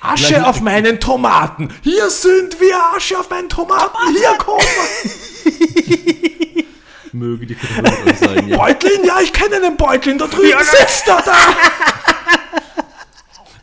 [0.00, 1.74] Asche auf meinen Tomaten!
[1.82, 2.76] Hier sind wir!
[2.96, 3.98] Asche auf meinen Tomaten!
[4.16, 4.64] Hier kommen
[5.02, 5.10] wir!
[7.12, 8.46] Möge die euch sein.
[8.48, 8.58] Ja.
[8.58, 11.56] Beutlin, ja, ich kenne den Beutlin, da drüben sitzt er da!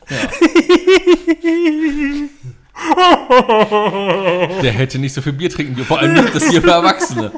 [4.61, 5.87] Der hätte nicht so viel Bier trinken dürfen.
[5.87, 7.31] Vor allem nicht das hier für Erwachsene.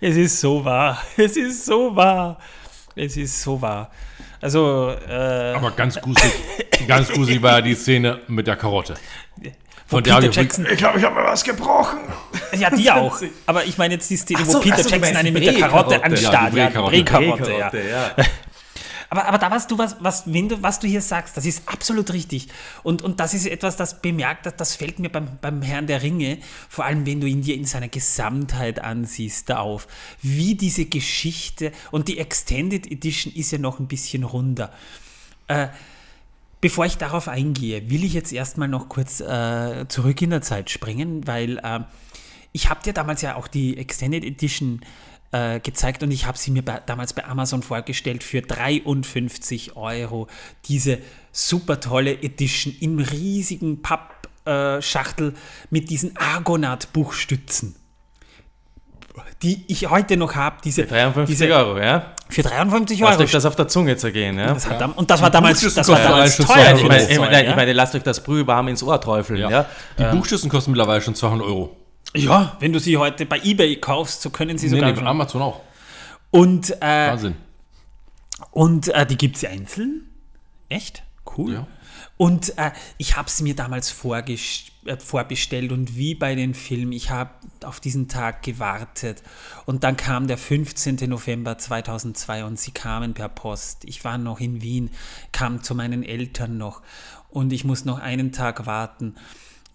[0.00, 1.02] Es ist so wahr.
[1.16, 2.38] Es ist so wahr.
[2.96, 3.90] Es ist so wahr.
[4.40, 6.32] Also, äh, Aber ganz gruselig,
[6.88, 8.94] ganz gruselig war ja die Szene mit der Karotte.
[9.86, 12.00] Von der Peter habe ich Jackson, Ich glaube, ich habe mir was gebrochen.
[12.58, 13.20] ja, die auch.
[13.46, 16.02] Aber ich meine jetzt die Szene, so, wo Peter so, Jackson eine mit der Karotte
[16.02, 16.54] anstarrt.
[16.54, 17.04] Ja, Ja, die.
[17.04, 17.70] Drehkarotte, ja.
[19.12, 21.68] Aber, aber da was du was, was, wenn du, was du hier sagst, das ist
[21.68, 22.48] absolut richtig.
[22.82, 26.00] Und, und das ist etwas, das bemerkt, das, das fällt mir beim, beim Herrn der
[26.00, 26.38] Ringe,
[26.70, 29.86] vor allem wenn du ihn dir in seiner Gesamtheit ansiehst, da auf.
[30.22, 34.72] Wie diese Geschichte und die Extended Edition ist ja noch ein bisschen runder.
[35.46, 35.68] Äh,
[36.62, 40.70] Bevor ich darauf eingehe, will ich jetzt erstmal noch kurz äh, zurück in der Zeit
[40.70, 41.80] springen, weil äh,
[42.52, 44.80] ich habe dir damals ja auch die Extended Edition
[45.32, 50.28] äh, gezeigt und ich habe sie mir bei, damals bei Amazon vorgestellt für 53 Euro.
[50.66, 50.98] Diese
[51.32, 55.34] super tolle Edition im riesigen Papp Amazon-Schachtel
[55.70, 57.76] mit diesen Argonaut-Buchstützen,
[59.42, 60.56] die ich heute noch habe.
[60.64, 62.14] Diese, 53 diese, Euro, ja?
[62.28, 63.22] Für 53 Lasst Euro.
[63.24, 64.54] euch das auf der Zunge zergehen, ja?
[64.54, 66.46] Das hat dam- und das war damals, das war damals teuer.
[66.46, 67.18] 200 Ich für meine, das ich,
[67.56, 67.72] meine, ja?
[67.76, 69.50] lasst euch das brühwarm ins Ohr träufeln, ja?
[69.50, 69.66] Ja.
[69.98, 71.76] Die Buchschüssen kosten mittlerweile schon 200 Euro.
[72.14, 75.06] Ja, wenn du sie heute bei eBay kaufst, so können sie Nee, sogar nee, von
[75.06, 75.60] Amazon auch.
[76.30, 77.36] Und, äh, Wahnsinn.
[78.50, 80.08] und äh, die gibt es einzeln.
[80.68, 81.02] Echt?
[81.36, 81.54] Cool.
[81.54, 81.66] Ja.
[82.16, 87.10] Und äh, ich habe es mir damals äh, vorbestellt und wie bei den Filmen, ich
[87.10, 87.30] habe
[87.64, 89.22] auf diesen Tag gewartet.
[89.66, 90.96] Und dann kam der 15.
[91.08, 93.84] November 2002 und sie kamen per Post.
[93.84, 94.90] Ich war noch in Wien,
[95.32, 96.82] kam zu meinen Eltern noch
[97.30, 99.16] und ich muss noch einen Tag warten,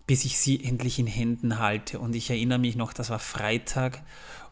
[0.07, 1.99] bis ich sie endlich in Händen halte.
[1.99, 4.01] Und ich erinnere mich noch, das war Freitag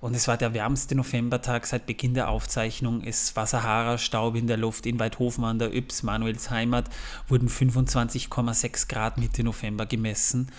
[0.02, 3.02] und es war der wärmste Novembertag seit Beginn der Aufzeichnung.
[3.02, 4.86] Es war Sahara-Staub in der Luft.
[4.86, 6.90] In Weidhofen an der Yps, Manuels Heimat,
[7.27, 10.52] wurden 25,6 Grad Mitte November gemessen.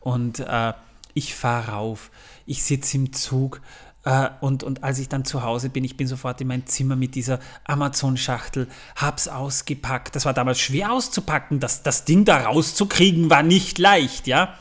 [0.00, 0.72] Und äh,
[1.12, 2.10] ich fahre rauf.
[2.46, 3.60] Ich sitze im Zug.
[4.06, 6.96] Äh, und, und als ich dann zu Hause bin, ich bin sofort in mein Zimmer
[6.96, 10.16] mit dieser Amazon-Schachtel, hab's ausgepackt.
[10.16, 11.60] Das war damals schwer auszupacken.
[11.60, 14.54] Das, das Ding da rauszukriegen war nicht leicht, ja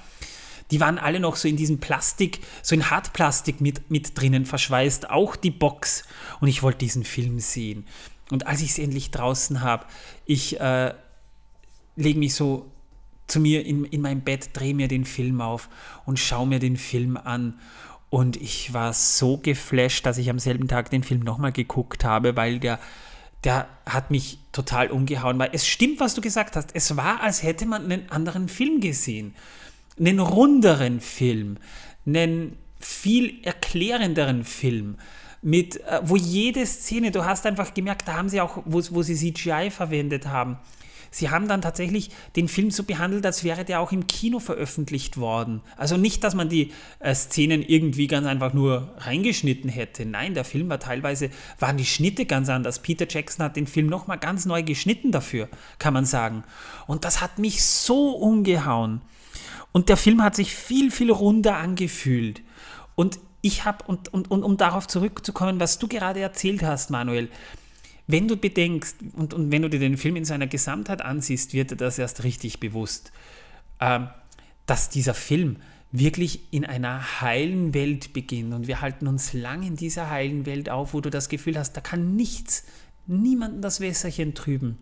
[0.71, 5.09] die waren alle noch so in diesem Plastik, so in Hartplastik mit, mit drinnen verschweißt,
[5.09, 6.03] auch die Box.
[6.39, 7.85] Und ich wollte diesen Film sehen.
[8.31, 9.85] Und als ich es endlich draußen habe,
[10.25, 10.93] ich äh,
[11.95, 12.71] lege mich so
[13.27, 15.69] zu mir in, in mein Bett, drehe mir den Film auf
[16.05, 17.59] und schaue mir den Film an.
[18.09, 22.35] Und ich war so geflasht, dass ich am selben Tag den Film nochmal geguckt habe,
[22.35, 22.79] weil der,
[23.43, 25.37] der hat mich total umgehauen.
[25.39, 26.69] Weil es stimmt, was du gesagt hast.
[26.73, 29.35] Es war, als hätte man einen anderen Film gesehen
[29.99, 31.57] einen runderen Film,
[32.05, 34.97] einen viel erklärenderen Film,
[35.41, 39.03] mit, äh, wo jede Szene, du hast einfach gemerkt, da haben sie auch, wo, wo
[39.03, 40.57] sie CGI verwendet haben,
[41.15, 45.17] sie haben dann tatsächlich den Film so behandelt, als wäre der auch im Kino veröffentlicht
[45.17, 45.61] worden.
[45.77, 50.05] Also nicht, dass man die äh, Szenen irgendwie ganz einfach nur reingeschnitten hätte.
[50.05, 52.79] Nein, der Film war teilweise, waren die Schnitte ganz anders.
[52.79, 55.47] Peter Jackson hat den Film nochmal ganz neu geschnitten dafür,
[55.79, 56.43] kann man sagen.
[56.85, 59.01] Und das hat mich so umgehauen.
[59.71, 62.41] Und der Film hat sich viel, viel runder angefühlt.
[62.95, 67.29] Und ich habe, und, und, und um darauf zurückzukommen, was du gerade erzählt hast, Manuel,
[68.07, 71.71] wenn du bedenkst und, und wenn du dir den Film in seiner Gesamtheit ansiehst, wird
[71.71, 73.11] dir das erst richtig bewusst,
[73.79, 74.07] ähm,
[74.65, 75.57] dass dieser Film
[75.91, 78.53] wirklich in einer heilen Welt beginnt.
[78.53, 81.73] Und wir halten uns lang in dieser heilen Welt auf, wo du das Gefühl hast,
[81.73, 82.65] da kann nichts,
[83.07, 84.77] niemanden das Wässerchen trüben.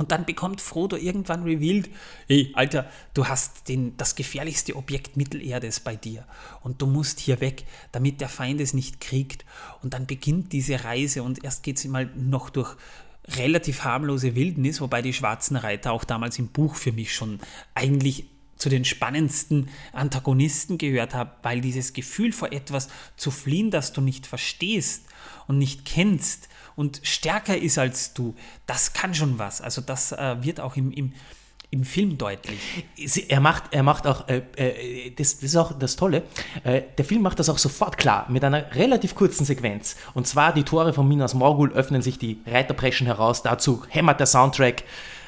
[0.00, 1.90] Und dann bekommt Frodo irgendwann revealed,
[2.26, 6.24] hey, Alter, du hast den, das gefährlichste Objekt Mittelerdes bei dir
[6.62, 9.44] und du musst hier weg, damit der Feind es nicht kriegt.
[9.82, 12.76] Und dann beginnt diese Reise und erst geht es mal noch durch
[13.36, 17.38] relativ harmlose Wildnis, wobei die schwarzen Reiter auch damals im Buch für mich schon
[17.74, 18.24] eigentlich
[18.56, 24.00] zu den spannendsten Antagonisten gehört haben, weil dieses Gefühl vor etwas zu fliehen, das du
[24.00, 25.04] nicht verstehst
[25.46, 26.48] und nicht kennst,
[26.80, 28.34] und stärker ist als du,
[28.66, 29.60] das kann schon was.
[29.60, 31.12] Also das äh, wird auch im, im,
[31.70, 32.58] im Film deutlich.
[32.96, 36.22] Sie- Er macht, er macht auch, äh, äh, das, das ist auch das Tolle,
[36.64, 39.94] äh, der Film macht das auch sofort klar, mit einer relativ kurzen Sequenz.
[40.14, 44.18] Und zwar die Tore von Minas Morgul öffnen sich, die Reiter preschen heraus, dazu hämmert
[44.18, 44.82] der Soundtrack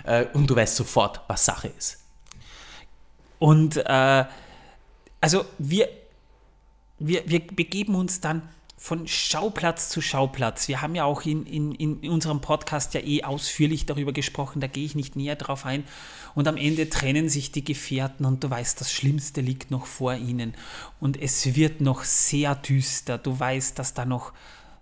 [0.04, 1.98] äh, und du weißt sofort, was Sache ist.
[3.38, 4.24] Und äh,
[5.20, 5.86] also wir,
[6.98, 8.42] wir, wir begeben uns dann
[8.82, 10.66] von Schauplatz zu Schauplatz.
[10.66, 14.66] Wir haben ja auch in, in, in unserem Podcast ja eh ausführlich darüber gesprochen, da
[14.66, 15.84] gehe ich nicht näher drauf ein.
[16.34, 20.16] Und am Ende trennen sich die Gefährten und du weißt, das Schlimmste liegt noch vor
[20.16, 20.54] ihnen.
[20.98, 23.18] Und es wird noch sehr düster.
[23.18, 24.32] Du weißt, dass da noch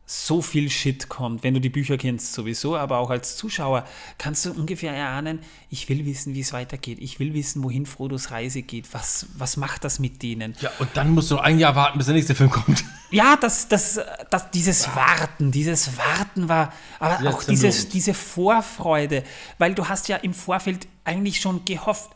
[0.07, 3.85] so viel Shit kommt, wenn du die Bücher kennst sowieso, aber auch als Zuschauer
[4.17, 6.99] kannst du ungefähr erahnen, ich will wissen, wie es weitergeht.
[7.03, 8.95] Ich will wissen, wohin Frodos Reise geht.
[8.95, 10.57] Was, was macht das mit denen?
[10.63, 12.83] Ja, und dann musst du ein Jahr warten, bis der nächste Film kommt.
[13.11, 14.01] Ja, das, das,
[14.31, 19.25] das, dieses Warten, dieses Warten war, aber Ja, auch dieses, diese Vorfreude,
[19.59, 22.11] weil du hast ja im Vorfeld eigentlich schon gehofft,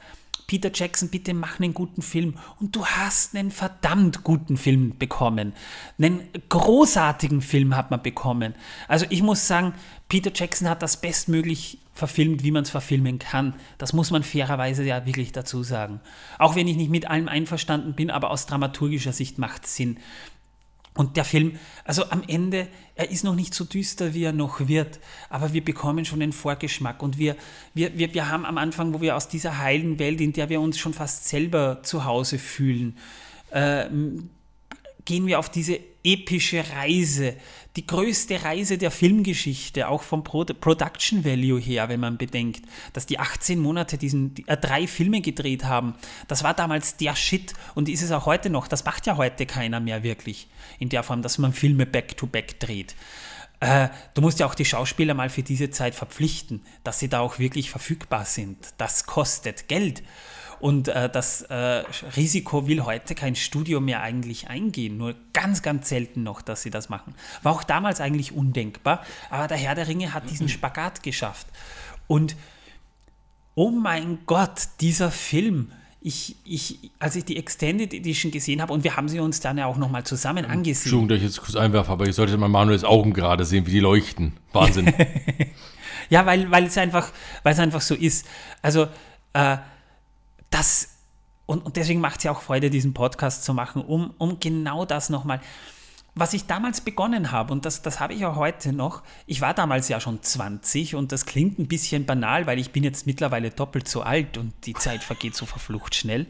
[0.47, 2.35] Peter Jackson, bitte mach einen guten Film.
[2.61, 5.55] Und du hast einen verdammt guten Film bekommen.
[5.99, 8.55] Einen großartigen Film hat man bekommen.
[8.87, 9.73] Also ich muss sagen,
[10.09, 13.55] Peter Jackson hat das bestmöglich verfilmt, wie man es verfilmen kann.
[13.79, 16.01] Das muss man fairerweise ja wirklich dazu sagen.
[16.39, 19.99] Auch wenn ich nicht mit allem einverstanden bin, aber aus dramaturgischer Sicht macht es Sinn.
[20.97, 24.69] Und der Film, also am Ende, er ist noch nicht so düster, wie er noch
[24.69, 27.03] wird, aber wir bekommen schon einen Vorgeschmack.
[27.03, 27.37] Und wir,
[27.75, 30.61] wir, wir, wir haben am Anfang, wo wir aus dieser heilen Welt, in der wir
[30.61, 32.97] uns schon fast selber zu Hause fühlen,
[33.51, 33.87] äh,
[35.05, 37.35] gehen wir auf diese epische Reise,
[37.77, 42.63] die größte Reise der Filmgeschichte, auch vom Pro Production Value her, wenn man bedenkt,
[42.93, 45.95] dass die 18 Monate diesen äh, drei Filme gedreht haben.
[46.29, 48.69] Das war damals der Shit und ist es auch heute noch.
[48.69, 50.47] Das macht ja heute keiner mehr wirklich
[50.79, 52.95] in der Form, dass man Filme back-to-back -back dreht.
[53.61, 57.21] Äh, du musst ja auch die Schauspieler mal für diese Zeit verpflichten, dass sie da
[57.21, 58.59] auch wirklich verfügbar sind.
[58.77, 60.03] Das kostet Geld.
[60.61, 61.85] Und äh, das äh,
[62.17, 64.97] Risiko will heute kein Studio mehr eigentlich eingehen.
[64.97, 67.15] Nur ganz, ganz selten noch, dass sie das machen.
[67.43, 69.05] War auch damals eigentlich undenkbar.
[69.31, 71.47] Aber der Herr der Ringe hat diesen Spagat geschafft.
[72.07, 72.37] Und
[73.55, 75.73] oh mein Gott, dieser Film.
[76.07, 79.57] Ich, ich, als ich die Extended Edition gesehen habe, und wir haben sie uns dann
[79.57, 80.83] ja auch nochmal zusammen angesehen.
[80.83, 83.71] Entschuldigung, dass ich jetzt kurz einwerfe, aber ich sollte mal Manuels Augen gerade sehen, wie
[83.71, 84.35] die leuchten.
[84.53, 84.93] Wahnsinn.
[86.11, 87.11] ja, weil, weil es einfach,
[87.43, 88.27] weil es einfach so ist.
[88.61, 88.87] Also,
[89.33, 89.57] äh,
[90.55, 90.89] das,
[91.47, 94.85] und, und deswegen macht es ja auch Freude, diesen Podcast zu machen, um, um genau
[94.85, 95.41] das nochmal.
[96.15, 99.53] Was ich damals begonnen habe, und das, das habe ich auch heute noch, ich war
[99.53, 103.51] damals ja schon 20 und das klingt ein bisschen banal, weil ich bin jetzt mittlerweile
[103.51, 106.27] doppelt so alt und die Zeit vergeht so verflucht schnell.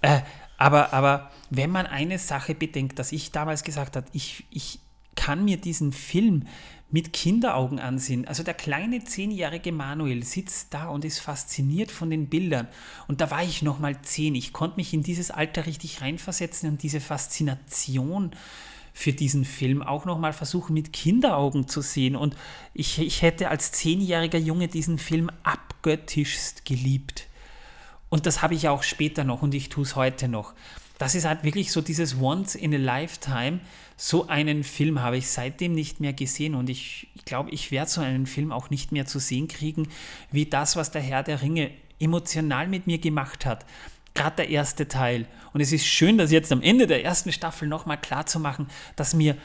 [0.00, 0.20] Äh,
[0.56, 4.78] aber, aber wenn man eine Sache bedenkt, dass ich damals gesagt habe, ich, ich
[5.16, 6.46] kann mir diesen Film
[6.90, 8.26] mit Kinderaugen ansehen.
[8.26, 12.68] Also der kleine zehnjährige Manuel sitzt da und ist fasziniert von den Bildern.
[13.06, 14.34] Und da war ich noch mal zehn.
[14.34, 18.32] Ich konnte mich in dieses Alter richtig reinversetzen und diese Faszination
[18.92, 22.16] für diesen Film auch noch mal versuchen mit Kinderaugen zu sehen.
[22.16, 22.36] Und
[22.74, 27.26] ich, ich hätte als zehnjähriger Junge diesen Film abgöttischst geliebt.
[28.08, 30.54] Und das habe ich auch später noch und ich tue es heute noch.
[30.98, 33.60] Das ist halt wirklich so dieses Once in a Lifetime
[34.02, 37.90] so einen Film habe ich seitdem nicht mehr gesehen und ich, ich glaube, ich werde
[37.90, 39.88] so einen Film auch nicht mehr zu sehen kriegen,
[40.32, 43.66] wie das, was der Herr der Ringe emotional mit mir gemacht hat.
[44.14, 45.26] Gerade der erste Teil.
[45.52, 48.68] Und es ist schön, das jetzt am Ende der ersten Staffel nochmal klar zu machen,
[48.96, 49.36] dass mir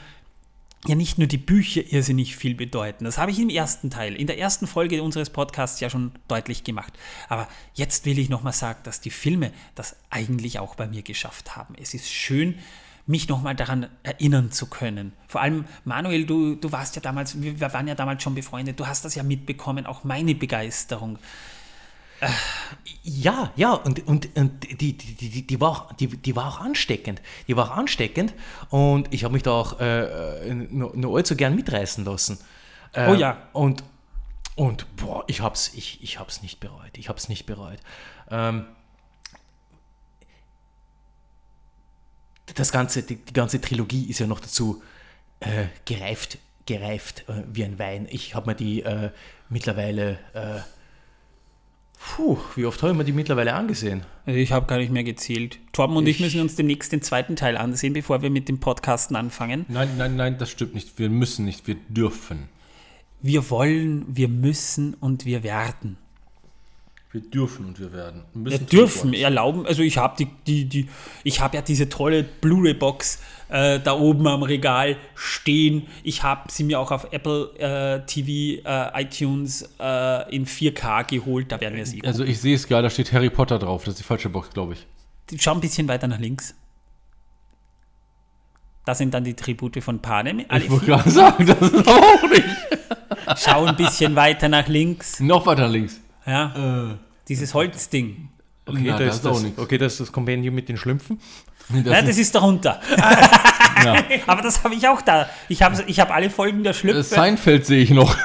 [0.86, 3.04] ja nicht nur die Bücher irrsinnig viel bedeuten.
[3.04, 6.64] Das habe ich im ersten Teil, in der ersten Folge unseres Podcasts ja schon deutlich
[6.64, 6.94] gemacht.
[7.28, 11.56] Aber jetzt will ich nochmal sagen, dass die Filme das eigentlich auch bei mir geschafft
[11.56, 11.74] haben.
[11.78, 12.54] Es ist schön,
[13.06, 15.12] mich nochmal daran erinnern zu können.
[15.28, 18.86] Vor allem, Manuel, du, du warst ja damals, wir waren ja damals schon befreundet, du
[18.86, 21.18] hast das ja mitbekommen, auch meine Begeisterung.
[23.02, 26.60] Ja, ja, und, und, und die, die, die, die, war auch, die, die war auch
[26.60, 27.20] ansteckend.
[27.46, 28.34] Die war auch ansteckend
[28.70, 32.38] und ich habe mich da auch äh, nur, nur allzu gern mitreißen lassen.
[32.92, 33.36] Äh, oh ja.
[33.52, 33.84] Und,
[34.54, 36.96] und boah, ich hab's, ich, ich hab's nicht bereut.
[36.96, 37.78] Ich hab's nicht bereut.
[38.30, 38.66] Ähm,
[42.54, 44.82] das ganze, die, die, ganze Trilogie ist ja noch dazu
[45.40, 48.06] äh, gereift, gereift äh, wie ein Wein.
[48.10, 49.10] Ich habe mir die äh,
[49.48, 50.60] mittlerweile, äh,
[51.98, 54.02] puh, wie oft habe ich mir die mittlerweile angesehen?
[54.26, 55.58] Ich habe gar nicht mehr gezählt.
[55.72, 58.60] Torben und ich, ich, müssen uns demnächst den zweiten Teil ansehen, bevor wir mit dem
[58.60, 59.66] Podcasten anfangen.
[59.68, 60.98] Nein, nein, nein, das stimmt nicht.
[60.98, 62.48] Wir müssen nicht, wir dürfen.
[63.20, 65.98] Wir wollen, wir müssen und wir werden.
[67.12, 68.24] Wir dürfen und wir werden.
[68.34, 69.64] Wir dürfen erlauben.
[69.66, 70.88] Also ich habe die, die, die,
[71.24, 75.86] ich habe ja diese tolle Blu-ray-Box äh, da oben am Regal stehen.
[76.02, 81.52] Ich habe sie mir auch auf Apple äh, TV, äh, iTunes äh, in 4K geholt.
[81.52, 82.04] Da werden wir sie.
[82.04, 83.84] Also ich sehe es gerade, da steht Harry Potter drauf.
[83.84, 84.86] Das ist die falsche Box, glaube ich.
[85.40, 86.54] Schau ein bisschen weiter nach links.
[88.84, 90.40] Das sind dann die Tribute von Panem.
[90.40, 92.44] ich wollte gerade sagen, das ist auch nicht.
[93.36, 95.18] Schau ein bisschen weiter nach links.
[95.18, 96.00] Noch weiter links.
[96.26, 96.90] Ja.
[96.90, 96.96] Äh.
[97.28, 98.28] Dieses Holzding.
[98.66, 101.20] Okay, Na, das, das, das okay, das ist das Kompendium mit den Schlümpfen.
[101.68, 102.80] Das Nein, das ist darunter.
[103.84, 103.96] ja.
[104.26, 105.28] Aber das habe ich auch da.
[105.48, 107.02] Ich habe ich hab alle Folgen der Schlümpfe.
[107.02, 108.16] Seinfeld sehe ich noch.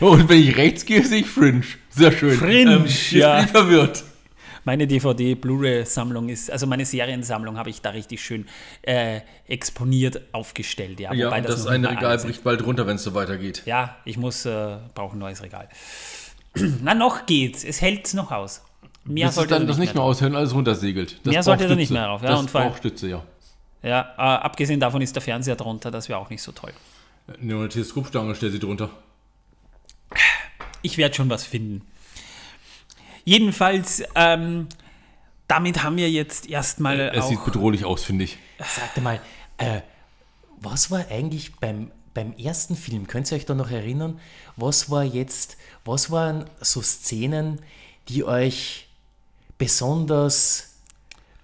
[0.00, 1.62] Und wenn ich rechts gehe, sehe ich Fringe.
[1.90, 2.36] Sehr schön.
[2.36, 3.40] Fringe, ähm, ja.
[3.40, 4.04] Ich bin verwirrt.
[4.64, 8.46] Meine DVD-Blu-ray-Sammlung ist, also meine Seriensammlung habe ich da richtig schön
[8.82, 11.00] äh, exponiert aufgestellt.
[11.00, 13.62] Ja, ja das, das eine Regal bricht bald runter, wenn es so weitergeht.
[13.66, 15.68] Ja, ich muss, äh, brauche ein neues Regal.
[16.82, 17.64] Na, noch geht's.
[17.64, 18.62] Es hält es noch aus.
[19.04, 21.20] Mehr Bis sollte dann das nicht mehr aushören, alles runtersegelt.
[21.24, 22.22] Das mehr sollte da nicht mehr drauf.
[22.22, 23.22] Ja, das und braucht Stütze, ja.
[23.82, 26.72] Ja, äh, abgesehen davon ist der Fernseher drunter, das wäre auch nicht so toll.
[27.38, 28.88] Nur eine Teleskopstange stellt sie drunter.
[30.80, 31.82] Ich werde schon was finden.
[33.24, 34.68] Jedenfalls, ähm,
[35.48, 37.00] damit haben wir jetzt erstmal.
[37.00, 38.38] Es sieht bedrohlich aus, finde ich.
[38.58, 39.20] Sagte mal,
[39.58, 39.80] äh,
[40.60, 43.06] was war eigentlich beim, beim ersten Film?
[43.06, 44.20] Könnt ihr euch da noch erinnern?
[44.56, 47.60] Was war jetzt, was waren so Szenen,
[48.08, 48.88] die euch
[49.58, 50.73] besonders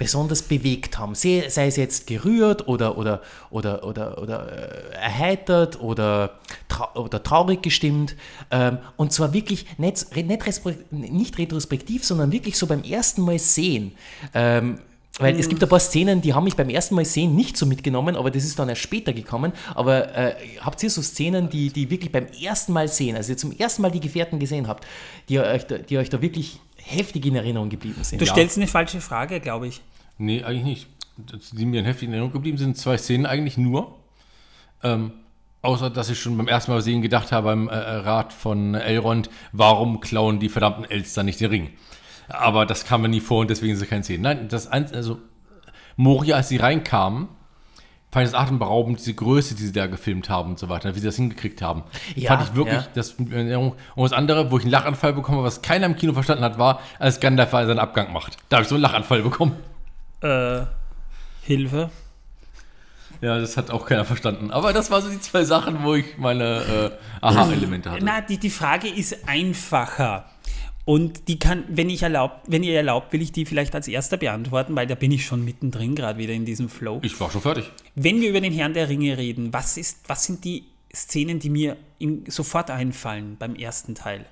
[0.00, 1.14] besonders bewegt haben.
[1.14, 3.20] Sei, sei es jetzt gerührt oder, oder,
[3.50, 8.16] oder, oder, oder äh, erheitert oder, tra oder traurig gestimmt.
[8.50, 13.92] Ähm, und zwar wirklich nicht, nicht, nicht, retrospektiv, sondern wirklich so beim ersten Mal sehen.
[14.32, 14.78] Ähm,
[15.18, 17.66] Weil es gibt ein paar Szenen, die haben mich beim ersten Mal sehen nicht so
[17.66, 19.52] mitgenommen, aber das ist dann erst später gekommen.
[19.74, 23.36] Aber äh, habt ihr so Szenen, die, die wirklich beim ersten Mal sehen, also ihr
[23.36, 24.86] zum ersten Mal die Gefährten gesehen habt,
[25.28, 28.18] die euch da, die euch da wirklich heftig in Erinnerung geblieben sind?
[28.18, 29.82] Du stellst eine falsche Frage, glaube ich.
[30.20, 30.86] Nee, eigentlich nicht.
[31.16, 33.96] Das- Die mir in heftig in Erinnerung geblieben sind, zwei Szenen eigentlich nur.
[34.82, 35.12] Ähm,
[35.62, 39.28] außer, dass ich schon beim ersten Mal sehen gedacht habe beim äh, Rat von Elrond,
[39.52, 41.70] warum klauen die verdammten Elster nicht den Ring?
[42.28, 44.22] Aber das kam mir nie vor und deswegen sind es keine Szenen.
[44.22, 45.18] Nein, das ein, also
[45.96, 47.28] Moria, als sie reinkamen,
[48.12, 51.00] fand ich es atemberaubend, diese Größe, die sie da gefilmt haben und so weiter, wie
[51.00, 51.82] sie das hingekriegt haben.
[52.14, 52.86] Ja, fand ich wirklich, ja.
[52.94, 53.12] das.
[53.14, 56.58] Und das andere, wo ich einen Lachanfall bekommen habe, was keiner im Kino verstanden hat,
[56.58, 58.36] war, als Gandalf seinen Abgang macht.
[58.48, 59.52] Da habe ich so einen Lachanfall bekommen.
[60.22, 60.66] Äh,
[61.42, 61.90] Hilfe.
[63.20, 64.50] Ja, das hat auch keiner verstanden.
[64.50, 68.04] Aber das waren so die zwei Sachen, wo ich meine äh, Aha-Elemente hatte.
[68.04, 70.26] Na, die, die Frage ist einfacher.
[70.86, 74.16] Und die kann, wenn ich erlaubt, wenn ihr erlaubt, will ich die vielleicht als erster
[74.16, 76.98] beantworten, weil da bin ich schon mittendrin gerade wieder in diesem Flow.
[77.02, 77.70] Ich war schon fertig.
[77.94, 80.64] Wenn wir über den Herrn der Ringe reden, was, ist, was sind die
[80.94, 84.24] Szenen, die mir in, sofort einfallen beim ersten Teil?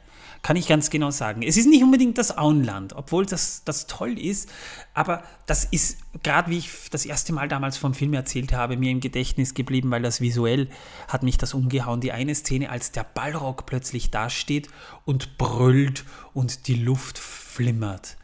[0.43, 1.43] Kann ich ganz genau sagen.
[1.43, 4.48] Es ist nicht unbedingt das Auenland, obwohl das, das toll ist,
[4.94, 8.90] aber das ist, gerade wie ich das erste Mal damals vom Film erzählt habe, mir
[8.90, 10.69] im Gedächtnis geblieben, weil das visuell
[11.09, 12.01] hat mich das umgehauen.
[12.01, 14.69] Die eine Szene, als der Ballrock plötzlich dasteht
[15.05, 16.05] und brüllt
[16.35, 18.16] und die Luft flimmert.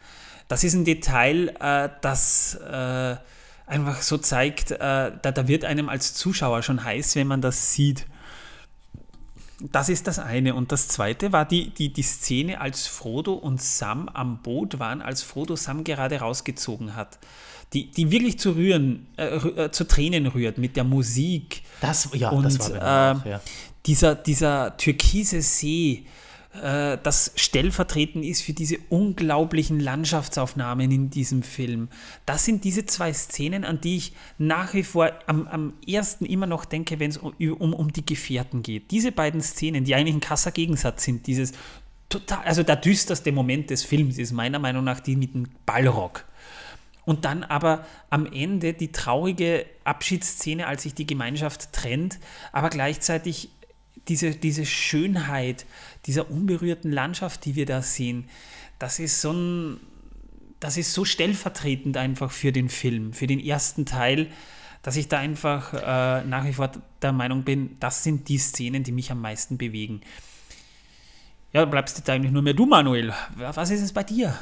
[0.48, 3.16] Das ist ein Detail, äh, das äh,
[3.66, 7.72] einfach so zeigt, äh, da, da wird einem als Zuschauer schon heiß, wenn man das
[7.72, 8.06] sieht.
[9.60, 10.54] Das ist das eine.
[10.54, 15.00] Und das zweite war die, die, die Szene, als Frodo und Sam am Boot waren,
[15.00, 17.18] als Frodo Sam gerade rausgezogen hat.
[17.72, 21.62] Die, die wirklich zu rühren, äh, äh, zu Tränen rührt mit der Musik.
[21.80, 23.40] Das, ja, und das war äh, auch, ja.
[23.86, 26.04] dieser, dieser türkise See,
[26.62, 31.88] äh, das stellvertretend ist für diese unglaublichen Landschaftsaufnahmen in diesem Film.
[32.26, 36.46] Das sind diese zwei Szenen, an die ich nach wie vor am, am ersten immer
[36.46, 38.90] noch denke, wenn es um, um, um die Gefährten geht.
[38.90, 41.52] Diese beiden Szenen, die eigentlich ein krasser Gegensatz sind, dieses
[42.08, 46.24] total, also der düsterste Moment des Films ist meiner Meinung nach die mit dem Ballrock.
[47.04, 52.18] Und dann aber am Ende die traurige Abschiedsszene, als sich die Gemeinschaft trennt,
[52.52, 53.50] aber gleichzeitig
[54.08, 55.66] diese, diese Schönheit
[56.06, 58.28] dieser unberührten Landschaft, die wir da sehen,
[58.78, 59.80] das ist so ein,
[60.60, 64.28] das ist so stellvertretend einfach für den Film, für den ersten Teil,
[64.82, 66.70] dass ich da einfach äh, nach wie vor
[67.00, 70.02] der Meinung bin, das sind die Szenen, die mich am meisten bewegen.
[71.52, 73.12] Ja, da bleibst jetzt eigentlich nur mehr du, Manuel.
[73.36, 74.36] Was ist es bei dir?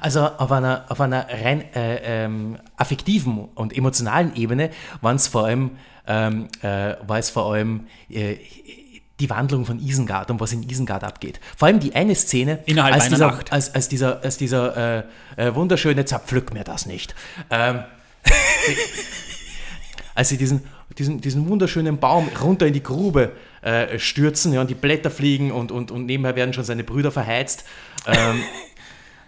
[0.00, 4.70] Also auf einer, auf einer rein äh, ähm, affektiven und emotionalen Ebene
[5.00, 5.72] waren es vor allem,
[6.06, 8.36] ähm, äh, war es vor allem äh,
[9.22, 11.38] die Wandlung von Isengard und was in Isengard abgeht.
[11.56, 13.52] Vor allem die eine Szene, Innerhalb als, dieser, Nacht.
[13.52, 15.02] als, als dieser, als dieser äh,
[15.36, 17.14] äh, wunderschöne Zerpflück mir das nicht.
[17.48, 17.84] Ähm,
[20.16, 20.64] als sie diesen,
[20.98, 23.32] diesen, diesen wunderschönen Baum runter in die Grube
[23.62, 27.12] äh, stürzen ja, und die Blätter fliegen und, und, und nebenher werden schon seine Brüder
[27.12, 27.64] verheizt.
[28.06, 28.42] Ähm, äh,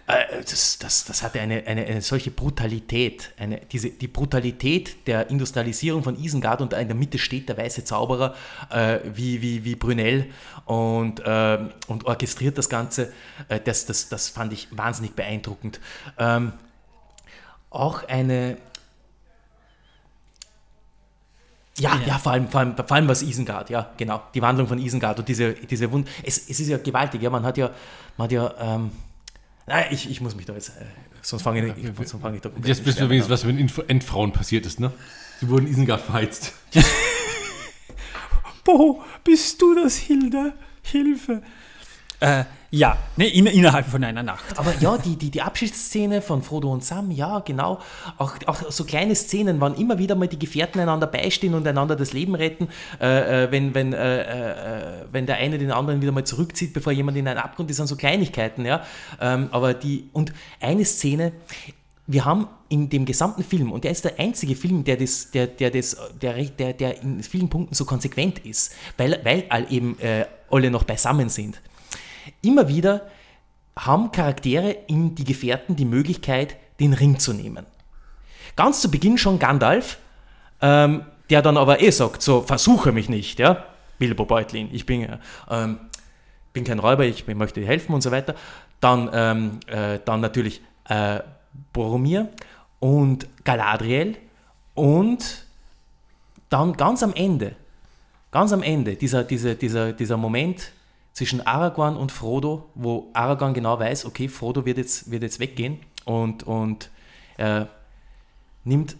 [0.07, 6.03] das, das, das hatte eine, eine, eine solche Brutalität, eine, diese, die Brutalität der Industrialisierung
[6.03, 8.35] von Isengard und in der Mitte steht der weiße Zauberer
[8.69, 10.27] äh, wie, wie, wie Brunel
[10.65, 13.11] und, ähm, und orchestriert das Ganze.
[13.49, 15.79] Äh, das, das, das fand ich wahnsinnig beeindruckend.
[16.19, 16.53] Ähm,
[17.71, 18.57] auch eine,
[21.79, 24.21] ja, ja, vor, allem, vor, allem, vor allem was Isengard, ja, genau.
[24.35, 26.07] Die Wandlung von Isengard und diese, diese Wund.
[26.23, 27.29] Es, es ist ja gewaltig, ja.
[27.31, 27.71] Man hat ja,
[28.17, 28.91] man hat ja, ähm,
[29.67, 30.85] nein, ich, ich muss mich da jetzt, äh,
[31.21, 33.89] sonst fange ich, ich, sonst fange ich da Jetzt wissen wir wenigstens, was mit den
[33.89, 34.91] Endfrauen passiert ist, ne?
[35.39, 36.53] Sie wurden Isengard verheizt.
[38.63, 40.53] Boah, bist du das, Hilde?
[40.81, 41.41] Hilfe.
[42.19, 44.43] Äh, ja, ne, in, innerhalb von einer Nacht.
[44.57, 47.79] Aber ja, die, die, die Abschiedsszene von Frodo und Sam, ja, genau.
[48.17, 51.95] Auch, auch so kleine Szenen, wann immer wieder mal die Gefährten einander beistehen und einander
[51.95, 52.67] das Leben retten,
[52.99, 56.91] äh, äh, wenn, wenn, äh, äh, wenn der eine den anderen wieder mal zurückzieht, bevor
[56.91, 58.83] jemand in einen Abgrund, das sind so Kleinigkeiten, ja.
[59.21, 61.31] Ähm, aber die, und eine Szene,
[62.07, 65.47] wir haben in dem gesamten Film, und der ist der einzige Film, der, das, der,
[65.47, 70.25] der, das, der, der, der in vielen Punkten so konsequent ist, weil, weil eben äh,
[70.51, 71.61] alle noch beisammen sind.
[72.41, 73.07] Immer wieder
[73.77, 77.65] haben Charaktere in die Gefährten die Möglichkeit, den Ring zu nehmen.
[78.55, 79.97] Ganz zu Beginn schon Gandalf,
[80.61, 83.65] ähm, der dann aber eh sagt, so versuche mich nicht, ja,
[83.97, 85.17] Bilbo Beutlin, ich bin, äh,
[85.49, 85.79] ähm,
[86.53, 88.35] bin kein Räuber, ich möchte dir helfen und so weiter.
[88.79, 91.19] Dann, ähm, äh, dann natürlich äh,
[91.73, 92.29] Boromir
[92.79, 94.17] und Galadriel
[94.73, 95.45] und
[96.49, 97.55] dann ganz am Ende,
[98.31, 100.71] ganz am Ende, dieser, dieser, dieser, dieser Moment
[101.15, 105.79] zwischen Aragorn und Frodo, wo Aragorn genau weiß, okay, Frodo wird jetzt, wird jetzt weggehen
[106.03, 106.91] und, und
[107.37, 107.65] äh,
[108.65, 108.97] nimmt,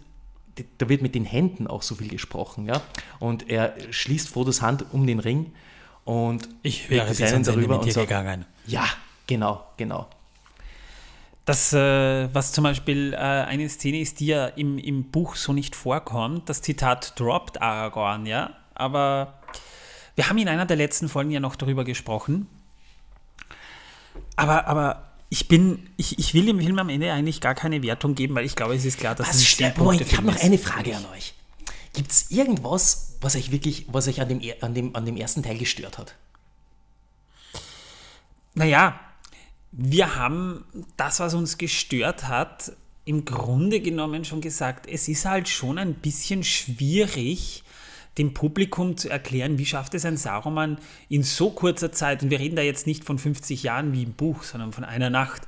[0.78, 2.80] da wird mit den Händen auch so viel gesprochen, ja.
[3.18, 5.52] Und er schließt Frodos Hand um den Ring
[6.06, 8.46] und Ich wäre bis ans darüber und dir sagt, gegangen.
[8.66, 8.84] ja,
[9.26, 10.08] genau, genau.
[11.44, 15.52] Das, äh, was zum Beispiel äh, eine Szene ist, die ja im, im Buch so
[15.52, 19.35] nicht vorkommt, das Zitat droppt Aragorn, ja, aber
[20.16, 22.48] wir haben in einer der letzten Folgen ja noch darüber gesprochen.
[24.34, 28.14] Aber, aber ich bin, ich, ich will dem Film am Ende eigentlich gar keine Wertung
[28.14, 30.26] geben, weil ich glaube, es ist klar, dass Was es ein stört, Moment, ich habe
[30.26, 31.34] noch eine Frage an euch.
[31.92, 35.42] Gibt es irgendwas, was euch wirklich, was euch an dem, an, dem, an dem ersten
[35.42, 36.14] Teil gestört hat?
[38.54, 38.98] Naja,
[39.72, 40.64] wir haben
[40.96, 42.72] das, was uns gestört hat,
[43.04, 44.86] im Grunde genommen schon gesagt.
[44.86, 47.62] Es ist halt schon ein bisschen schwierig,
[48.18, 50.78] dem Publikum zu erklären, wie schafft es ein Saruman
[51.08, 54.12] in so kurzer Zeit, und wir reden da jetzt nicht von 50 Jahren wie im
[54.12, 55.42] Buch, sondern von einer Nacht,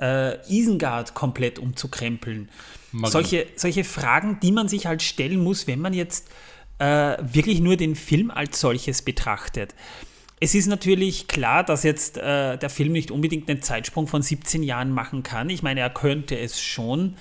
[0.00, 2.48] äh, Isengard komplett umzukrempeln.
[2.92, 3.12] Marie.
[3.12, 6.28] Solche, solche Fragen, die man sich halt stellen muss, wenn man jetzt
[6.78, 9.74] äh, wirklich nur den Film als solches betrachtet.
[10.40, 14.62] Es ist natürlich klar, dass jetzt äh, der Film nicht unbedingt einen Zeitsprung von 17
[14.62, 15.50] Jahren machen kann.
[15.50, 17.16] Ich meine, er könnte es schon.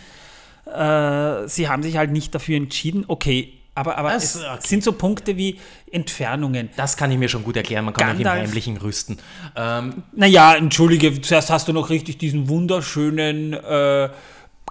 [0.66, 3.04] Äh, sie haben sich halt nicht dafür entschieden.
[3.08, 4.60] Okay, aber, aber Das- es okay.
[4.68, 5.60] sind so Punkte wie
[5.92, 6.70] Entfernungen.
[6.76, 9.18] Das kann ich mir schon gut erklären, man kann auch im Gandalf- Heimlichen rüsten.
[9.56, 14.10] Ähm, Naja, entschuldige, zuerst hast du noch richtig diesen wunderschönen äh,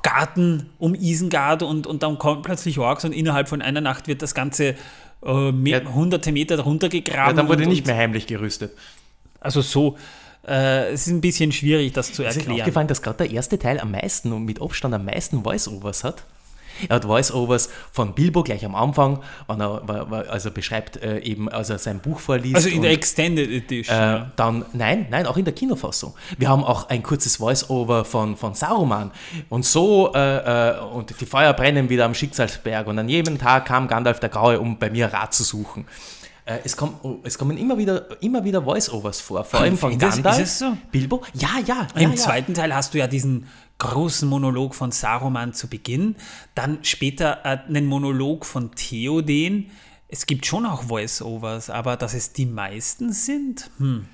[0.02, 4.22] Garten um Isengard und, und dann kommen plötzlich Orks und innerhalb von einer Nacht wird
[4.22, 4.76] das Ganze
[5.24, 5.80] äh, me Ja.
[5.92, 7.26] hunderte Meter runtergegraben.
[7.30, 8.72] ja, dann wurde und, nicht mehr heimlich gerüstet.
[9.40, 9.96] Also so,
[10.46, 12.60] äh, es ist ein bisschen schwierig, das zu Es ist erklären.
[12.60, 16.22] aufgefallen, dass gerade der erste Teil am meisten und mit Abstand am meisten Voice-Overs hat.
[16.88, 21.70] Er hat Voice-Overs von Bilbo gleich am Anfang, wenn er, also beschreibt äh, eben, als
[21.70, 22.56] er sein Buch vorliest.
[22.56, 23.96] Also in und, der Extended Edition.
[23.96, 26.14] Äh, dann, nein, nein, auch in der Kinofassung.
[26.36, 29.10] Wir haben auch ein kurzes Voice-Over von, von Saruman.
[29.48, 32.86] Und so, äh, äh, und die Feuer brennen wieder am Schicksalsberg.
[32.86, 35.86] Und an jedem Tag kam Gandalf der Graue, um bei mir Rat zu suchen.
[36.48, 39.44] Äh, es, kommt, oh, es kommen immer wieder, immer wieder Voice-Overs vor.
[39.44, 40.76] Vor allem von Gandalf, ist es so?
[40.90, 41.22] Bilbo.
[41.34, 41.86] Ja, ja.
[41.94, 42.16] ja Im ja.
[42.16, 43.46] zweiten Teil hast du ja diesen
[43.78, 46.16] großen Monolog von Saruman zu Beginn,
[46.54, 49.70] dann später äh, einen Monolog von Theoden.
[50.08, 53.70] Es gibt schon auch Voice-Overs, aber dass es die meisten sind.
[53.78, 54.06] Hm.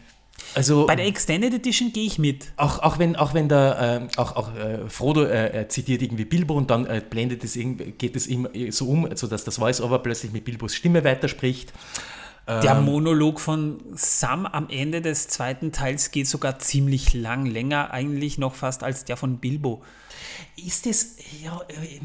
[0.54, 2.52] Also, Bei der Extended Edition gehe ich mit.
[2.56, 6.24] auch, auch wenn, auch wenn der, ähm, auch, auch äh, Frodo äh, äh, zitiert irgendwie
[6.24, 9.56] Bilbo und dann äh, blendet es irgendwie, geht es ihm äh, so um, sodass das
[9.56, 11.72] Voice-Over plötzlich mit Bilbos Stimme weiterspricht.
[12.46, 18.36] Der Monolog von Sam am Ende des zweiten Teils geht sogar ziemlich lang, länger eigentlich
[18.36, 19.82] noch fast als der von Bilbo.
[20.56, 22.00] Ist das, ja, äh,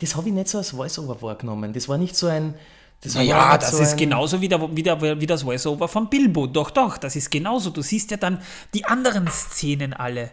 [0.00, 1.72] das habe ich nicht so als Voice-Over wahrgenommen.
[1.72, 2.54] Das war nicht so ein.
[3.02, 5.86] Das war Ja, nicht das so ist genauso wie, der, wie, der, wie das Voice-Over
[5.86, 6.48] von Bilbo.
[6.48, 7.70] Doch, doch, das ist genauso.
[7.70, 8.42] Du siehst ja dann
[8.74, 10.32] die anderen Szenen alle.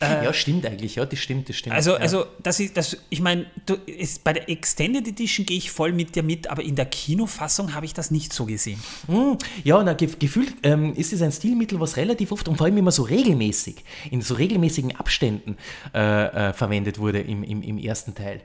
[0.00, 1.76] Ja, stimmt eigentlich, ja, das stimmt, das stimmt.
[1.76, 1.98] Also, ja.
[1.98, 3.46] also das ist, das, ich meine,
[4.24, 7.84] bei der Extended Edition gehe ich voll mit dir mit, aber in der Kinofassung habe
[7.84, 8.82] ich das nicht so gesehen.
[9.62, 12.78] Ja, na, ge gefühlt ähm, ist es ein Stilmittel, was relativ oft und vor allem
[12.78, 15.58] immer so regelmäßig, in so regelmäßigen Abständen
[15.94, 18.40] äh, äh, verwendet wurde im, im, im ersten Teil.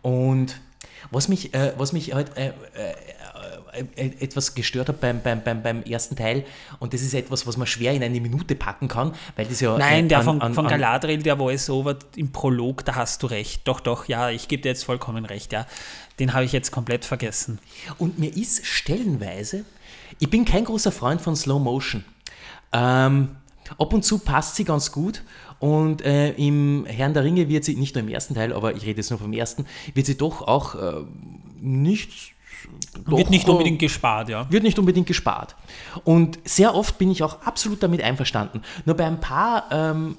[0.00, 0.58] Und
[1.10, 2.94] was mich, äh, was mich halt äh, äh, äh,
[3.96, 6.44] etwas gestört hat beim, beim, beim, beim ersten Teil,
[6.78, 9.76] und das ist etwas, was man schwer in eine Minute packen kann, weil das ja.
[9.78, 13.26] Nein, äh, der an- von, an- von Galadriel, der Voice-Over im Prolog, da hast du
[13.26, 13.62] recht.
[13.68, 15.66] Doch, doch, ja, ich gebe dir jetzt vollkommen recht, ja.
[16.18, 17.58] Den habe ich jetzt komplett vergessen.
[17.98, 19.64] Und mir ist stellenweise,
[20.18, 22.04] ich bin kein großer Freund von Slow Motion.
[22.72, 23.36] Ähm,
[23.78, 25.22] ab und zu passt sie ganz gut.
[25.58, 28.82] Und äh, im Herrn der Ringe wird sie, nicht nur im ersten Teil, aber ich
[28.82, 31.04] rede jetzt nur vom ersten, wird sie doch auch äh,
[31.60, 32.34] nicht.
[33.04, 34.50] Wird doch, nicht äh, unbedingt gespart, ja.
[34.50, 35.54] wird nicht unbedingt gespart.
[36.04, 38.62] Und sehr oft bin ich auch absolut damit einverstanden.
[38.84, 40.16] Nur bei ein paar, ähm,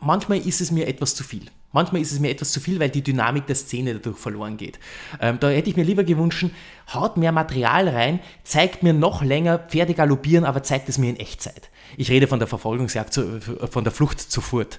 [0.00, 1.50] manchmal ist es mir etwas zu viel.
[1.74, 4.78] Manchmal ist es mir etwas zu viel, weil die Dynamik der Szene dadurch verloren geht.
[5.20, 6.46] Ähm, da hätte ich mir lieber gewünscht,
[6.92, 11.16] haut mehr Material rein, zeigt mir noch länger Pferde galoppieren, aber zeigt es mir in
[11.16, 11.70] Echtzeit.
[11.96, 14.78] Ich rede von der Verfolgungsjagd, zu, von der Flucht zu Furt.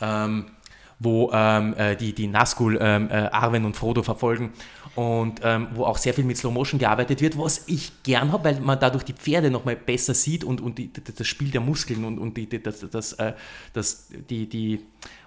[0.00, 0.46] Ähm,
[1.02, 4.52] wo ähm, äh, die, die Nazgul ähm, äh, Arwen und Frodo verfolgen
[4.94, 8.44] und ähm, wo auch sehr viel mit Slow Motion gearbeitet wird, was ich gern habe,
[8.44, 12.04] weil man dadurch die Pferde nochmal besser sieht und, und die, das Spiel der Muskeln
[12.04, 13.32] und, und die, das, das, äh,
[13.72, 14.80] das, die, die,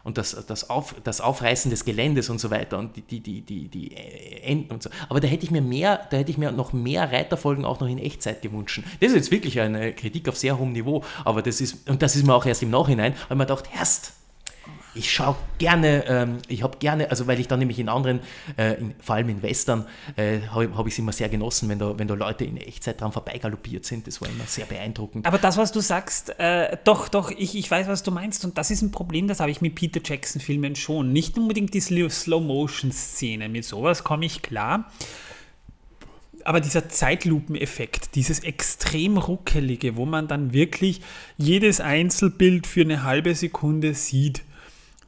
[0.04, 3.42] und das, das, Auf, das Aufreißen des Geländes und so weiter und die, die, die,
[3.42, 3.96] die, die
[4.44, 4.92] Enden und so.
[5.10, 7.88] Aber da hätte ich mir mehr, da hätte ich mir noch mehr Reiterfolgen auch noch
[7.88, 8.84] in Echtzeit gewünscht.
[9.00, 12.16] Das ist jetzt wirklich eine Kritik auf sehr hohem Niveau, aber das ist, und das
[12.16, 14.14] ist mir auch erst im Nachhinein, weil man dachte, erst,
[14.96, 18.22] ich schaue gerne, ähm, ich habe gerne, also weil ich dann nämlich in anderen,
[18.58, 19.86] äh, in, vor allem in Western,
[20.16, 23.02] äh, habe hab ich es immer sehr genossen, wenn da, wenn da Leute in Echtzeit
[23.02, 24.08] dran vorbeigaloppiert sind.
[24.08, 25.28] Das war immer sehr beeindruckend.
[25.28, 28.46] Aber das, was du sagst, äh, doch, doch, ich, ich weiß, was du meinst.
[28.46, 31.12] Und das ist ein Problem, das habe ich mit Peter Jackson-Filmen schon.
[31.12, 33.50] Nicht unbedingt die Slow- Slow-Motion-Szene.
[33.50, 34.92] Mit sowas komme ich klar.
[36.46, 41.02] Aber dieser Zeitlupeneffekt, dieses extrem ruckelige, wo man dann wirklich
[41.38, 44.44] jedes Einzelbild für eine halbe Sekunde sieht.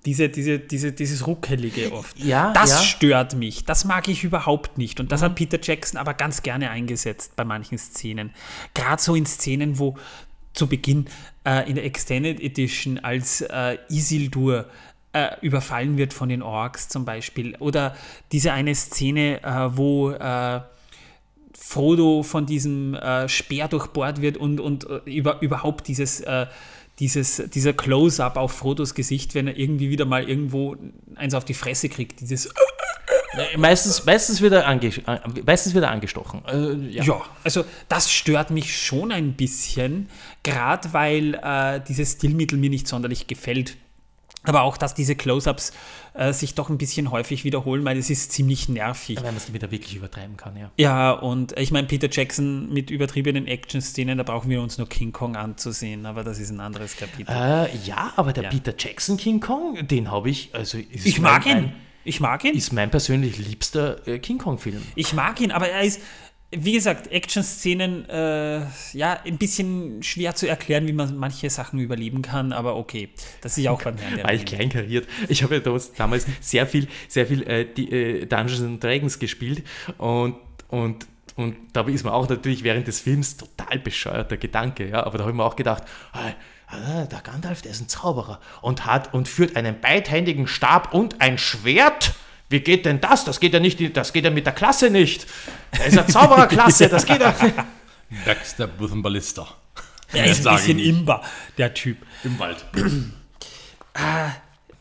[0.07, 2.17] Diese, diese, diese, dieses Ruckelige oft.
[2.17, 2.77] Ja, das ja.
[2.77, 3.65] stört mich.
[3.65, 5.01] Das mag ich überhaupt nicht.
[5.01, 8.33] Und das hat Peter Jackson aber ganz gerne eingesetzt bei manchen Szenen.
[8.73, 9.97] Gerade so in Szenen, wo
[10.53, 11.07] zu Beginn
[11.45, 14.67] äh, in der Extended Edition als äh, Isildur
[15.11, 17.57] äh, überfallen wird von den Orks zum Beispiel.
[17.57, 17.93] Oder
[18.31, 20.61] diese eine Szene, äh, wo äh,
[21.53, 26.23] Frodo von diesem äh, Speer durchbohrt wird und, und über, überhaupt dieses,
[26.99, 30.75] dieses, dieser Close-up auf Frodos Gesicht, wenn er irgendwie wieder mal irgendwo
[31.15, 32.21] eins auf die Fresse kriegt.
[32.21, 32.49] Dieses
[33.55, 36.43] Meistens, meistens, wird, er ange, äh, meistens wird er angestochen.
[36.45, 37.03] Äh, ja.
[37.03, 40.09] Ja, also das stört mich schon ein bisschen,
[40.43, 43.77] gerade weil äh, dieses Stilmittel mir nicht sonderlich gefällt.
[44.43, 45.73] Aber auch, dass diese Close-ups
[46.17, 49.17] äh, sich doch ein bisschen häufig wiederholen, weil es ist ziemlich nervig.
[49.17, 50.71] Wenn man es wieder wirklich übertreiben kann, ja.
[50.77, 55.11] Ja, und ich meine, Peter Jackson mit übertriebenen Action-Szenen, da brauchen wir uns nur King
[55.11, 57.31] Kong anzusehen, aber das ist ein anderes Kapitel.
[57.31, 58.49] Äh, ja, aber der Ja.
[58.49, 61.73] Peter Jackson King Kong, den habe ich, also ist ich mag ihn.
[62.03, 62.55] Ich mag ihn.
[62.55, 64.81] ist mein persönlich liebster äh, King Kong-Film.
[64.95, 66.01] Ich mag ihn, aber er ist,
[66.63, 68.61] wie gesagt, Action-Szenen, äh,
[68.93, 73.09] ja, ein bisschen schwer zu erklären, wie man manche Sachen überleben kann, aber okay.
[73.41, 74.51] Das ist ja auch beim Herrn der War ich Ringe.
[74.51, 75.07] kleinkariert.
[75.29, 79.19] Ich habe ja damals, damals sehr viel, sehr viel äh, die, äh, Dungeons and Dragons
[79.19, 79.63] gespielt
[79.97, 80.35] und,
[80.69, 85.05] und, und da ist mir auch natürlich während des Films total bescheuert, der Gedanke, ja,
[85.05, 86.31] aber da habe ich mir auch gedacht, ah,
[86.67, 91.21] ah, der Gandalf, der ist ein Zauberer und hat und führt einen beidhändigen Stab und
[91.21, 92.06] ein Schwert.
[92.49, 93.25] Wie geht denn das?
[93.25, 95.27] Das geht ja nicht, das geht ja mit der Klasse nicht.
[95.71, 97.33] Er ist eine Zaubererklasse, das geht ja.
[97.35, 98.65] A
[98.95, 99.47] Ballista.
[100.13, 101.21] Er ist ein bisschen imber,
[101.57, 101.97] der Typ.
[102.23, 102.65] Im Wald.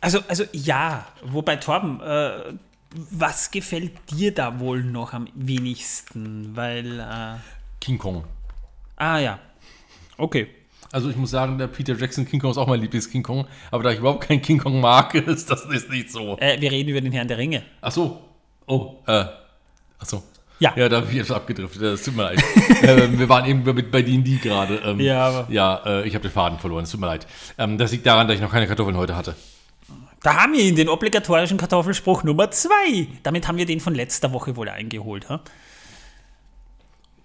[0.01, 2.55] Also, also ja, wobei Torben, äh,
[3.11, 6.55] was gefällt dir da wohl noch am wenigsten?
[6.55, 7.39] Weil, äh,
[7.81, 8.25] King Kong.
[8.97, 9.41] ah ja,
[10.17, 10.49] okay.
[10.93, 13.47] Also ich muss sagen, der Peter Jackson King Kong ist auch mein Lieblings-King Kong.
[13.71, 16.37] Aber da ich überhaupt keinen King Kong mag, ist das ist nicht so.
[16.39, 17.63] Äh, wir reden über den Herrn der Ringe.
[17.81, 18.21] Ach so.
[18.67, 19.25] Oh, äh.
[19.99, 20.23] Ach so.
[20.59, 20.73] Ja.
[20.75, 21.83] Ja, da bin ich jetzt abgedriftet.
[21.83, 22.43] Das tut mir leid.
[22.83, 24.77] ähm, wir waren eben mit bei D&D gerade.
[24.85, 26.85] Ähm, Ja, aber- Ja, äh, ich habe den Faden verloren.
[26.85, 27.27] Es tut mir leid.
[27.59, 29.35] Ähm, das liegt daran, dass ich noch keine Kartoffeln heute hatte.
[30.23, 33.07] Da haben wir ihn, den obligatorischen Kartoffelspruch Nummer zwei.
[33.23, 35.29] Damit haben wir den von letzter Woche wohl eingeholt.
[35.29, 35.41] Ha?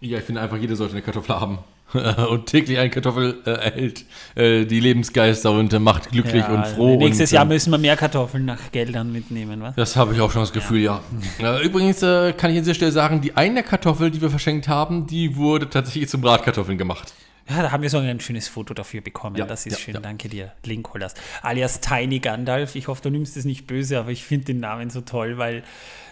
[0.02, 1.60] Ja, ich finde einfach, jeder sollte eine Kartoffel haben.
[2.30, 4.06] und täglich eine Kartoffel äh, erhält
[4.36, 6.98] äh, die Lebensgeister und äh, macht glücklich und froh.
[6.98, 9.76] Nächstes und, Jahr ähm, müssen wir mehr Kartoffeln nach Geldern mitnehmen, was?
[9.76, 11.02] Das habe ich auch schon das Gefühl, ja.
[11.40, 14.68] Äh, übrigens äh, kann ich an dieser Stelle sagen, die eine Kartoffel, die wir verschenkt
[14.68, 17.14] haben, die wurde tatsächlich zum Bratkartoffeln gemacht.
[17.50, 19.36] Ja, da haben wir so ein schönes Foto dafür bekommen.
[19.36, 19.94] Ja, das ist ja, schön.
[19.96, 20.00] ja.
[20.00, 21.16] Danke dir, Linkholders.
[21.42, 22.76] Alias Tiny Gandalf.
[22.76, 25.64] Ich hoffe, du nimmst es nicht böse, aber ich finde den Namen so toll, weil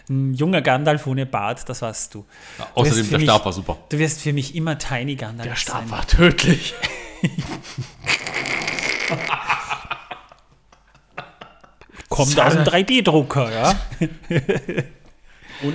[0.08, 2.24] ein junger Gandalf ohne Bart, das warst du.
[2.58, 3.76] Ja, Du außerdem, für der mich- Stab war super.
[3.88, 5.90] Du wirst für mich immer Tiny Gandalf Der Stab sein.
[5.90, 6.74] war tödlich.
[12.08, 13.74] Kommt aus dem 3D-Drucker, ja?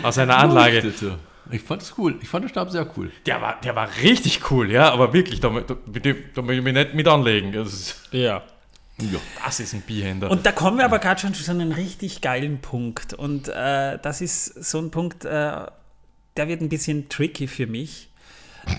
[0.03, 0.81] Aus einer Anlage.
[0.81, 1.17] Leuchtete.
[1.51, 2.17] Ich fand es cool.
[2.21, 3.11] Ich fand den Stab sehr cool.
[3.25, 6.57] Der war, der war richtig cool, ja, aber wirklich, da, da, mit dem- da will
[6.57, 7.51] ich mich nicht mit anlegen.
[7.51, 8.41] Das ist, Ja.
[8.97, 9.19] Ja.
[9.43, 10.31] das ist ein Bierhändler.
[10.31, 13.13] Und da kommen wir aber gerade schon zu einem richtig geilen Punkt.
[13.13, 15.29] Und äh, das ist so ein Punkt, äh,
[16.37, 18.09] der wird ein bisschen tricky für mich.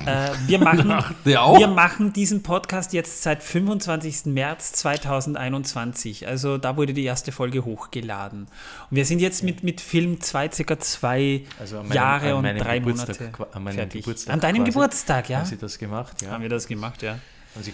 [0.05, 0.93] Äh, wir, machen,
[1.25, 4.27] wir machen diesen Podcast jetzt seit 25.
[4.27, 6.27] März 2021.
[6.27, 8.43] Also da wurde die erste Folge hochgeladen.
[8.91, 12.59] Und wir sind jetzt mit, mit Film 2 circa zwei Also meinem- Jahre an und
[12.59, 14.03] drei Geburtstag Monate an meinem fertig.
[14.05, 14.71] Geburtstag an deinem quasi.
[14.73, 15.39] Geburtstag, ja?
[15.39, 16.23] Haben Sie das gemacht?
[16.23, 16.31] Ja.
[16.31, 17.19] Haben wir das gemacht, ja.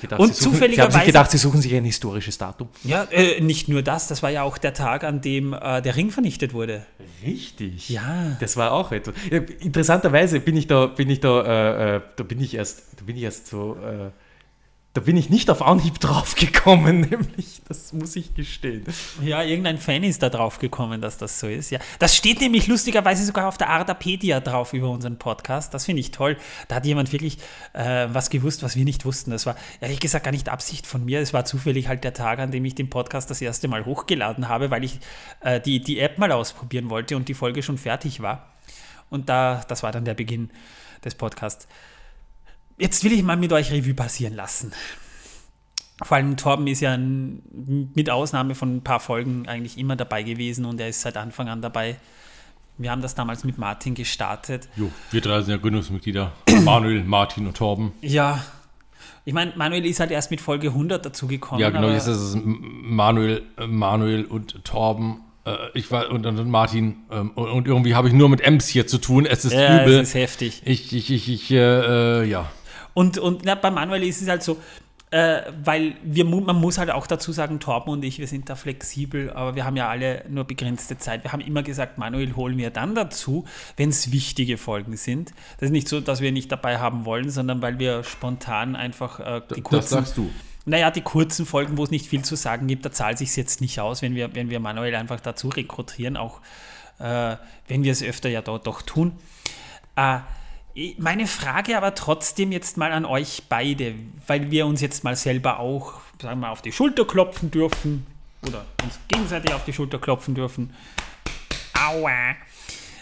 [0.00, 2.68] Gedacht, Und suchen, Sie haben zufälligerweise- sich gedacht, Sie suchen sich ein historisches Datum.
[2.84, 5.96] Ja, äh, nicht nur das, das war ja auch der Tag, an dem äh, der
[5.96, 6.86] Ring vernichtet wurde.
[7.24, 7.88] Richtig.
[7.88, 8.36] Ja.
[8.40, 9.14] Das war auch etwas.
[9.60, 13.16] Interessanterweise bin ich da, bin ich da, äh, äh, da bin ich erst, da bin
[13.16, 14.10] ich erst so, äh,
[14.94, 18.84] da bin ich nicht auf Anhieb drauf gekommen, nämlich, das muss ich gestehen.
[19.22, 21.70] Ja, irgendein Fan ist da drauf gekommen, dass das so ist.
[21.70, 25.72] Ja, das steht nämlich lustigerweise sogar auf der Ardapedia drauf über unseren Podcast.
[25.72, 26.36] Das finde ich toll.
[26.68, 27.38] Da hat jemand wirklich
[27.72, 29.30] äh, was gewusst, was wir nicht wussten.
[29.30, 31.20] Das war ehrlich gesagt gar nicht Absicht von mir.
[31.20, 34.48] Es war zufällig halt der Tag, an dem ich den Podcast das erste Mal hochgeladen
[34.48, 34.98] habe, weil ich
[35.40, 38.52] äh, die, die App mal ausprobieren wollte und die Folge schon fertig war.
[39.08, 40.50] Und da, das war dann der Beginn
[41.02, 41.66] des Podcasts.
[42.82, 44.72] Jetzt will ich mal mit euch Revue passieren lassen.
[46.02, 50.64] Vor allem Torben ist ja mit Ausnahme von ein paar Folgen eigentlich immer dabei gewesen
[50.64, 51.94] und er ist seit Anfang an dabei.
[52.78, 54.68] Wir haben das damals mit Martin gestartet.
[54.74, 56.32] Jo, wir drei sind ja Gründungsmitglieder.
[56.64, 57.92] Manuel, Martin und Torben.
[58.00, 58.42] Ja,
[59.24, 61.60] ich meine, Manuel ist halt erst mit Folge 100 dazugekommen.
[61.62, 65.20] Ja, genau, jetzt ist es Manuel, äh, Manuel und Torben.
[65.44, 66.96] Äh, Ich war und, und Martin.
[67.12, 69.24] ähm, Und, und irgendwie habe ich nur mit Ems hier zu tun.
[69.24, 70.00] Es ist ja, übel.
[70.00, 70.62] es ist heftig.
[70.64, 72.50] ich, ich, ich, ich, äh, äh, ja.
[72.94, 74.58] Und, und na, bei Manuel ist es halt so,
[75.12, 78.56] äh, weil wir, man muss halt auch dazu sagen, Torben und ich, wir sind da
[78.56, 81.22] flexibel, aber wir haben ja alle nur begrenzte Zeit.
[81.22, 83.44] Wir haben immer gesagt, Manuel holen wir dann dazu,
[83.76, 85.32] wenn es wichtige Folgen sind.
[85.58, 89.20] Das ist nicht so, dass wir nicht dabei haben wollen, sondern weil wir spontan einfach
[89.20, 90.30] äh, die Das kurzen, sagst du.
[90.64, 93.60] naja, die kurzen Folgen, wo es nicht viel zu sagen gibt, da zahlt sich jetzt
[93.60, 96.40] nicht aus, wenn wir, wenn wir Manuel einfach dazu rekrutieren, auch
[97.00, 97.36] äh,
[97.68, 99.12] wenn wir es öfter ja dort doch tun.
[99.94, 100.20] Äh,
[100.98, 103.94] meine Frage aber trotzdem jetzt mal an euch beide,
[104.26, 108.06] weil wir uns jetzt mal selber auch, sagen wir mal, auf die Schulter klopfen dürfen
[108.46, 110.74] oder uns gegenseitig auf die Schulter klopfen dürfen.
[111.74, 112.34] Aua!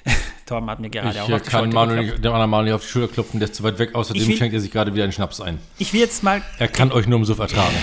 [0.46, 2.74] Torben hat mir gerade Ich auch auf die kann Schulter nicht, dem anderen Manuel nicht
[2.74, 3.94] auf die Schulter klopfen, der ist zu weit weg.
[3.94, 5.60] Außerdem will- schenkt er sich gerade wieder einen Schnaps ein.
[5.78, 7.74] Ich will jetzt mal Er kann euch nur im Suff ertragen.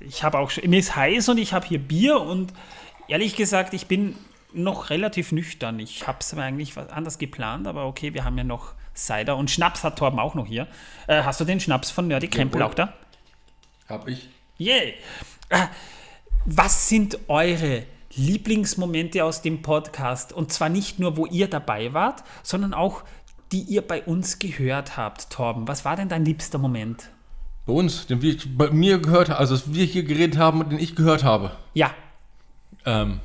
[0.00, 2.52] ich habe auch mir ist heiß und ich habe hier Bier und
[3.08, 4.16] ehrlich gesagt, ich bin
[4.52, 5.78] noch relativ nüchtern.
[5.78, 9.50] Ich habe es eigentlich was anders geplant, aber okay, wir haben ja noch Cider und
[9.50, 10.66] Schnaps hat Torben auch noch hier.
[11.06, 12.92] Äh, hast du den Schnaps von Nerdy Krempel auch da?
[13.88, 14.28] Hab ich.
[14.58, 14.94] Yay!
[15.48, 15.66] Äh,
[16.44, 17.84] was sind eure
[18.14, 20.32] Lieblingsmomente aus dem Podcast?
[20.32, 23.04] Und zwar nicht nur, wo ihr dabei wart, sondern auch,
[23.52, 25.68] die ihr bei uns gehört habt, Torben.
[25.68, 27.10] Was war denn dein liebster Moment?
[27.66, 30.70] Bei uns, den wir bei mir gehört haben, also dass wir hier geredet haben und
[30.70, 31.52] den ich gehört habe.
[31.74, 31.92] Ja,
[32.84, 33.20] Ähm,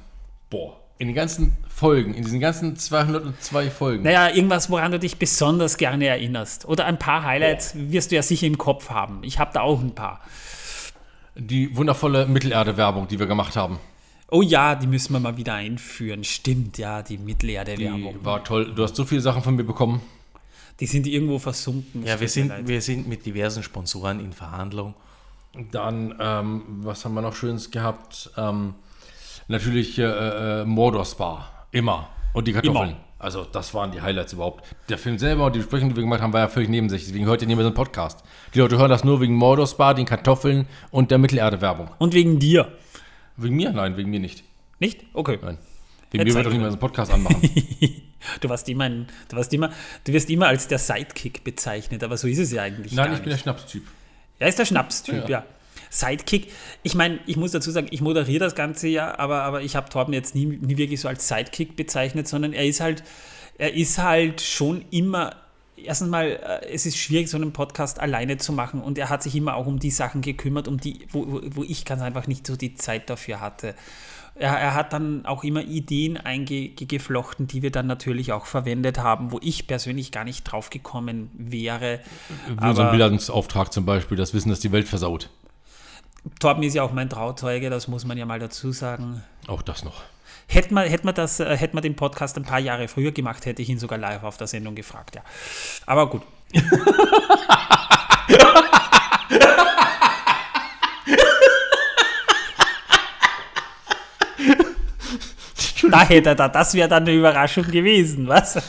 [0.49, 0.82] boah.
[0.99, 4.03] In den ganzen Folgen, in diesen ganzen 202 Folgen.
[4.03, 6.65] Naja, irgendwas, woran du dich besonders gerne erinnerst.
[6.65, 9.21] Oder ein paar Highlights wirst du ja sicher im Kopf haben.
[9.23, 10.21] Ich habe da auch ein paar.
[11.35, 13.79] Die wundervolle Mittelerde-Werbung, die wir gemacht haben.
[14.29, 16.23] Oh ja, die müssen wir mal wieder einführen.
[16.23, 18.19] Stimmt, ja, die Mittelerde-Werbung.
[18.19, 18.73] Die war toll.
[18.73, 20.01] Du hast so viele Sachen von mir bekommen.
[20.79, 22.05] Die sind irgendwo versunken.
[22.05, 24.93] Ja, wir sind, wir sind mit diversen Sponsoren in Verhandlung.
[25.71, 28.31] Dann, ähm, was haben wir noch Schönes gehabt?
[28.37, 28.73] Ähm,
[29.53, 31.49] natürlich äh, äh, Mordor Spa.
[31.71, 32.09] Immer.
[32.33, 32.89] Und die Kartoffeln.
[32.89, 32.99] Immer.
[33.17, 34.65] Also, das waren die Highlights überhaupt.
[34.89, 37.07] Der Film selber und die Besprechung, die wir gemacht haben, war ja völlig nebensächlich.
[37.07, 38.21] Deswegen hört ihr nicht mehr so einen Podcast.
[38.53, 41.91] Die Leute hören das nur wegen Mordor Spa, den Kartoffeln und der Mittelerde-Werbung.
[41.99, 42.73] Und wegen dir.
[43.37, 43.71] Wegen mir?
[43.71, 44.43] Nein, wegen mir nicht.
[44.79, 45.05] Nicht?
[45.13, 45.39] Okay.
[45.41, 45.57] Nein.
[46.11, 47.41] Wegen mir wird doch ich nicht mehr so einen Podcast anmachen.
[48.39, 49.69] Du warst immer, ein, du warst immer,
[50.05, 52.93] du wirst immer als der Sidekick bezeichnet, aber so ist es ja eigentlich.
[52.93, 53.41] Nein, ich bin der nicht.
[53.43, 53.83] Schnapstyp.
[54.39, 55.39] Er ist der Schnapstyp, ja.
[55.39, 55.45] Ja.
[55.93, 56.51] Sidekick.
[56.81, 59.89] Ich meine, ich muss dazu sagen, ich moderiere das Ganze ja, aber, aber ich habe
[59.89, 63.03] Torben jetzt nie, nie wirklich so als Sidekick bezeichnet, sondern er ist halt,
[63.57, 65.35] er ist halt schon immer.
[65.75, 69.21] Erstens mal, äh, es ist schwierig, so einen Podcast alleine zu machen und er hat
[69.21, 72.47] sich immer auch um die Sachen gekümmert, um die, wo, wo- ich ganz einfach nicht
[72.47, 73.75] so die Zeit dafür hatte.
[74.35, 79.31] Er, er hat dann auch immer Ideen eingeflochten, die wir dann natürlich auch verwendet haben,
[79.31, 81.99] wo ich persönlich gar nicht drauf gekommen wäre.
[82.47, 85.29] Wie unseren Bildungsauftrag zum Beispiel, das Wissen, dass die Welt versaut.
[86.39, 89.23] Torben ist ja auch mein Trauzeuge, das muss man ja mal dazu sagen.
[89.47, 90.03] Auch das noch.
[90.47, 93.45] Hätten wir, hätten wir, das, äh, hätten wir den Podcast ein paar Jahre früher gemacht,
[93.45, 95.21] hätte ich ihn sogar live auf der Sendung gefragt, ja.
[95.85, 96.21] Aber gut.
[105.89, 108.55] da hätte er da, das wäre dann eine Überraschung gewesen, was?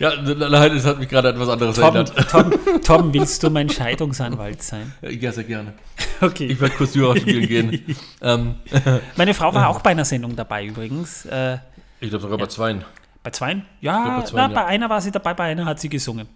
[0.00, 2.30] Ja, leider, es hat mich gerade etwas anderes Tom, erinnert.
[2.30, 2.52] Tom,
[2.82, 4.94] Tom, willst du mein Scheidungsanwalt sein?
[5.02, 5.74] Ja, sehr gerne.
[6.22, 6.46] Okay.
[6.46, 7.96] Ich werde kurz Jura spielen gehen.
[8.22, 8.56] Ähm,
[9.16, 11.24] Meine Frau war auch bei einer Sendung dabei übrigens.
[11.26, 11.58] Äh,
[12.00, 12.84] ich glaube sogar bei zweien.
[13.22, 13.64] Bei zweien?
[13.80, 14.62] Ja, glaub, bei zweien, na, ja.
[14.62, 16.28] bei einer war sie dabei, bei einer hat sie gesungen.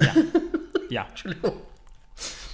[0.00, 0.14] Ja.
[0.88, 1.06] ja.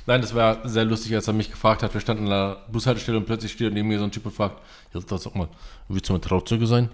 [0.07, 1.93] Nein, das war sehr lustig, als er mich gefragt hat.
[1.93, 4.61] Wir standen an der Bushaltestelle und plötzlich steht neben mir so ein Typ und fragt,
[4.95, 5.49] ja, das sag mal,
[5.89, 6.85] willst du mein Trauzeuge sein?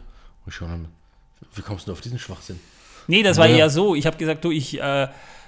[0.44, 0.86] Und ich schaue
[1.54, 2.58] wie kommst du auf diesen Schwachsinn?
[3.06, 3.56] Nee, das war Ja.
[3.56, 3.94] eher so.
[3.94, 5.04] Ich habe gesagt, du, ich, äh,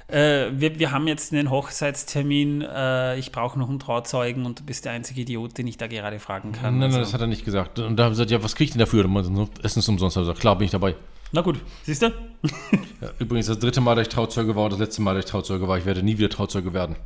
[0.09, 4.65] äh, wir, wir haben jetzt einen Hochzeitstermin, äh, ich brauche noch einen Trauzeugen und du
[4.65, 6.79] bist der einzige Idiot, den ich da gerade fragen kann.
[6.79, 7.79] Nein, nein, Also- das hat er nicht gesagt.
[7.79, 9.05] Und da haben sie gesagt, ja, was krieg ich denn dafür?
[9.05, 10.17] Und Essen ist umsonst.
[10.17, 10.95] Gesagt, klar, bin ich dabei.
[11.33, 12.13] Na gut, siehst du?
[13.01, 15.31] Ja, übrigens, das dritte Mal, dass ich Trauzeuge war und das letzte Mal, dass ich
[15.31, 16.97] Trauzeuge war, ich werde nie wieder Trauzeuge werden.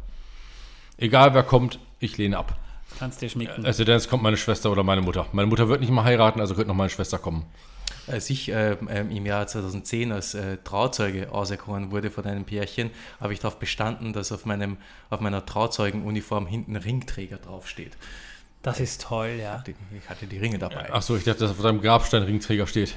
[0.97, 2.57] Egal wer kommt, ich lehne ab.
[2.99, 3.65] Kannst dir schmecken.
[3.67, 5.27] Also denn es kommt meine Schwester oder meine Mutter.
[5.33, 7.45] Meine Mutter wird nicht mal heiraten, also könnte noch meine Schwester kommen.
[8.09, 13.33] Als ich ähm, im Jahr 2010 als äh, Trauzeuge auserkoren wurde von einem Pärchen, habe
[13.33, 14.77] ich darauf bestanden, dass auf, meinem,
[15.09, 17.97] auf meiner Trauzeugenuniform hinten Ringträger draufsteht.
[18.63, 19.63] Das ist toll, ja.
[19.97, 20.93] Ich hatte die Ringe dabei.
[20.93, 22.97] Achso, ich dachte, dass auf deinem Grabstein Ringträger steht.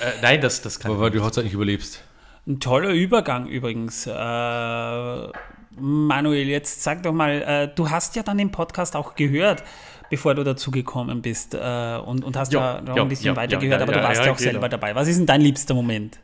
[0.00, 2.02] Äh, nein, das, das kann Aber weil du die Hochzeit nicht überlebst.
[2.46, 4.06] Ein toller Übergang übrigens.
[4.06, 5.28] Äh,
[5.76, 9.62] Manuel, jetzt sag doch mal, äh, du hast ja dann den Podcast auch gehört,
[10.10, 13.54] bevor du dazugekommen bist äh, und, und hast Ja, noch ja, ein bisschen ja, weiter
[13.54, 14.50] ja, gehört, ja, aber du warst ja, auch genau.
[14.50, 14.94] selber dabei.
[14.94, 16.18] Was ist denn dein liebster Moment?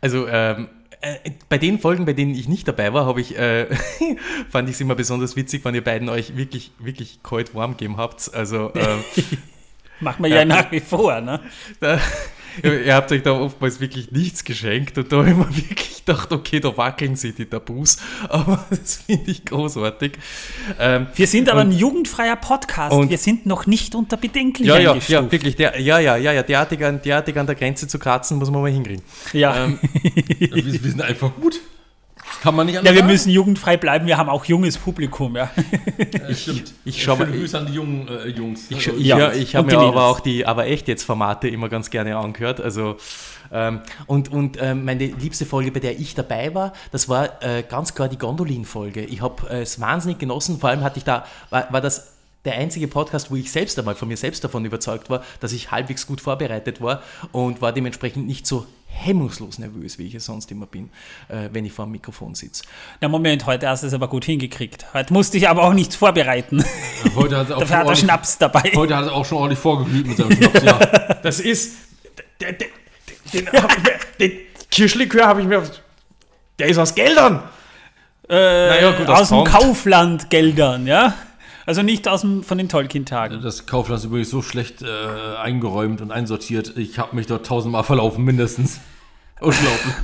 [0.00, 0.68] Also ähm,
[1.00, 3.66] äh, bei den Folgen, bei denen ich nicht dabei war, habe ich äh,
[4.50, 7.96] fand ich es immer besonders witzig, wenn ihr beiden euch wirklich wirklich kalt warm gegeben
[7.96, 8.32] habt.
[8.34, 9.04] Also ähm,
[10.00, 11.40] Machen wir ja, nach wie vor, ne?
[11.80, 11.98] da,
[12.62, 16.32] ihr habt euch da oftmals wirklich nichts geschenkt und da habe ich mir wirklich gedacht,
[16.32, 17.98] okay, da wackeln sie die Tabus,
[18.28, 20.12] aber das finde ich großartig.
[20.78, 22.94] Ähm, Wir sind aber ein jugendfreier Podcast.
[22.94, 25.10] und- wir sind noch nicht unter bedenklich ja, ja, eingestuft.
[25.10, 28.38] ja, wirklich, der, ja, ja, ja, ja, derartig an, derartig an der Grenze zu kratzen,
[28.38, 29.02] muss man mal hinkriegen.
[29.32, 29.64] Ja.
[29.64, 29.78] Ähm,
[30.38, 31.60] Wir, wir sind einfach gut.
[32.42, 33.10] Kann man nicht ja, anders wir sagen.
[33.12, 34.06] müssen jugendfrei bleiben.
[34.06, 35.50] Wir haben auch junges Publikum, ja.
[36.28, 36.72] Ja, stimmt.
[36.84, 38.70] ich schau Schöne mal- Grüße an die jungen äh, Jungs.
[38.70, 41.48] Ich, Also, ich, Ja, ja, ich habe mir aber auch die aber echt jetzt Formate
[41.48, 42.60] immer ganz gerne angehört.
[42.60, 42.96] Also
[43.50, 47.62] ähm, und, und ähm, meine liebste Folge, bei der ich dabei war, das war äh,
[47.68, 49.04] ganz klar die Gondolin-Folge.
[49.04, 50.58] Ich habe äh, es wahnsinnig genossen.
[50.60, 53.94] Vor allem hatte ich da, war, war das der einzige Podcast, wo ich selbst einmal
[53.94, 57.02] von mir selbst davon überzeugt war, dass ich halbwegs gut vorbereitet war
[57.32, 58.64] und war dementsprechend nicht so
[58.98, 60.90] hemmungslos nervös, wie ich es sonst immer bin,
[61.28, 62.64] äh, wenn ich vor dem Mikrofon sitze.
[63.00, 64.86] Na Moment, heute hast du es aber gut hingekriegt.
[64.92, 66.64] Heute musste ich aber auch nichts vorbereiten.
[67.14, 68.72] Heute hat er auch Dafür schon hat er ordentlich- Schnaps dabei.
[68.74, 70.78] Heute hat er auch schon ordentlich vorgeglüht mit seinem Schnaps, ja.
[71.22, 71.76] Das ist.
[72.40, 74.32] Den, hab ich mir, den
[74.70, 75.62] Kirschlikör habe ich mir.
[76.58, 77.42] Der ist aus Geldern!
[78.28, 79.44] Äh, Naja, gut, aus dem.
[79.44, 81.14] Kaufland Geldern, ja?
[81.68, 83.42] Also nicht aus dem, von den Tolkien-Tagen.
[83.42, 84.86] Das Kaufland ist übrigens so schlecht äh,
[85.36, 86.72] eingeräumt und einsortiert.
[86.78, 88.80] Ich habe mich dort tausendmal verlaufen, mindestens.
[89.40, 89.94] Unglaublich.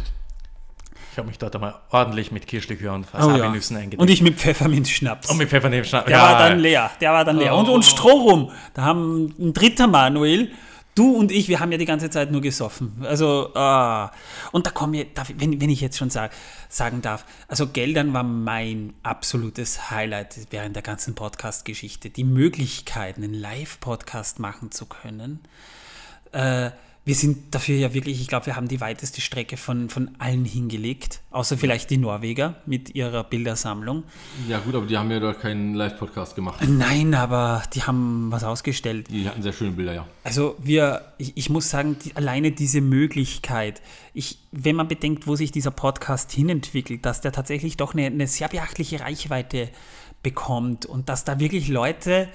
[1.13, 3.27] Ich habe mich dort einmal ordentlich mit Kirschlikör und Oh ja.
[3.29, 4.03] Wasabi-Nüssen eingedeckt.
[4.03, 5.31] Und ich mit Pfefferminzschnaps.
[5.31, 6.07] und mit Pfeffernebenschnaps.
[6.07, 6.91] Der war dann leer.
[7.01, 7.55] Der war dann leer.
[7.57, 7.73] Und, Oh.
[7.73, 8.51] und Strohrum.
[8.75, 10.51] Da haben ein dritter Manuel,
[10.95, 12.93] du und ich, wir haben ja die ganze Zeit nur gesoffen.
[13.03, 14.13] Also, ah.
[14.53, 15.07] Und da komme ich,
[15.37, 16.33] wenn, wenn ich jetzt schon sag,
[16.69, 22.11] sagen darf, also Geldern war mein absolutes Highlight während der ganzen Podcast-Geschichte.
[22.11, 25.41] Die Möglichkeit, einen Live-Podcast machen zu können.
[26.33, 26.71] Äh,
[27.07, 30.47] wir sind dafür ja wirklich, ich glaube, wir haben die weiteste Strecke von, von allen
[30.47, 34.05] hingelegt, außer vielleicht die Norweger mit ihrer Bildersammlung.
[34.49, 36.67] Ja gut, aber die haben ja dort keinen Live-Podcast gemacht.
[36.67, 39.09] Nein, aber die haben was ausgestellt.
[39.11, 40.07] Die hatten sehr schöne Bilder, ja.
[40.23, 43.83] Also wir, ich, ich muss sagen, die, alleine diese Möglichkeit,
[44.15, 48.27] ich, wenn man bedenkt, wo sich dieser Podcast hinentwickelt, dass der tatsächlich doch eine, eine
[48.27, 49.69] sehr beachtliche Reichweite
[50.23, 52.29] bekommt und dass da wirklich Leute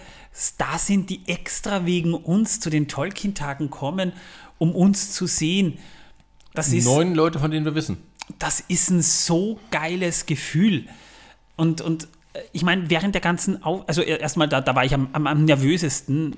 [0.59, 4.13] da sind, die extra wegen uns zu den Tolkien-Tagen kommen,
[4.59, 5.79] um uns zu sehen.
[6.53, 7.97] Das ist, Neun Leute, von denen wir wissen.
[8.37, 10.85] das ist ein so geiles Gefühl.
[11.55, 14.85] Und, und äh, ich meine, während der ganzen, Au also e- erstmal, da, da war
[14.85, 16.35] ich am, am, am nervösesten.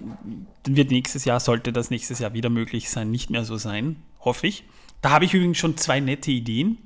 [0.63, 3.97] Dann wird nächstes Jahr, sollte das nächstes Jahr wieder möglich sein, nicht mehr so sein,
[4.19, 4.63] hoffe ich.
[5.01, 6.77] Da habe ich übrigens schon zwei nette Ideen.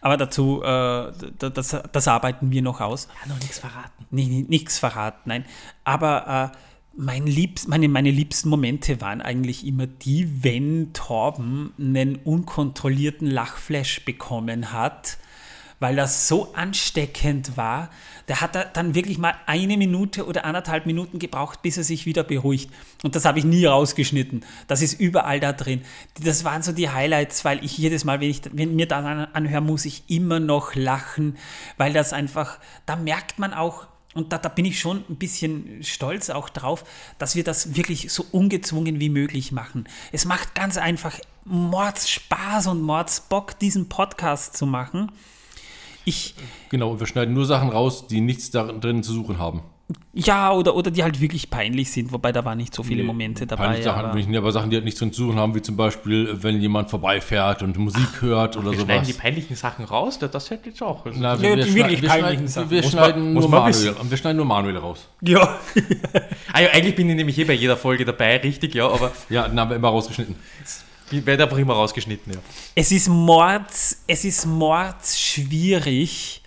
[0.00, 3.08] Aber dazu, äh, da- das, das arbeiten wir noch aus.
[3.22, 4.06] Ja, noch nichts verraten.
[4.10, 5.44] Nee, nee, nichts verraten, nein.
[5.84, 6.56] Aber äh,
[6.96, 14.04] mein Liebst, meine, meine liebsten Momente waren eigentlich immer die, wenn Torben einen unkontrollierten Lachflash
[14.04, 15.18] bekommen hat,
[15.78, 17.90] weil das so ansteckend war.
[18.28, 22.06] Der hat da dann wirklich mal eine Minute oder anderthalb Minuten gebraucht, bis er sich
[22.06, 22.70] wieder beruhigt.
[23.02, 24.42] Und das habe ich nie rausgeschnitten.
[24.68, 25.82] Das ist überall da drin.
[26.24, 29.28] Das waren so die Highlights, weil ich jedes Mal, wenn ich wenn mir das an-
[29.34, 31.36] anhöre, muss ich immer noch lachen,
[31.76, 33.86] weil das einfach, da merkt man auch,
[34.16, 36.84] und da, da bin ich schon ein bisschen stolz auch drauf,
[37.18, 39.88] dass wir das wirklich so ungezwungen wie möglich machen.
[40.12, 45.12] Es macht ganz einfach Mords Spaß und Mords Bock, diesen Podcast zu machen.
[46.04, 46.34] Ich,
[46.70, 49.62] Genau, und wir schneiden nur Sachen raus, die nichts darin zu suchen haben.
[50.12, 53.06] Ja, oder, oder die halt wirklich peinlich sind, wobei da waren nicht so viele Nee,
[53.06, 53.66] Momente dabei.
[53.66, 56.36] Peinliche Sachen, aber- nicht, aber Sachen, die halt nichts zu suchen haben, wie zum Beispiel,
[56.42, 58.84] wenn jemand vorbeifährt und Musik hört oder Wir sowas.
[58.86, 61.04] schneiden die peinlichen Sachen raus, das- das hätte jetzt auch.
[61.14, 62.70] Na, Ja, wir, die wir, wirklich wir, peinlichen schneiden, Sachen.
[62.70, 65.08] wir, Muss schneiden man- nur muss man Manuel, wir schneiden nur Manuel raus.
[65.20, 65.58] ja.
[66.52, 69.46] Ah, ja, eigentlich bin ich nämlich eh bei jeder Folge dabei, richtig, ja, aber Ja,
[69.46, 70.34] den haben wir immer rausgeschnitten.
[71.10, 72.38] ich werde einfach immer rausgeschnitten, ja.
[72.74, 76.42] Es ist mords, es ist mords schwierig,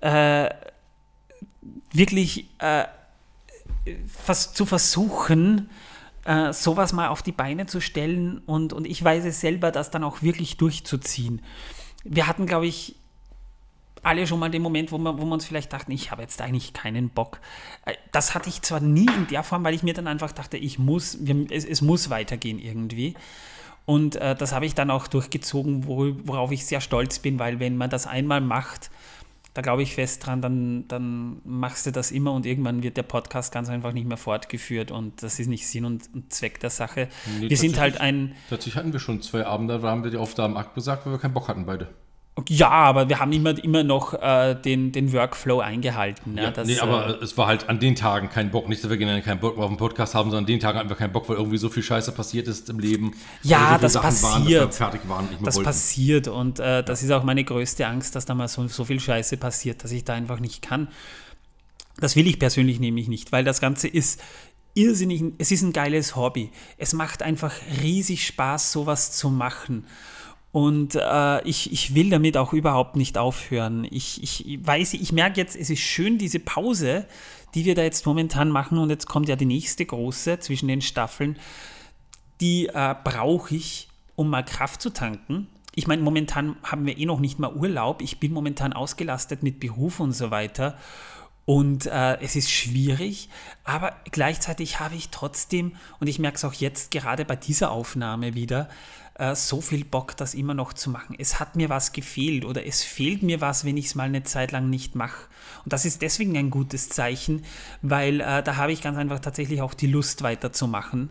[0.00, 0.48] äh,
[1.92, 2.84] wirklich äh,
[4.06, 5.70] vers zu versuchen,
[6.24, 9.90] äh, sowas mal auf die Beine zu stellen und, und ich weiß es selber, das
[9.90, 11.42] dann auch wirklich durchzuziehen.
[12.04, 12.96] Wir hatten, glaube ich,
[14.02, 16.40] alle schon mal den Moment, wo wir, wo wir uns vielleicht dachten, ich habe jetzt
[16.40, 17.40] eigentlich keinen Bock.
[17.84, 20.56] Äh, Das hatte ich zwar nie in der Form, weil ich mir dann einfach dachte,
[20.56, 23.14] ich muss, wir, es, es muss weitergehen irgendwie.
[23.84, 27.58] Und äh, das habe ich dann auch durchgezogen, wo, worauf ich sehr stolz bin, weil
[27.60, 28.90] wenn man das einmal macht,
[29.54, 33.02] da glaube ich fest dran, dann, dann machst du das immer und irgendwann wird der
[33.02, 36.70] Podcast ganz einfach nicht mehr fortgeführt und das ist nicht Sinn und, und Zweck der
[36.70, 37.08] Sache.
[37.38, 40.16] Nee, wir sind halt ein, Tatsächlich hatten wir schon zwei Abende, da haben wir die
[40.16, 41.88] Aufgaben abgesagt, weil wir keinen Bock hatten beide.
[42.48, 46.38] Ja, aber wir haben immer, immer noch äh, den, den Workflow eingehalten.
[46.38, 48.70] Ja, Ja, das, nee, äh, aber es war halt an den Tagen kein Bock.
[48.70, 50.96] Nicht, dass wir generell keinen Bock auf den Podcast haben, sondern an den Tagen einfach
[50.96, 53.12] keinen Bock, weil irgendwie so viel Scheiße passiert ist im Leben.
[53.42, 54.62] Ja, so das Sachen Waren, dass passiert.
[54.62, 55.66] wir fertig waren, mehr das wollten.
[55.66, 58.98] passiert und äh, das ist auch meine größte Angst, dass da mal so, so viel
[58.98, 60.88] Scheiße passiert, dass ich da einfach nicht kann.
[62.00, 64.22] Das will ich persönlich nämlich nicht, weil das Ganze ist
[64.72, 66.50] irrsinnig, es ist ein geiles Hobby.
[66.78, 67.52] Es macht einfach
[67.82, 69.84] riesig Spaß, sowas zu machen.
[70.52, 73.86] Und äh, ich, ich will damit auch überhaupt nicht aufhören.
[73.90, 77.06] Ich, ich weiß, ich merke jetzt, es ist schön, diese Pause,
[77.54, 78.76] die wir da jetzt momentan machen.
[78.76, 81.38] Und jetzt kommt ja die nächste große zwischen den Staffeln.
[82.42, 85.48] Die äh, brauche ich, um mal Kraft zu tanken.
[85.74, 88.02] Ich meine, momentan haben wir eh noch nicht mal Urlaub.
[88.02, 90.76] Ich bin momentan ausgelastet mit Beruf und so weiter.
[91.44, 93.28] Und äh, es ist schwierig,
[93.64, 98.34] aber gleichzeitig habe ich trotzdem, und ich merke es auch jetzt gerade bei dieser Aufnahme
[98.34, 98.68] wieder,
[99.14, 101.16] äh, so viel Bock, das immer noch zu machen.
[101.18, 104.22] Es hat mir was gefehlt oder es fehlt mir was, wenn ich es mal eine
[104.22, 105.28] Zeit lang nicht mache.
[105.64, 107.44] Und das ist deswegen ein gutes Zeichen,
[107.82, 111.10] weil äh, da habe ich ganz einfach tatsächlich auch die Lust weiterzumachen.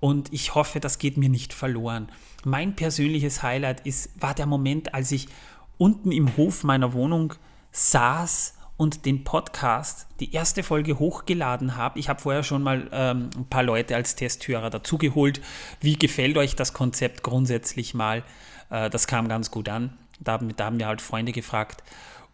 [0.00, 2.10] Und ich hoffe, das geht mir nicht verloren.
[2.44, 5.28] Mein persönliches Highlight ist, war der Moment, als ich
[5.78, 7.34] unten im Hof meiner Wohnung
[7.72, 11.98] saß und den Podcast, die erste Folge hochgeladen habe.
[11.98, 15.40] Ich habe vorher schon mal ähm, ein paar Leute als Testhörer dazugeholt.
[15.80, 18.24] Wie gefällt euch das Konzept grundsätzlich mal?
[18.70, 19.96] Äh, das kam ganz gut an.
[20.20, 21.82] Da, da haben wir halt Freunde gefragt.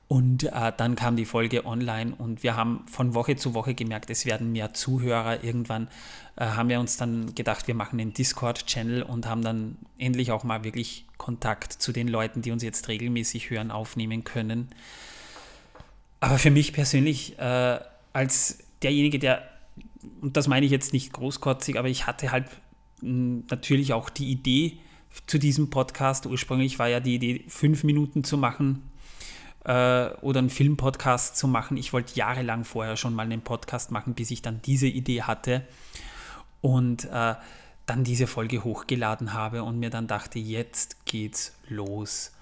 [0.08, 4.10] Und äh, dann kam die Folge online und wir haben von Woche zu Woche gemerkt,
[4.10, 5.44] es werden mehr Zuhörer.
[5.44, 5.86] Irgendwann
[6.34, 10.42] äh, haben wir uns dann gedacht, wir machen den Discord-Channel und haben dann endlich auch
[10.42, 14.70] mal wirklich Kontakt zu den Leuten, die uns jetzt regelmäßig hören, aufnehmen können.
[16.20, 17.80] Aber für mich persönlich, äh,
[18.12, 19.42] als derjenige, der,
[20.20, 22.46] und das meine ich jetzt nicht großkotzig, aber ich hatte halt
[23.00, 24.78] mh, natürlich auch die Idee
[25.26, 26.26] zu diesem Podcast.
[26.26, 28.82] Ursprünglich war ja die Idee, fünf Minuten zu machen
[29.64, 31.76] äh, oder einen Filmpodcast zu machen.
[31.76, 35.66] Ich wollte jahrelang vorher schon mal einen Podcast machen, bis ich dann diese Idee hatte
[36.60, 37.34] und äh,
[37.86, 42.32] dann diese Folge hochgeladen habe und mir dann dachte, jetzt geht's los.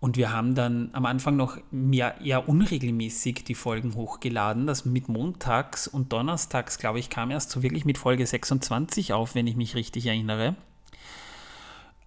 [0.00, 4.66] Und wir haben dann am Anfang noch mehr, eher unregelmäßig die Folgen hochgeladen.
[4.66, 9.34] Das mit montags und donnerstags, glaube ich, kam erst so wirklich mit Folge 26 auf,
[9.34, 10.54] wenn ich mich richtig erinnere.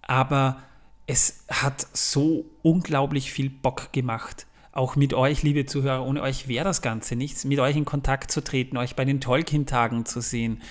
[0.00, 0.62] Aber
[1.06, 4.46] es hat so unglaublich viel Bock gemacht.
[4.72, 7.44] Auch mit euch, liebe Zuhörer, ohne euch wäre das Ganze nichts.
[7.44, 10.62] Mit euch in Kontakt zu treten, euch bei den Tolkien-Tagen zu sehen,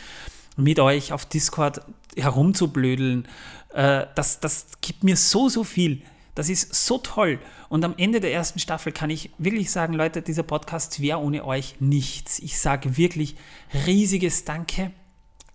[0.58, 1.82] mit euch auf Discord
[2.18, 3.28] herumzublödeln.
[3.74, 6.02] Äh, das, das gibt mir so, so viel.
[6.36, 7.40] Das ist so toll.
[7.70, 11.46] Und am Ende der ersten Staffel kann ich wirklich sagen, Leute, dieser Podcast wäre ohne
[11.46, 12.40] euch nichts.
[12.40, 13.36] Ich sage wirklich
[13.86, 14.92] riesiges Danke.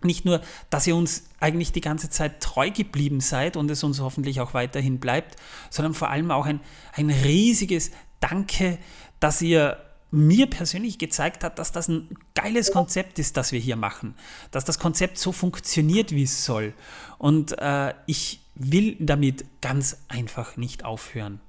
[0.03, 3.99] Nicht nur, dass ihr uns eigentlich die ganze Zeit treu geblieben seid und es uns
[3.99, 5.37] hoffentlich auch weiterhin bleibt,
[5.71, 6.59] sondern vor allem auch ein,
[6.93, 8.77] ein riesiges Danke,
[9.19, 9.77] dass ihr
[10.11, 14.15] mir persönlich gezeigt habt, dass das ein geiles Konzept ist, das wir hier machen.
[14.51, 16.73] Dass das Konzept so funktioniert, wie es soll.
[17.17, 21.39] Und äh, ich will damit ganz einfach nicht aufhören.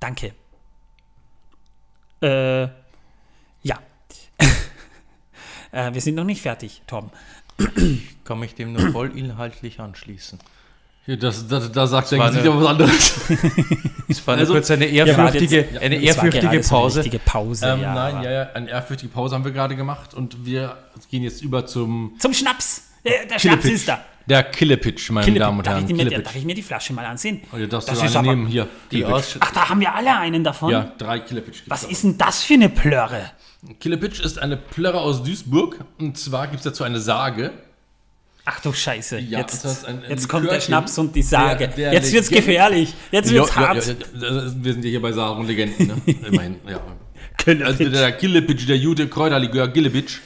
[0.00, 0.34] Danke.
[2.22, 2.62] Äh,
[3.62, 3.78] ja.
[5.72, 7.10] äh, wir sind noch nicht fertig, Tom.
[8.24, 10.38] Kann mich dem nur voll inhaltlich anschließen.
[11.06, 13.20] Ja, das, das, da sagt eine- aber was anderes.
[14.08, 17.10] Es war Also, kurz eine ehrfürchtige, jetzt- eine ehrfürchtige so eine Pause.
[17.24, 20.76] Pause, ähm, ja, nein, ja, ja, eine ehrfürchtige Pause haben wir gerade gemacht und wir
[21.10, 22.85] gehen jetzt über zum Zum Schnaps.
[23.06, 23.72] Der, der Schnaps Killepitch.
[23.74, 24.04] ist da.
[24.28, 25.46] Der Killepitch, meine Killepitch.
[25.46, 25.84] Damen und darf, Herren.
[25.90, 27.42] ich die mir, darf ich mir die Flasche mal ansehen?
[27.52, 28.66] Oh, Das ist eine aber- nehmen, hier.
[28.90, 29.04] Die.
[29.04, 30.70] Aus Ach, da haben wir alle einen davon.
[30.72, 31.62] Ja, drei Killepitch.
[31.66, 31.88] Was da.
[31.88, 33.30] ist denn das für eine Plörre?
[33.80, 37.52] Killepitch ist eine Plörre aus Duisburg und zwar gibt es dazu eine Sage.
[38.44, 39.18] Ach du Scheiße.
[39.18, 41.58] Ja, jetzt das ist ein- ein jetzt kommt der Schnaps und die Sage.
[41.66, 42.94] der- der jetzt wird's Legende- gefährlich.
[43.10, 43.86] Jetzt wird's ja, hart.
[43.86, 45.94] ja, ja, wir sind ja hier bei Sagen und Legenden, ne?
[46.28, 46.80] Immerhin, ja.
[47.38, 47.66] Killepitch.
[47.80, 50.20] Also der Killepitch, der gute Kräuterlikör Killepitch,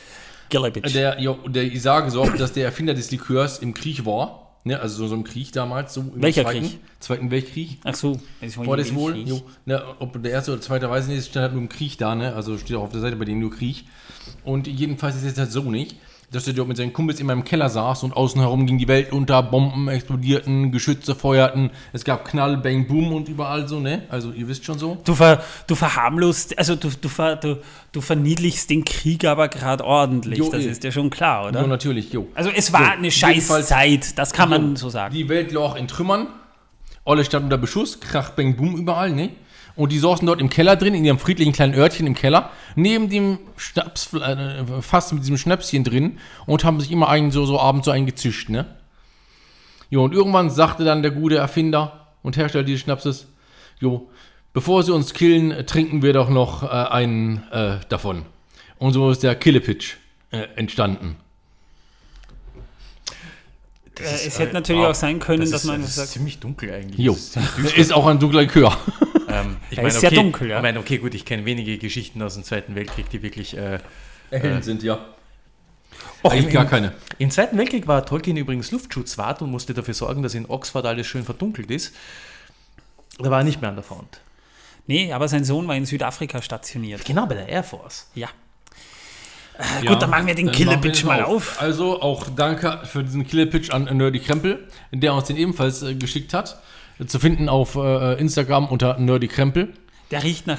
[0.51, 0.93] Killepitch.
[0.93, 4.47] der, ja, der ich sage so, dass der Erfinder des Likörs im Krieg war.
[4.63, 5.95] Ne, also so, so im Krieg damals.
[5.95, 6.79] So im Welcher Zweiten, Krieg?
[6.99, 7.79] Zweiten Weltkrieg.
[7.83, 8.21] Ach so.
[8.57, 9.17] War das wohl?
[9.17, 9.41] Jo.
[9.65, 11.97] Ne, ob der erste oder zweite weiß ich nicht, es stand halt nur im Krieg
[11.97, 12.35] da, ne?
[12.35, 13.85] Also steht auch auf der Seite bei denen nur Krieg.
[14.45, 15.97] Und jedenfalls ist es halt so nicht,
[16.33, 18.87] dass er dort mit seinen Kumpels immer im Keller saß und außen herum ging die
[18.87, 24.03] Welt unter, Bomben explodierten, Geschütze feuerten, es gab Knall, Bang, Boom und überall so, ne?
[24.09, 24.99] Also ihr wisst schon so.
[25.05, 29.85] Du, ver, du verharmlost, also du, du, ver, du, du verniedlichst den Krieg aber gerade
[29.85, 30.39] ordentlich.
[30.39, 30.71] Jo, das eh.
[30.71, 31.63] ist ja schon klar, oder?
[31.63, 32.29] Ja, natürlich, jo.
[32.35, 35.13] Also es war So, eine Scheißzeit, das kann man So, sagen.
[35.13, 36.29] Die Welt lag in Trümmern,
[37.05, 39.31] alle standen unter Beschuss, Krach, Bang, Boom überall, ne?
[39.77, 43.09] Und die saßen dort im Keller drin, in ihrem friedlichen kleinen Örtchen im Keller, neben
[43.09, 47.59] dem Schnaps, äh, fast mit diesem Schnäpschen drin und haben sich immer einen so, so
[47.59, 48.67] abends so einen gezischt, ne?
[49.91, 53.27] Ja, und irgendwann sagte dann der gute Erfinder und Hersteller dieses Schnapses,
[53.81, 54.11] Jo,
[54.53, 58.27] bevor sie uns killen, äh, trinken wir doch noch äh, einen äh, davon.
[58.79, 59.97] Und so ist der Killepitch
[60.31, 61.17] äh, entstanden.
[63.99, 66.39] Äh, es hätte natürlich auch sein können, Das dass ist, man das ist sagt, ziemlich
[66.39, 66.99] dunkel eigentlich.
[66.99, 67.37] Jo, ist
[67.77, 68.77] ist auch ein dunkler Likör.
[69.33, 70.57] Ähm, ich Er meine, ist sehr okay, dunkel, ja.
[70.57, 73.57] Ich meine, okay, gut, ich kenne wenige Geschichten aus dem Zweiten Weltkrieg, die wirklich.
[73.57, 73.79] Äh,
[74.31, 75.05] Erhellend sind, ja.
[76.23, 76.93] Och, Eigentlich im- gar keine.
[77.19, 81.07] Im Zweiten Weltkrieg war Tolkien übrigens Luftschutzwart und musste dafür sorgen, dass in Oxford alles
[81.07, 81.95] schön verdunkelt ist.
[83.19, 84.21] Da war er nicht mehr an der Front.
[84.87, 87.05] nee, aber sein Sohn war in Südafrika stationiert.
[87.05, 88.09] Genau, bei der Air Force.
[88.15, 88.29] Ja.
[89.59, 90.77] Äh, gut, dann machen wir den wir mal
[91.17, 91.61] den auf.
[91.61, 96.33] Also auch danke für diesen Killepitch an Nerdy Krempel, der uns den ebenfalls äh, geschickt
[96.33, 96.61] hat.
[97.07, 99.73] Zu finden auf äh, Instagram unter Nerdy Krempel.
[100.11, 100.59] Der riecht nach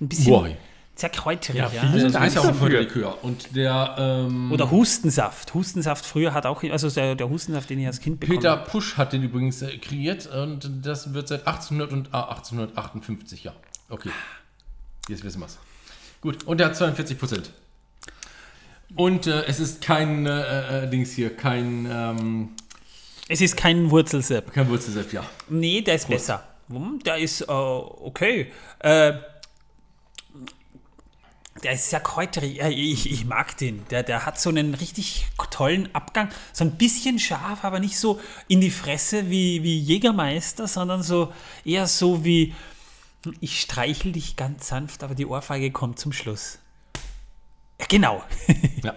[0.00, 0.48] ein bisschen Boah.
[0.94, 1.60] sehr kräuterig.
[1.60, 3.24] Ja, Das Also, ist ja auch guter Likör.
[3.24, 5.54] Und der ähm, oder Hustensaft.
[5.54, 8.56] Hustensaft früher hat auch, also der, der Hustensaft, den ich als Kind bekommen Peter.
[8.56, 13.52] Pusch hat den übrigens äh, kreiert und das wird seit 1800 und, ah, 1858, ja.
[13.88, 14.10] Okay.
[15.08, 15.58] Jetzt wissen wir's.
[16.20, 17.52] Gut, und der hat 42 Prozent.
[18.96, 22.48] Und äh, es ist kein äh, äh, Dings hier, kein, ähm,
[23.28, 24.52] Es ist kein Wurzelsepp.
[24.52, 25.22] kein Wurzelsaft, ja.
[25.48, 26.42] Nee, der ist besser.
[26.68, 28.52] Hm, Der ist äh, okay.
[28.80, 29.12] Äh,
[31.62, 32.60] der ist sehr kräuterig.
[32.60, 33.84] Ich, ich mag den.
[33.88, 36.28] Der, der hat so einen richtig tollen Abgang.
[36.52, 41.32] So ein bisschen scharf, aber nicht so in die Fresse wie, wie Jägermeister, sondern so
[41.64, 42.54] eher so wie
[43.40, 46.60] ich streichel dich ganz sanft, aber die Ohrfeige kommt zum Schluss.
[47.80, 48.22] Ja, genau.
[48.82, 48.94] ja.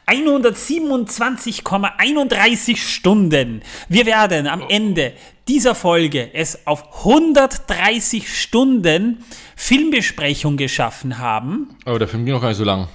[0.07, 3.63] 127,31 Stunden.
[3.89, 5.15] Wir werden am Ende
[5.49, 9.25] dieser Folge es auf 130 Stunden
[9.57, 11.77] Filmbesprechung geschaffen haben.
[11.85, 12.89] Aber der Film geht noch gar nicht so lang.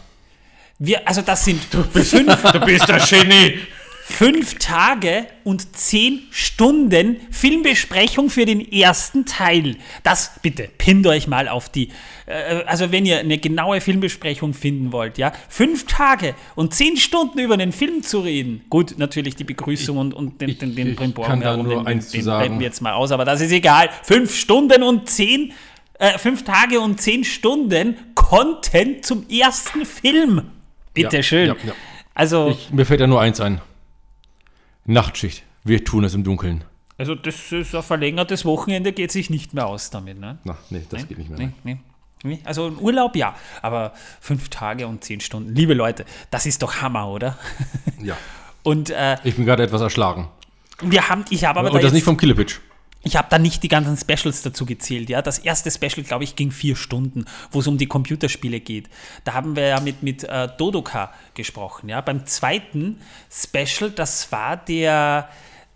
[0.79, 3.59] Wir, also das sind fünf, Du bist der Genie.
[4.09, 9.75] Fünf Tage und zehn Stunden Filmbesprechung für den ersten Teil.
[10.03, 11.89] Das bitte pinnt euch mal auf die.
[12.25, 17.39] Äh, also wenn ihr eine genaue Filmbesprechung finden wollt, ja, fünf Tage und zehn Stunden
[17.39, 18.61] über einen Film zu reden.
[18.69, 21.87] Gut, natürlich die Begrüßung und, und den, ich- den, den ich da herum, nur den,
[21.87, 22.39] eins den, den sagen.
[22.41, 23.89] blenden wir jetzt mal aus, aber das ist egal.
[24.03, 25.53] Fünf Stunden und zehn,
[25.99, 30.43] äh, fünf Tage und zehn Stunden Content zum ersten Film.
[30.93, 31.47] Bitte Ja, schön.
[31.49, 31.73] ja, ja.
[32.15, 33.61] Also, Ich, mir fällt da nur eins ein.
[34.85, 35.43] Nachtschicht.
[35.63, 36.63] Wir tun es im Dunkeln.
[36.97, 40.19] also das ist ein verlängertes Wochenende, geht sich nicht mehr aus damit.
[40.19, 40.37] Ne?
[40.43, 41.39] Na, nee, das geht nicht mehr.
[41.39, 41.77] Nee, nee.
[42.21, 45.55] Nee, Also im Urlaub ja, aber fünf Tage und zehn Stunden.
[45.55, 47.37] Liebe Leute, das ist doch Hammer, oder?
[48.01, 48.17] Ja.
[48.63, 50.27] Und äh, Ich bin gerade etwas erschlagen.
[50.81, 52.59] wir haben, ich habe aber Und da das jetzt, nicht vom Killepitch.
[53.01, 55.09] Ich habe da nicht die ganzen Specials dazu gezählt.
[55.09, 58.89] Ja, das erste Special, glaube ich, ging vier Stunden, wo es um die Computerspiele geht.
[59.23, 61.89] Da haben wir ja mit mit äh, Dodoka gesprochen.
[61.89, 62.99] Ja, beim zweiten
[63.31, 65.29] Special, das war der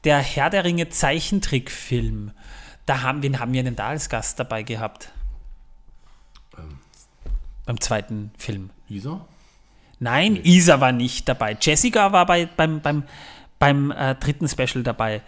[0.03, 2.31] der Herr der Ringe Zeichentrickfilm.
[2.85, 5.13] Da haben wen haben wir denn da als Gast dabei gehabt?
[7.65, 8.69] beim zweiten Film.
[8.89, 9.25] Isa?
[9.99, 11.57] Nein, Isa war nicht dabei.
[11.59, 13.03] Jessica war bei, beim, beim,
[13.59, 15.21] beim äh, dritten Special dabei.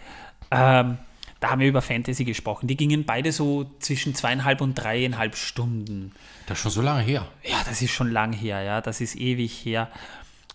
[0.50, 0.98] Ähm,
[1.40, 2.66] da haben wir über Fantasy gesprochen.
[2.66, 6.12] Die gingen beide so zwischen zweieinhalb und dreieinhalb Stunden.
[6.46, 7.26] Das ist schon so lange her.
[7.44, 9.90] Ja, das ist schon lang her, ja, das ist ewig her.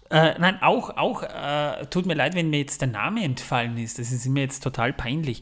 [0.10, 3.98] Äh, nein, auch, auch äh, tut mir leid, wenn mir jetzt der Name entfallen ist.
[3.98, 5.42] Das ist mir jetzt total peinlich.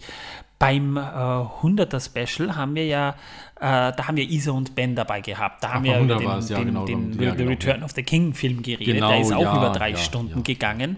[0.60, 3.12] Beim äh, 100er Special haben wir ja,
[3.56, 5.64] äh, da haben wir Isa und Ben dabei gehabt.
[5.64, 7.84] Da haben wir beim über 100er den, ja, den, genau, den ja, The genau, Return
[7.84, 8.94] of the King Film geredet.
[8.94, 10.44] Genau, der ist auch ja, über drei ja, Stunden ja.
[10.44, 10.98] gegangen.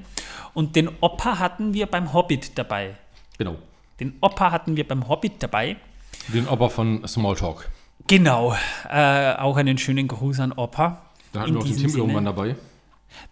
[0.53, 2.95] Und den Opa hatten wir beim Hobbit dabei.
[3.37, 3.55] Genau.
[4.01, 5.75] Den Opa hatten wir beim Hobbit dabei.
[6.33, 7.69] Den Opa von Smalltalk.
[8.07, 8.55] Genau,
[8.89, 11.03] äh, auch einen schönen Gruß an Opa.
[11.31, 12.01] Da hatten In wir auch den Tim Sinne.
[12.01, 12.55] irgendwann dabei.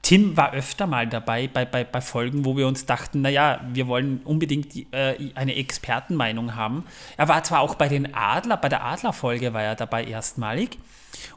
[0.01, 3.88] Tim war öfter mal dabei bei, bei, bei Folgen, wo wir uns dachten, naja, wir
[3.88, 6.85] wollen unbedingt äh, eine Expertenmeinung haben.
[7.18, 10.77] Er war zwar auch bei den Adler, bei der Adler-Folge war er dabei erstmalig.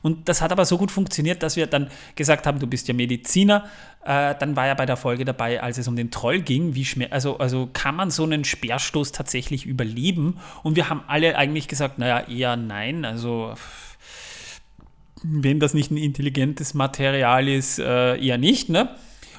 [0.02, 2.94] Und das hat aber so gut funktioniert, dass wir dann gesagt haben, du bist ja
[2.94, 3.64] Mediziner.
[4.04, 6.74] Äh, dann war er bei der Folge dabei, als es um den Troll ging.
[6.74, 10.38] Wie also, also kann man so einen Speerstoß tatsächlich überleben?
[10.62, 13.04] Und wir haben alle eigentlich gesagt, naja, eher nein.
[13.04, 13.54] Also
[15.22, 18.88] wenn das nicht ein intelligentes Material ist, äh, eher nicht, ne?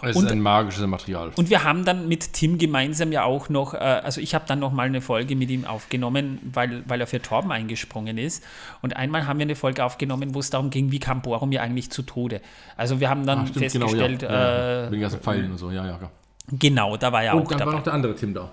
[0.05, 1.31] Es Und- ist ein magisches Material.
[1.35, 4.60] Und wir haben dann mit Tim gemeinsam ja auch noch, äh, also ich habe dann
[4.60, 8.43] noch mal eine Folge mit ihm aufgenommen, weil, weil er für Torben eingesprungen ist.
[8.81, 11.89] Und einmal haben wir eine Folge aufgenommen, wo es darum ging, wie kam Boromir eigentlich
[11.89, 12.41] zu Tode.
[12.76, 14.39] Also wir haben dann Ah, stimmt, festgestellt, genau, ja.
[14.41, 14.80] ja, ja.
[14.81, 15.97] äh, Mit den ganzen Pfeilen und so, ja, ja.
[15.97, 16.11] klar.
[16.51, 17.72] genau, da war er auch Und dann dabei.
[17.72, 18.51] war noch der andere Tim da.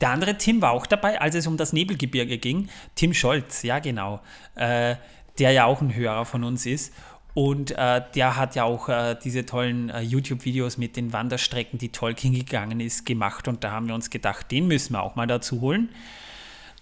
[0.00, 2.68] Der andere Tim war auch dabei, als es um das Nebelgebirge ging.
[2.94, 4.20] Tim Scholz, ja genau.
[4.56, 4.96] Äh,
[5.38, 6.92] der ja auch ein Hörer von uns ist.
[7.34, 11.90] Und äh, der hat ja auch äh, diese tollen äh, YouTube-Videos mit den Wanderstrecken, die
[11.90, 13.48] Tolkien gegangen ist, gemacht.
[13.48, 15.88] Und da haben wir uns gedacht, den müssen wir auch mal dazu holen.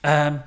[0.03, 0.43] Ähm,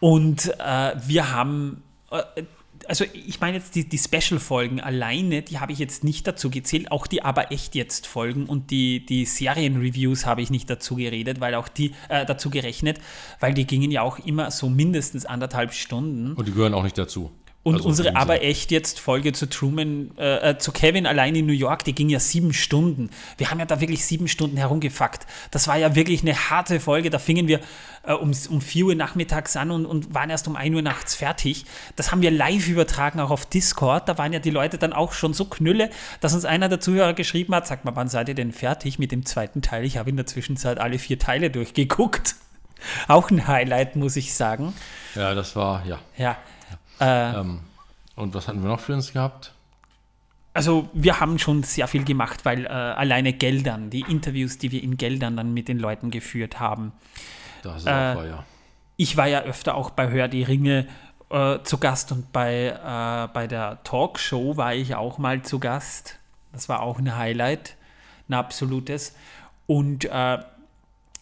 [0.00, 2.42] Und äh, wir haben, äh,
[2.88, 6.90] also ich meine jetzt die, die Special-Folgen alleine, die habe ich jetzt nicht dazu gezählt,
[6.90, 11.40] auch die aber echt jetzt Folgen und die, die Serien-Reviews habe ich nicht dazu geredet,
[11.40, 12.98] weil auch die äh, dazu gerechnet,
[13.40, 16.32] weil die gingen ja auch immer so mindestens anderthalb Stunden.
[16.34, 17.30] Und die gehören auch nicht dazu.
[17.64, 21.46] Und Also unsere aber echt jetzt Folge zu Truman, äh, äh, zu Kevin allein in
[21.46, 23.08] New York, die ging ja sieben Stunden.
[23.38, 25.26] Wir haben ja da wirklich sieben Stunden herumgefuckt.
[25.50, 27.08] Das war ja wirklich eine harte Folge.
[27.08, 27.60] Da fingen wir
[28.02, 31.14] äh, um, um 4 Uhr nachmittags an und, und waren erst um 1 Uhr nachts
[31.14, 31.64] fertig.
[31.96, 34.10] Das haben wir live übertragen, auch auf Discord.
[34.10, 35.88] Da waren ja die Leute dann auch schon so knülle,
[36.20, 39.10] dass uns einer der Zuhörer geschrieben hat, sag mal, wann seid ihr denn fertig mit
[39.10, 39.84] dem zweiten Teil?
[39.84, 42.34] Ich habe in der Zwischenzeit alle vier Teile durchgeguckt.
[43.08, 44.74] Auch ein Highlight, muss ich sagen.
[45.14, 45.98] Ja, das war, ja.
[46.18, 46.36] Ja.
[47.00, 47.60] Äh, Ähm,
[48.16, 49.52] und was hatten wir noch für uns gehabt?
[50.52, 54.82] Also wir haben schon sehr viel gemacht, weil äh, alleine Geldern, die Interviews, die wir
[54.82, 56.92] in Geldern dann mit den Leuten geführt haben.
[57.62, 58.44] Das ist Äh, auch war, ja.
[58.96, 60.86] Ich war ja öfter auch bei Hör die Ringe
[61.30, 66.20] äh, zu Gast und bei, äh, bei der Talkshow war ich auch mal zu Gast.
[66.52, 67.76] Das war auch ein Highlight,
[68.28, 69.16] ein absolutes.
[69.66, 70.38] Und äh,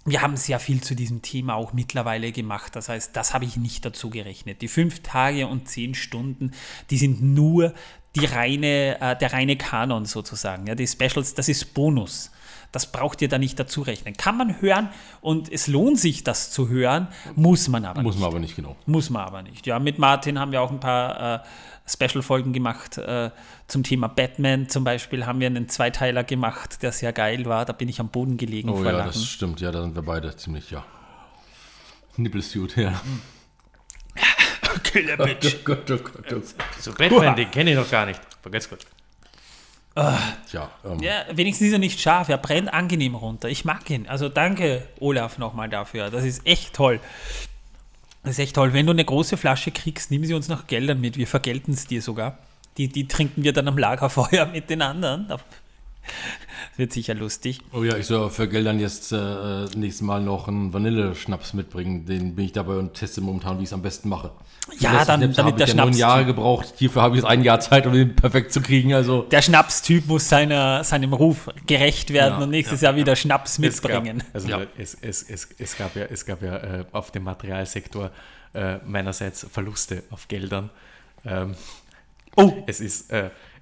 [0.04, 2.74] wir haben sehr viel zu diesem Thema auch mittlerweile gemacht.
[2.74, 4.60] Das heißt, das habe ich nicht dazu gerechnet.
[4.62, 6.52] Die fünf Tage und zehn Stunden,
[6.90, 7.72] die sind nur
[8.16, 10.66] die reine, äh, der reine Kanon sozusagen.
[10.66, 12.30] Ja, die Specials, das ist Bonus.
[12.72, 14.16] Das braucht ihr da nicht dazu rechnen.
[14.16, 14.88] Kann man hören
[15.20, 18.22] und es lohnt sich, das zu hören, muss man aber Muss nicht.
[18.22, 18.76] man aber nicht genau.
[18.86, 19.66] Muss man aber nicht.
[19.66, 21.38] Ja, mit Martin haben wir auch ein paar äh,
[21.92, 23.30] Special-Folgen gemacht äh,
[23.68, 24.68] zum Thema Batman.
[24.68, 27.64] Zum Beispiel haben wir einen Zweiteiler gemacht, der sehr geil war.
[27.64, 29.06] Da bin ich am Boden gelegen Oh ja, Lachen.
[29.12, 29.60] das stimmt.
[29.60, 30.84] Ja, da sind wir beide ziemlich, ja.
[32.16, 33.00] Nippelsuit, ja.
[34.84, 35.54] Killer Bitch.
[35.54, 36.44] Oh Gott, oh Gott, oh Gott.
[36.80, 38.20] So Batman, den kenne ich noch gar nicht.
[38.40, 38.80] Vergesst gut.
[39.94, 42.28] Tja, ähm, Ja, wenigstens ist er nicht scharf.
[42.30, 43.48] Er brennt angenehm runter.
[43.50, 44.08] Ich mag ihn.
[44.08, 46.08] Also danke, Olaf, nochmal dafür.
[46.10, 46.98] Das ist echt toll.
[48.22, 48.72] Das ist echt toll.
[48.72, 51.16] Wenn du eine große Flasche kriegst, nimm sie uns nach Geldern mit.
[51.16, 52.38] Wir vergelten es dir sogar.
[52.76, 55.26] Die, die trinken wir dann am Lagerfeuer mit den anderen.
[56.72, 57.60] Das wird sicher lustig.
[57.74, 59.16] Oh ja, ich soll für Geldern jetzt äh,
[59.76, 62.06] nächstes Mal noch einen Vanilleschnaps mitbringen.
[62.06, 64.30] Den bin ich dabei und teste momentan, wie ich es am besten mache.
[64.78, 66.72] Ja, letzten dann- damit habe der ich ja neun Schnaps- Jahre gebraucht.
[66.78, 68.94] Hierfür habe ich jetzt ein Jahr Zeit, um den perfekt zu kriegen.
[68.94, 73.58] Also Der Schnapstyp muss seiner, seinem Ruf gerecht werden Ja, und nächstes Jahr wieder Schnaps
[73.58, 74.22] mitbringen.
[74.32, 74.66] Es gab, also Ja.
[74.78, 78.10] es, es, es, es gab ja, es gab ja äh, auf dem Materialsektor
[78.54, 80.70] äh, meinerseits Verluste auf Geldern.
[81.26, 81.54] Ähm,
[82.34, 83.10] Oh, es ist,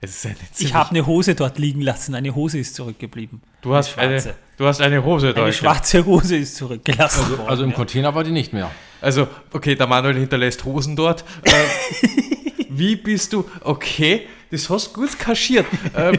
[0.02, 2.14] es ist eine ich habe eine Hose dort liegen lassen.
[2.14, 3.43] Eine Hose ist zurückgeblieben.
[3.60, 4.39] du hast eine, schwarze.
[4.56, 5.43] du hast eine Hose da.
[5.43, 7.48] Eine schwarze Hose ist zurückgelassen worden.
[7.48, 7.77] also im ja.
[7.77, 8.70] Container war die nicht mehr.
[9.02, 11.24] Also, okay, der Manuel hinterlässt Hosen dort.
[11.43, 11.51] Äh,
[12.70, 13.44] wie bist du?
[13.62, 15.66] Okay, das hast du gut kaschiert.
[15.94, 16.18] Ähm,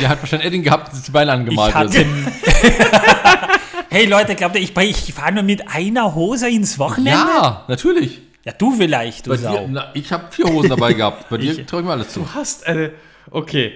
[0.00, 2.06] Der hat wahrscheinlich Edding gehabt, das die Beine Ich angemalt wird.
[3.90, 7.10] hey Leute, glaubt ihr, ich, ich fahre nur mit einer Hose ins Wochenende?
[7.10, 8.22] Ja, natürlich.
[8.44, 9.56] Ja, du vielleicht, du Bei Sau.
[9.56, 11.28] dir, na, ich habe vier Hosen dabei gehabt.
[11.28, 12.20] Bei dir traue ich mir alles zu.
[12.20, 12.92] du hast eine.
[13.30, 13.72] Okay.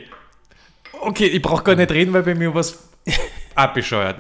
[1.01, 2.79] Okay, ich brauche gar nicht reden, weil bei mir was
[3.55, 4.19] abbescheuert.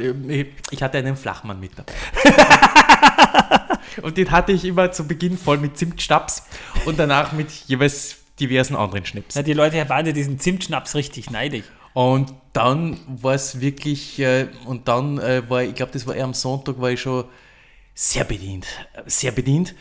[0.70, 1.92] Ich, hatte einen Flachmann mit dabei.
[4.02, 6.44] und den hatte ich immer zu Beginn voll mit Zimtschnaps
[6.84, 9.34] und danach mit jeweils diversen anderen Schnips.
[9.34, 11.64] Ja, die Leute waren ja diesen Zimtschnaps richtig neidig.
[11.94, 16.24] Und dann war es wirklich, äh, und dann äh, war, ich glaube, das war eher
[16.24, 17.24] am Sonntag, war ich schon
[17.94, 18.66] sehr bedient.
[18.92, 19.74] äh, Sehr bedient.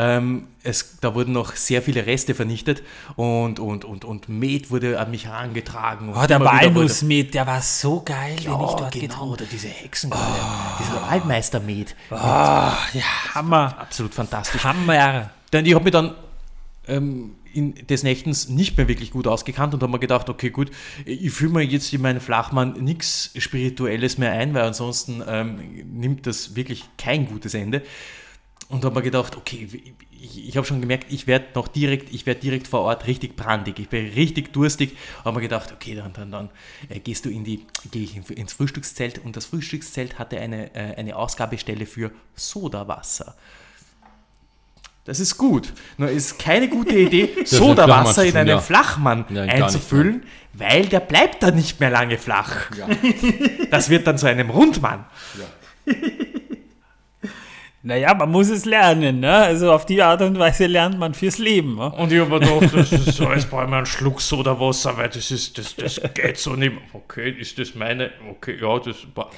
[0.00, 2.84] Ähm, es, da wurden noch sehr viele Reste vernichtet
[3.16, 6.14] und, und, und, und Met wurde an mich herangetragen.
[6.14, 9.66] Oh, der Walnussmet, der war so geil, den ich Ja, dort genau, getrunken oder diese
[9.66, 10.22] Hexengalle,
[10.78, 11.96] dieser Waldmeister-Met.
[12.12, 13.04] habe.
[13.34, 13.76] Hammer.
[13.76, 14.62] Absolut fantastisch.
[14.62, 15.30] Hammer.
[15.52, 16.14] Denn ich habe mich dann,
[16.86, 20.70] ähm, in des Nächtens nicht mehr wirklich gut ausgekannt und habe mir gedacht, okay, gut,
[21.06, 25.58] ich fühle mir jetzt in meinen Flachmann nichts Spirituelles mehr ein, weil ansonsten ähm,
[25.98, 27.82] nimmt das wirklich kein gutes Ende.
[28.68, 29.66] Und habe mir gedacht, okay,
[30.20, 33.34] ich, ich habe schon gemerkt, ich werde noch direkt, ich werde direkt vor Ort richtig
[33.34, 34.96] brandig, ich bin richtig durstig.
[35.24, 36.50] Habe mir gedacht, okay, dann, dann, dann
[36.88, 40.74] äh, gehst du in die, gehe ich in, ins Frühstückszelt und das Frühstückszelt hatte eine,
[40.74, 43.36] äh, eine Ausgabestelle für Sodawasser.
[45.04, 45.72] Das ist gut.
[45.96, 48.60] Nur ist keine gute Idee, ein Sodawasser in einen ja.
[48.60, 52.70] Flachmann Ja, einzufüllen, weil der bleibt dann nicht mehr lange flach.
[53.70, 55.06] Das wird dann zu einem Rundmann.
[57.82, 59.32] Naja, man muss es lernen, ne?
[59.32, 61.76] Also auf die Art und Weise lernt man fürs Leben.
[61.76, 61.90] Ne?
[61.92, 64.96] Und ich habe mir gedacht, das ist so, jetzt brauche ich mir einen Schluck Sodawasser,
[64.96, 66.72] weil das ist, das, das geht so nicht.
[66.92, 68.10] Okay, ist das meine?
[68.30, 69.30] Okay, ja, das war.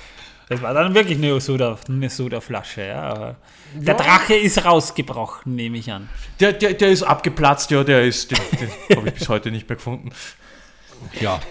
[0.49, 3.03] Das war dann wirklich eine Soda, eine Sodaflasche, ja.
[3.03, 3.37] Aber
[3.75, 6.09] der Drache ist rausgebrochen, nehme ich an.
[6.41, 9.69] Der, der, der ist abgeplatzt, ja, der ist, den, den habe ich bis heute nicht
[9.69, 10.11] mehr gefunden.
[11.21, 11.41] Ja.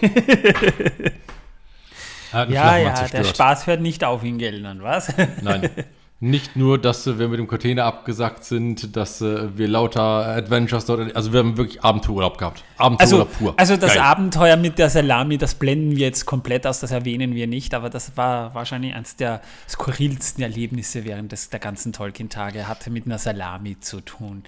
[2.32, 3.24] Ja, ja, der.
[3.24, 5.12] Spaß hört nicht auf in Geldern, was?
[5.42, 5.68] Nein.
[6.22, 10.84] Nicht nur, dass äh, wir mit dem Container abgesackt sind, dass äh, wir lauter Adventures
[10.84, 12.62] dort, also wir haben wirklich Abenteuerurlaub gehabt.
[12.76, 13.54] Also, Abenteuerurlaub pur.
[13.56, 14.02] also das Geil.
[14.02, 17.88] Abenteuer mit der Salami, das blenden wir jetzt komplett aus, das erwähnen wir nicht, aber
[17.88, 23.18] das war wahrscheinlich eines der skurrilsten Erlebnisse während des, der ganzen Tolkien-Tage, hatte mit einer
[23.18, 24.44] Salami zu tun.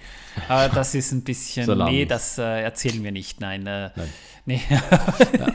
[0.47, 1.91] Aber das ist ein bisschen, Salami.
[1.91, 3.65] nee, das äh, erzählen wir nicht, nein.
[3.65, 4.09] Äh, Nein.
[4.45, 4.61] Nee.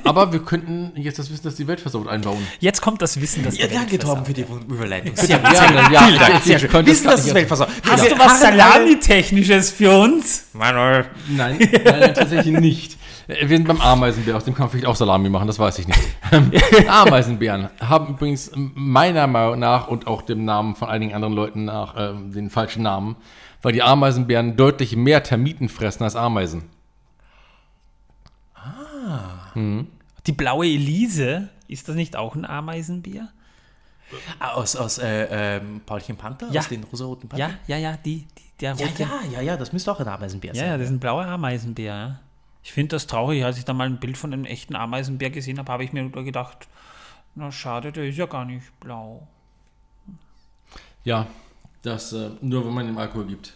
[0.04, 2.38] Aber wir könnten jetzt das Wissen, dass die Welt versaut einbauen.
[2.58, 4.48] Jetzt kommt das Wissen, das Ja, der Welt danke, Torben, versaut.
[4.56, 5.12] für die Überleitung.
[5.28, 6.86] Ja, ja, ja, Vielen Dank, sehr schön.
[6.86, 7.68] Wissen, dass das nicht- Weltversauer.
[7.86, 10.46] Hast du was Salami-Technisches für uns?
[10.54, 12.96] Manuel, Nein, nein, nein, tatsächlich nicht.
[13.28, 15.78] Äh, Wir sind beim Ameisenbär, aus dem kann man vielleicht auch Salami machen, das weiß
[15.80, 16.00] ich nicht.
[16.88, 21.94] Ameisenbären haben übrigens meiner Meinung nach und auch dem Namen von einigen anderen Leuten nach
[21.98, 23.16] ähm, den falschen Namen,
[23.60, 26.62] weil die Ameisenbären deutlich mehr Termiten fressen als Ameisen.
[30.26, 33.28] Die blaue Elise, ist das nicht auch ein Ameisenbier?
[34.38, 36.48] Ah, Aus, aus äh, ähm, Paulchen Panther?
[36.50, 36.60] Ja.
[36.60, 37.50] Aus den rosaroten Panther?
[37.66, 39.02] Ja, ja, ja, die, die der Ja, rote.
[39.02, 40.68] ja, ja, ja, das müsste auch ein Ameisenbär Ja, sein.
[40.70, 41.94] ja, das ist ein blauer Ameisenbär.
[41.94, 42.20] Ja.
[42.62, 45.58] Ich finde das traurig, als ich da mal ein Bild von einem echten Ameisenbär gesehen
[45.58, 46.68] habe, habe ich mir nur gedacht,
[47.34, 49.26] na schade, der ist ja gar nicht blau.
[51.04, 51.26] Ja,
[51.82, 53.54] das äh, nur wenn man ihm Alkohol gibt.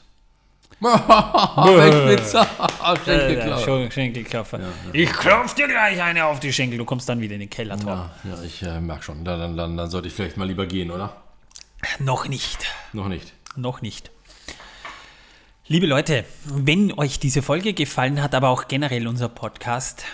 [1.77, 2.33] Welch Witz.
[3.05, 3.59] Schenkelklauer.
[3.59, 4.61] Schen- Schenkelklopfer.
[4.93, 7.77] Ich klopf dir gleich eine auf die Schenkel, du kommst dann wieder in den Keller.
[7.87, 9.25] Ja, ja, ich äh, merke schon.
[9.25, 11.17] Dann, dann, dann, dann sollte ich vielleicht mal lieber gehen, oder?
[11.99, 12.67] Noch nicht.
[12.93, 13.33] Noch nicht.
[13.57, 14.11] Noch nicht.
[15.69, 20.05] Liebe Leute, wenn euch diese Folge gefallen hat, aber auch generell unser Podcast,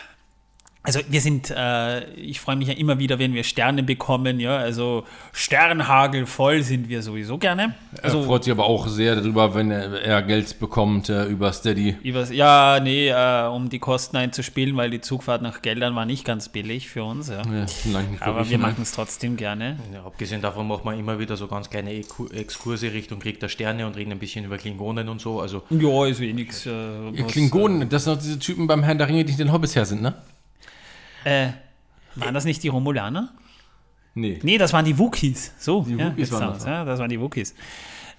[0.89, 4.57] also wir sind, äh, ich freue mich ja immer wieder, wenn wir Sterne bekommen, ja,
[4.57, 7.75] also Sternhagel voll sind wir sowieso gerne.
[7.95, 11.53] Er Also freut sich aber auch sehr darüber, wenn er, er Geld bekommt äh, über
[11.53, 11.97] Steady.
[12.03, 16.25] übers, ja, nee, äh, um die Kosten einzuspielen, weil die Zugfahrt nach Geldern war nicht
[16.25, 17.43] ganz billig für uns, ja.
[17.43, 17.67] Ja,
[18.21, 19.77] Aber wir machen es trotzdem gerne.
[19.93, 23.87] Ja, abgesehen davon macht man immer wieder so ganz kleine Exkurse Richtung Krieg der Sterne
[23.87, 25.39] und reden ein bisschen über Klingonen und so.
[25.39, 26.65] Also Ja, ist eh nix.
[26.65, 26.73] Äh,
[27.29, 30.01] Klingonen, das sind doch diese Typen beim Herrn der Ringe, die den Hobbits her sind,
[30.01, 30.15] ne?
[31.25, 31.49] Äh,
[32.15, 33.33] waren das nicht die Romulaner?
[34.15, 34.39] Nee.
[34.43, 35.53] Nee, das waren die Wookies.
[35.59, 37.55] So, Die ja, Wookiees jetzt waren das, ja, das waren die Wookies.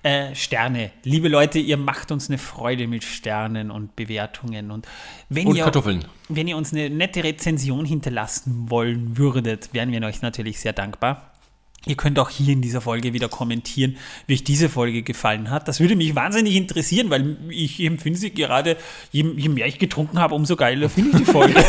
[0.01, 0.91] Äh, Sterne.
[1.03, 4.71] Liebe Leute, ihr macht uns eine Freude mit Sternen und Bewertungen.
[4.71, 4.87] Und
[5.27, 6.05] wenn, Und ihr, Kartoffeln.
[6.29, 11.31] wenn ihr uns eine nette Rezension hinterlassen wollen würdet, wären wir euch natürlich sehr dankbar.
[11.85, 13.95] Ihr könnt auch hier in dieser Folge wieder kommentieren,
[14.27, 15.67] wie euch diese Folge gefallen hat.
[15.67, 18.75] Das würde mich wahnsinnig interessieren, weil ich empfinde sie gerade,
[19.11, 21.55] je, je mehr ich getrunken habe, umso geiler finde ich die Folge.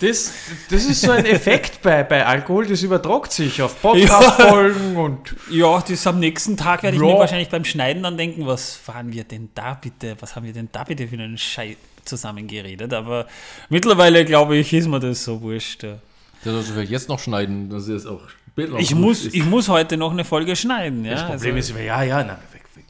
[0.00, 0.32] das,
[0.70, 5.82] das ist so ein Effekt bei, bei Alkohol, das übertragt sich auf Podcast-Folgen und Ja,
[5.86, 7.08] das am nächsten Tag werde ich Ja.
[7.08, 10.52] mir wahrscheinlich beim Schneiden dann denken, was fahren wir denn da bitte, was haben wir
[10.54, 13.26] denn da bitte für einen Scheiß zusammengeredet, aber
[13.68, 15.82] mittlerweile glaube ich, ist mir das so wurscht.
[15.82, 15.98] ja.
[16.44, 18.20] Der sollst du vielleicht jetzt noch schneiden, dass es auch
[18.52, 19.34] später noch Ich muss, ist.
[19.34, 21.12] ich muss heute noch eine Folge schneiden, ja.
[21.12, 22.38] das Problem also, ist, ja, ja, na,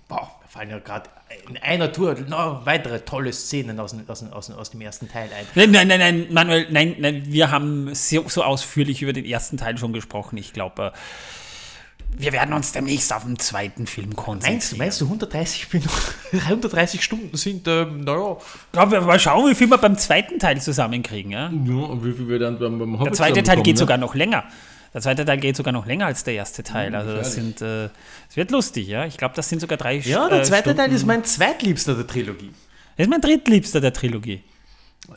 [0.08, 1.10] boah, mir fallen ja gerade
[1.48, 5.28] in einer Tour noch weitere tolle Szenen aus, dem- aus, aus, aus dem ersten Teil
[5.36, 5.46] ein.
[5.54, 9.56] Nein, nein, nein, nein, Manuel, nein, nein, wir haben so, so ausführlich über den ersten
[9.56, 10.36] Teil schon gesprochen.
[10.38, 10.92] Ich glaube,
[12.18, 14.54] wir werden uns demnächst auf den zweiten Film konzentrieren.
[14.54, 15.90] Meinst du, meinst du 130, Minuten,
[16.32, 18.36] 130 Stunden sind, ähm, naja,
[18.74, 21.50] Ja, wir mal schauen, wie viel wir beim zweiten Teil zusammenkriegen, ja.
[21.50, 23.78] Ja, und wie viel wir dann beim, beim Hobbit Der zweite Teil geht ne?
[23.80, 24.44] sogar noch länger.
[24.92, 26.94] Der zweite Teil geht sogar noch länger als der erste Teil.
[26.94, 27.84] Also das sind, äh,
[28.28, 29.06] es wird lustig, ja.
[29.06, 30.96] Ich glaube, das sind sogar drei ja, der äh, zweite Teil Stunden.
[30.96, 32.50] ist mein zweitliebster der Trilogie.
[32.96, 34.42] Das ist mein drittliebster der Trilogie.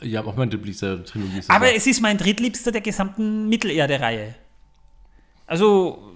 [0.00, 1.40] Ja, auch mein Lieblingsser Trilogie.
[1.40, 1.76] ist Aber das.
[1.78, 4.34] es ist mein drittliebster der gesamten Mittelerde-Reihe.
[5.46, 6.13] Also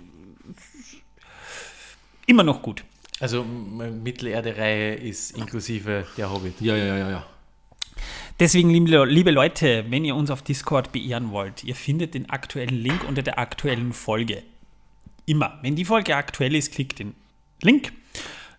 [2.29, 2.85] immer noch gut.
[3.21, 6.61] Also Mittelerde-Reihe ist inklusive der Hobbit.
[6.61, 7.27] Ja, ja, ja, ja.
[8.39, 12.77] Deswegen, liebe, liebe Leute, wenn ihr uns auf Discord beehren wollt, ihr findet den aktuellen
[12.77, 14.45] Link unter der aktuellen Folge.
[15.27, 15.59] Immer.
[15.63, 17.15] Wenn die Folge aktuell ist, klickt den
[17.63, 17.93] Link.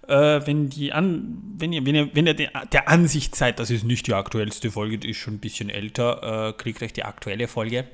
[0.10, 3.70] Äh, wenn, die an, wenn ihr, wenn ihr, wenn ihr der, der Ansicht seid, das
[3.70, 7.06] ist nicht die aktuellste Folge, die ist schon ein bisschen älter, äh, klickt euch die
[7.06, 7.88] aktuelle Folge.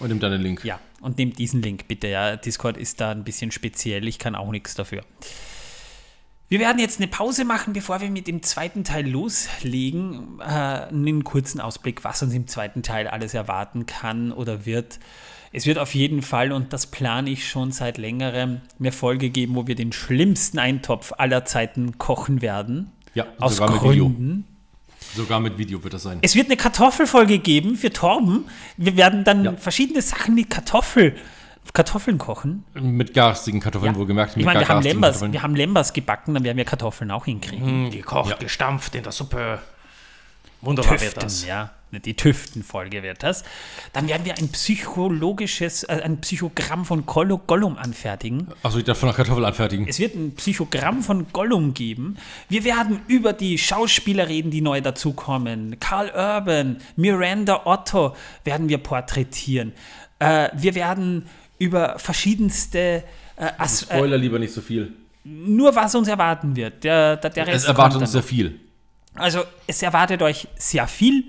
[0.00, 0.64] Und nimm dann den Link.
[0.64, 2.08] Ja, und nehmt diesen Link bitte.
[2.08, 5.02] Ja, Discord ist da ein bisschen speziell, ich kann auch nichts dafür.
[6.48, 10.40] Wir werden jetzt eine Pause machen, bevor wir mit dem zweiten Teil loslegen.
[10.40, 15.00] Äh, einen kurzen Ausblick, was uns im zweiten Teil alles erwarten kann oder wird.
[15.52, 19.54] Es wird auf jeden Fall, und das plane ich schon seit längerem, eine Folge geben,
[19.54, 22.90] wo wir den schlimmsten Eintopf aller Zeiten kochen werden.
[23.14, 23.58] Ja, Aus.
[23.58, 24.44] Gründen.
[25.14, 26.18] Sogar mit Video wird das sein.
[26.22, 28.46] Es wird eine Kartoffelfolge geben für Torben.
[28.76, 29.52] Wir werden dann Ja.
[29.56, 31.14] verschiedene Sachen mit Kartoffel,
[31.72, 32.64] Kartoffeln kochen.
[32.74, 33.98] Mit garstigen Kartoffeln, Ja.
[33.98, 34.36] wohlgemerkt.
[34.36, 35.32] Ich meine, wir haben, Lembas, Kartoffeln.
[35.32, 37.66] wir haben Lembas gebacken, dann werden wir Kartoffeln auch hinkriegen.
[37.86, 39.60] Hm, gekocht, gestampft in der Suppe.
[40.60, 41.44] Wunderbar wird Tüften, das.
[41.46, 41.70] ja.
[42.00, 43.44] Die Tüftenfolge wird das.
[43.92, 48.48] Dann werden wir ein psychologisches, äh, ein Psychogramm von Gollo- Gollum anfertigen.
[48.62, 49.86] Achso, ich darf von der Kartoffel anfertigen.
[49.88, 52.16] Es wird ein Psychogramm von Gollum geben.
[52.48, 55.78] Wir werden über die Schauspieler reden, die neu dazukommen.
[55.80, 59.72] Karl Urban, Miranda Otto werden wir porträtieren.
[60.18, 61.26] Äh, wir werden
[61.58, 63.04] über verschiedenste
[63.36, 64.92] äh, As äh, Spoiler lieber nicht so viel.
[65.24, 66.84] nur was uns erwarten wird.
[66.84, 68.60] Der, der, der Es Rest erwartet kommt uns sehr viel.
[69.14, 71.24] Also es erwartet euch sehr viel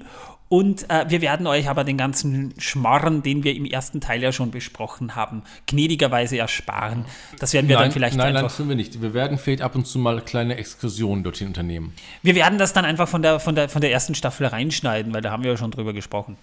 [0.47, 4.31] und äh, wir werden euch aber den ganzen Schmarren, den wir im ersten Teil ja
[4.31, 7.05] schon besprochen haben, gnädigerweise ersparen.
[7.39, 8.49] Das werden wir nein, dann vielleicht nein, nein, einfach.
[8.49, 9.01] das tun wir nicht.
[9.01, 11.93] Wir werden vielleicht ab und zu mal kleine Exkursionen dorthin unternehmen.
[12.22, 15.22] Wir werden das dann einfach von der, von der, von der ersten Staffel reinschneiden, weil
[15.22, 16.38] da haben wir ja schon drüber gesprochen.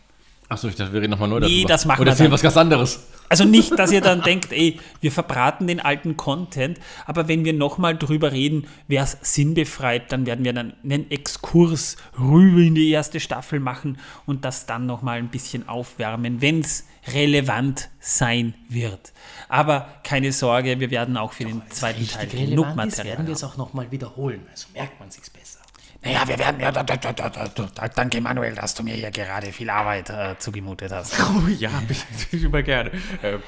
[0.49, 1.69] Achso, ich dachte, wir reden nochmal neu Nee, darüber.
[1.69, 2.33] das machen Oder wir dann.
[2.33, 3.01] was ganz anderes.
[3.31, 7.55] Also nicht, dass ihr dann denkt, ey, wir verbraten den alten Content, aber wenn wir
[7.55, 12.91] nochmal drüber reden, wäre es sinnbefreit, dann werden wir dann einen Exkurs rüber in die
[12.91, 19.13] erste Staffel machen und das dann nochmal ein bisschen aufwärmen, wenn es relevant sein wird.
[19.49, 23.43] Aber keine Sorge, wir werden auch für den zweiten Teil genug Material werden wir es
[23.43, 24.43] auch nochmal wiederholen.
[24.51, 25.61] Also merkt man sich's besser.
[26.05, 28.95] Naja, wir werden, ja, da, da, da, da, da, da, danke Manuel, dass du mir
[28.95, 31.15] hier gerade viel Arbeit äh, zugemutet hast.
[31.21, 31.71] Oh ja,
[32.33, 32.91] immer gerne.
[33.23, 33.39] Äh,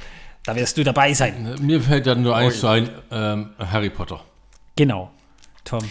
[0.44, 1.56] Da wirst du dabei sein.
[1.60, 4.22] Mir fällt ja nur eins zu ein, ähm, Harry Potter.
[4.76, 5.10] Genau,
[5.64, 5.82] Tom.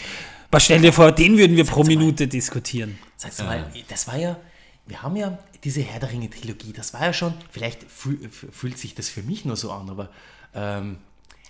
[0.51, 2.99] Was stell dir vor, den würden wir pro Minute diskutieren.
[3.17, 4.37] Sagst du mal, das war ja,
[4.85, 8.93] wir haben ja diese Herr der Ringe-Trilogie, das war ja schon, vielleicht fühl, fühlt sich
[8.93, 10.09] das für mich nur so an, aber
[10.53, 10.97] ähm,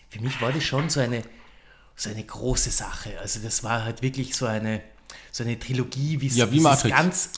[0.09, 1.23] für mich war das schon so eine,
[1.95, 3.19] so eine große Sache.
[3.19, 4.81] Also das war halt wirklich so eine,
[5.31, 6.95] so eine Trilogie, wie es Ja, wie es Matrix.
[6.97, 7.29] ganz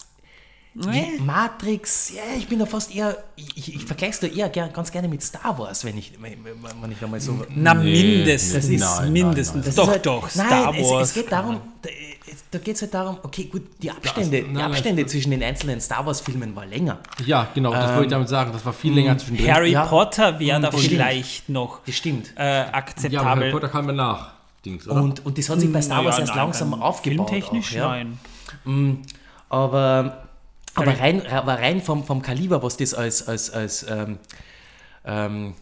[0.77, 4.73] wie Matrix, ja, ich bin da fast eher, ich, ich vergleiche es da eher gern,
[4.73, 7.45] ganz gerne mit Star Wars, wenn ich, wenn, wenn ich da mal so.
[7.55, 8.67] Na, Nee, mindestens.
[8.67, 9.55] nee, nein, mindestens.
[9.55, 11.07] nein, Das Doch, ist halt, doch, nein, Star es, Wars.
[11.07, 11.89] Es geht darum, da,
[12.29, 15.31] es- da geht es halt darum, okay, gut, die Abstände, nein, die nein, Abstände zwischen
[15.31, 16.99] den einzelnen Star Wars-Filmen war länger.
[17.25, 18.51] Ja, genau, das wollte ich damit sagen.
[18.51, 19.53] Das war viel länger zwischendrin.
[19.53, 19.85] Harry Ja.
[19.85, 20.89] Potter wäre da Und- stimmt.
[20.91, 22.33] vielleicht noch Das stimmt.
[22.37, 23.51] äh, ja, aber Harry akzeptabel.
[23.53, 24.33] Potter kam mir nach.
[24.65, 25.01] Dings, oder?
[25.01, 27.29] Und, und das hat sich bei Star Wars Naja, erst nein, langsam aufgebaut.
[27.29, 28.03] Filmtechnisch, auch, ja.
[28.65, 29.05] nein.
[29.49, 30.27] Aber,
[30.73, 34.17] aber, rein, aber rein vom, vom Kaliber, was das als, als, als ähm,
[35.05, 35.53] ähm,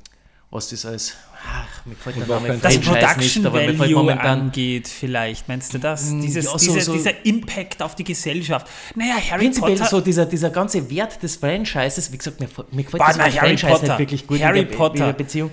[0.49, 3.91] was das als, ach, mir gefällt der Name Das Franchise Production nicht, aber mir fällt
[3.91, 5.47] momentan, angeht, vielleicht.
[5.47, 6.09] Meinst du das?
[6.09, 8.67] Dieses, ja, so- diese, so- dieser Impact auf die Gesellschaft.
[8.95, 9.89] Naja, Harry Prinzipiell Potter.
[9.89, 13.31] so dieser, dieser ganze Wert des Franchises, wie gesagt, mir, mir gefällt das Wort Harry
[13.31, 13.87] Franchise Potter.
[13.87, 14.95] nicht wirklich gut Harry in der, Potter.
[14.97, 15.51] in der Beziehung.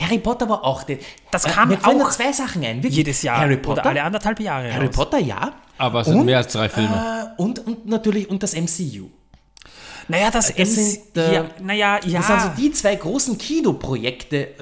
[0.00, 0.98] Harry Potter war auch, der,
[1.30, 2.96] Das äh, kam mir fallen auch zwei Sachen ein, wirklich.
[2.96, 4.72] jedes Jahr Harry oder Potter, alle anderthalb Jahre.
[4.72, 4.96] Harry raus.
[4.96, 5.52] Potter, ja.
[5.78, 6.26] aber es sind Und?
[6.26, 7.32] mehr als drei Filme.
[7.38, 9.10] Äh, und, und natürlich und das MCU.
[10.08, 12.18] Naja, das, Das MC sind, äh, ja, naja, ja.
[12.18, 14.54] Das sind so die zwei großen Kinoprojekte, äh,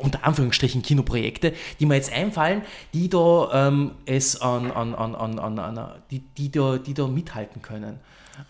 [0.00, 5.38] unter Anführungsstrichen Kinoprojekte, die mir jetzt einfallen, die da ähm, es an, an, an, an,
[5.38, 8.00] an, an die, die, da, die da mithalten können.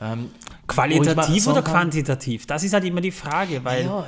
[0.01, 0.31] Ähm,
[0.67, 2.47] Qualitativ oder kann, quantitativ?
[2.47, 4.07] Das ist halt immer die Frage, weil Ja,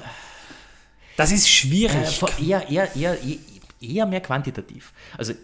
[1.17, 2.19] das ist äh, schwierig.
[2.19, 3.17] vor- eher, eher, eher,
[3.81, 4.93] eher mehr quantitativ.
[5.17, 5.35] Also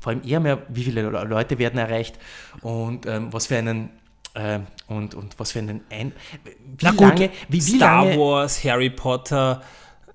[0.00, 2.18] vor allem eher mehr, wie viele Le- Leute werden erreicht
[2.60, 3.90] und ähm, was für einen
[4.34, 6.12] äh, und, und was für einen ein,
[6.44, 9.64] wie Na gut, lange, wie, wie Star lange, Wars, Harry Potter, äh,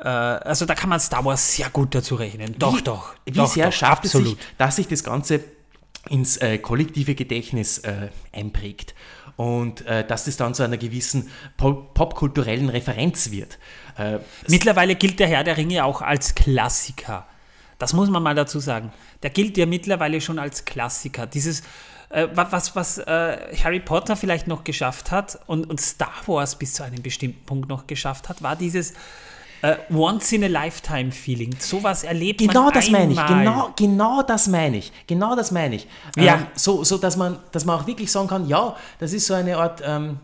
[0.07, 2.55] also da kann man Star Wars sehr gut dazu rechnen.
[2.59, 3.13] Doch, wie, doch.
[3.25, 4.37] Wie doch, sehr doch, schafft es absolut.
[4.37, 5.41] sich, dass sich das Ganze
[6.09, 8.93] ins äh, kollektive Gedächtnis äh, einprägt
[9.37, 13.57] und äh, dass das dann zu einer gewissen pop popkulturellen Referenz wird.
[13.97, 17.25] Äh, Mittlerweile gilt der Herr der Ringe auch als Klassiker.
[17.79, 18.91] Das muss man mal dazu sagen.
[19.23, 21.25] Der gilt ja mittlerweile schon als Klassiker.
[21.25, 21.61] Dieses,
[22.09, 26.57] äh, wa- was, was äh, Harry Potter vielleicht noch geschafft hat und, und Star Wars
[26.59, 28.93] bis zu einem bestimmten Punkt noch geschafft hat, war dieses,
[29.63, 31.55] äh, Once-in-a-Lifetime-Feeling.
[31.57, 33.39] Sowas erlebt Genau man das meine ich, einmal.
[33.45, 35.87] genau, genau das meine ich, genau das meine ich.
[36.17, 36.35] Ja.
[36.35, 39.33] Ähm, so, so dass, man, dass man auch wirklich sagen kann, ja, das ist so
[39.33, 40.19] eine Art, ähm,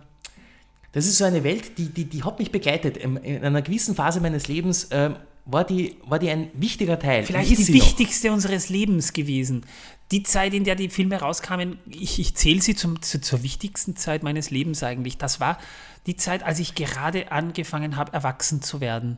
[0.91, 2.97] das ist so eine Welt, die, die, die hat mich begleitet.
[2.97, 7.23] In, in einer gewissen Phase meines Lebens ähm, war, die, war die ein wichtiger Teil.
[7.23, 7.85] Vielleicht Ist die sie noch.
[7.85, 9.65] wichtigste unseres Lebens gewesen.
[10.11, 13.95] Die Zeit, in der die Filme rauskamen, ich, ich zähle sie zum, zu, zur wichtigsten
[13.95, 15.17] Zeit meines Lebens eigentlich.
[15.17, 15.57] Das war
[16.07, 19.17] die Zeit, als ich gerade angefangen habe, erwachsen zu werden.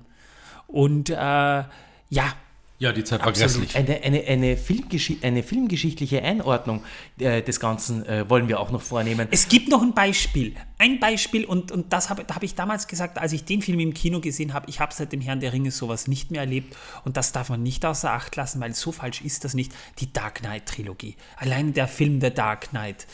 [0.72, 2.34] Und äh, ja,
[2.81, 3.76] Ja, die Zeit war grässlich.
[3.76, 6.84] Eine, eine, eine, Filmgeschi eine filmgeschichtliche Einordnung
[7.19, 9.27] äh, des Ganzen äh, wollen wir auch noch vornehmen.
[9.30, 10.56] Es gibt noch ein Beispiel.
[10.80, 13.93] Ein Beispiel, und, und das habe hab ich damals gesagt, als ich den Film im
[13.93, 14.68] Kino gesehen habe.
[14.68, 16.76] Ich habe seit dem Herrn der Ringe sowas nicht mehr erlebt.
[17.06, 19.73] Und das darf man nicht außer Acht lassen, weil so falsch ist das nicht.
[19.99, 21.18] Die Dark Knight-Trilogie.
[21.38, 23.06] Allein der Film The Dark Knight.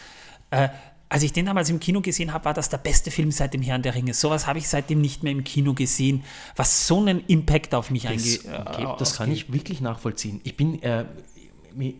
[0.49, 0.69] Äh,
[1.09, 3.61] als ich den damals im Kino gesehen habe, war das der beste Film seit dem
[3.61, 4.13] Herrn der Ringe.
[4.13, 6.23] Sowas habe ich seitdem nicht mehr im Kino gesehen,
[6.55, 10.41] was so einen Impact auf mich Das, einge okay, das kann ich wirklich nachvollziehen.
[10.43, 11.05] Ich bin, äh,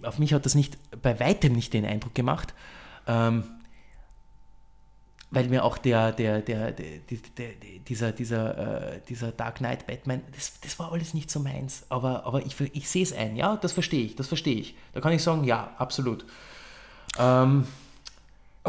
[0.04, 2.54] auf mich hat das nicht, bei weitem nicht den Eindruck gemacht,
[3.08, 3.44] ähm,
[5.30, 9.88] weil mir auch der, der, der, der, der, der dieser, dieser, äh, dieser Dark Knight
[9.88, 11.86] Batman, das, das war alles nicht so meins.
[11.90, 14.76] Aber, aber ich, ich sehe es ein, ja, das verstehe ich, das verstehe ich.
[14.94, 16.26] Da kann ich sagen, ja, absolut.
[17.18, 17.66] Ähm,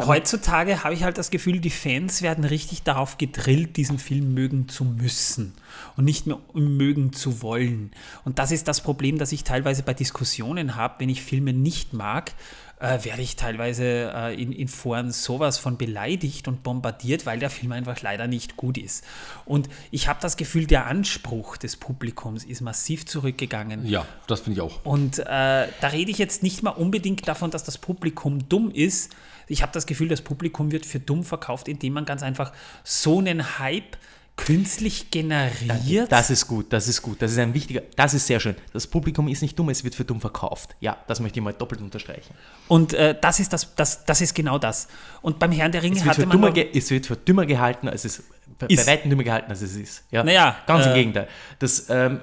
[0.07, 4.67] Heutzutage habe ich halt das Gefühl, die Fans werden richtig darauf gedrillt, diesen Film mögen
[4.67, 5.53] zu müssen
[5.97, 7.91] und nicht mehr mögen zu wollen.
[8.25, 10.95] Und das ist das Problem, das ich teilweise bei Diskussionen habe.
[10.99, 12.33] Wenn ich Filme nicht mag,
[12.79, 17.49] äh, werde ich teilweise äh, in, in Foren sowas von beleidigt und bombardiert, weil der
[17.49, 19.03] Film einfach leider nicht gut ist.
[19.45, 23.85] Und ich habe das Gefühl, der Anspruch des Publikums ist massiv zurückgegangen.
[23.85, 24.85] Ja, das finde ich auch.
[24.85, 29.13] Und äh, da rede ich jetzt nicht mal unbedingt davon, dass das Publikum dumm ist.
[29.47, 32.53] Ich habe das Gefühl, das Publikum wird für dumm verkauft, indem man ganz einfach
[32.83, 33.97] so einen Hype
[34.39, 36.11] künstlich generiert.
[36.11, 38.55] Das ist gut, das ist gut, das ist ein wichtiger, das ist sehr schön.
[38.73, 40.75] Das Publikum ist nicht dumm, es wird für dumm verkauft.
[40.79, 42.33] Ja, das möchte ich mal doppelt unterstreichen.
[42.67, 44.87] Und äh, das, ist das, das, das ist genau das.
[45.21, 46.55] Und beim Herrn der Ringe hatte man.
[46.73, 48.29] es wird für dümmer gehalten, als es Ist.
[48.57, 50.03] bei weitem dümmer gehalten, als es ist.
[50.09, 51.27] Ja, Naja, ganz im äh, Gegenteil.
[51.59, 52.21] Das, ähm,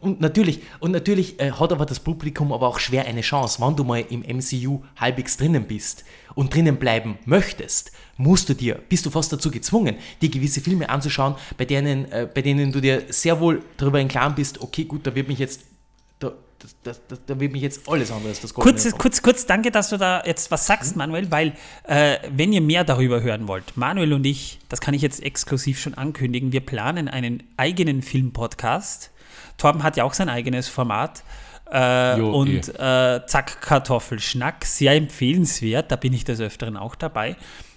[0.00, 3.60] und natürlich, und natürlich äh, hat aber das Publikum aber auch schwer eine Chance.
[3.60, 6.04] Wenn du mal im MCU halbwegs drinnen bist
[6.34, 10.88] und drinnen bleiben möchtest, musst du dir, bist du fast dazu gezwungen, dir gewisse Filme
[10.88, 14.84] anzuschauen, bei denen, äh, bei denen du dir sehr wohl darüber im Klaren bist, okay,
[14.84, 15.62] gut, da wird mich jetzt,
[16.18, 16.32] da,
[16.82, 18.98] das, da wird mich jetzt alles andere als das Kurz, kommen.
[18.98, 21.54] kurz, kurz, danke, dass du da jetzt was sagst, Manuel, weil
[21.84, 25.78] äh, wenn ihr mehr darüber hören wollt, Manuel und ich, das kann ich jetzt exklusiv
[25.78, 29.10] schon ankündigen, wir planen einen eigenen Filmpodcast.
[29.56, 31.22] Torben hat ja auch sein eigenes Format.
[31.72, 37.36] Äh, Jo, und äh, Zack Kartoffelschnack, sehr empfehlenswert, da bin ich des Öfteren auch dabei.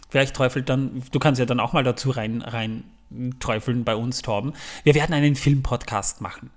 [0.09, 2.83] Vielleicht träufelt dann, du kannst ja dann auch mal dazu rein, rein
[3.39, 4.53] träufeln bei uns, Torben.
[4.84, 6.49] Wir werden einen Filmpodcast machen.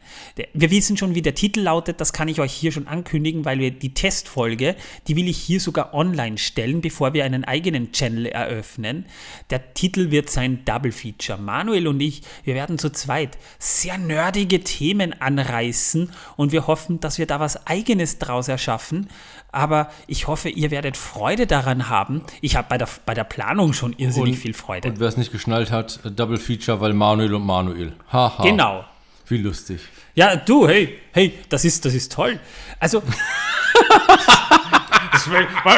[0.52, 3.60] Wir wissen schon, wie der Titel lautet, das kann ich euch hier schon ankündigen, weil
[3.60, 4.74] wir die Testfolge,
[5.06, 9.06] die will ich hier sogar online stellen, bevor wir einen eigenen Channel eröffnen.
[9.50, 11.38] Der Titel wird sein Double Feature.
[11.38, 17.18] Manuel und ich, wir werden zu zweit sehr nerdige Themen anreißen und wir hoffen, dass
[17.18, 19.08] wir da was Eigenes draus erschaffen.
[19.52, 22.22] Aber ich hoffe, ihr werdet Freude daran haben.
[22.40, 24.88] Ich habe bei der, bei der Planung schon irrsinnig viel Freude.
[24.88, 27.92] Und wer es nicht geschnallt hat, äh, Double Feature, weil Manuel und Manuel.
[28.12, 28.42] Haha.
[28.42, 28.84] Genau.
[29.26, 29.80] Wie lustig.
[30.14, 32.38] Ja, du, hey, hey, das ist, das ist toll.
[32.78, 33.02] Also,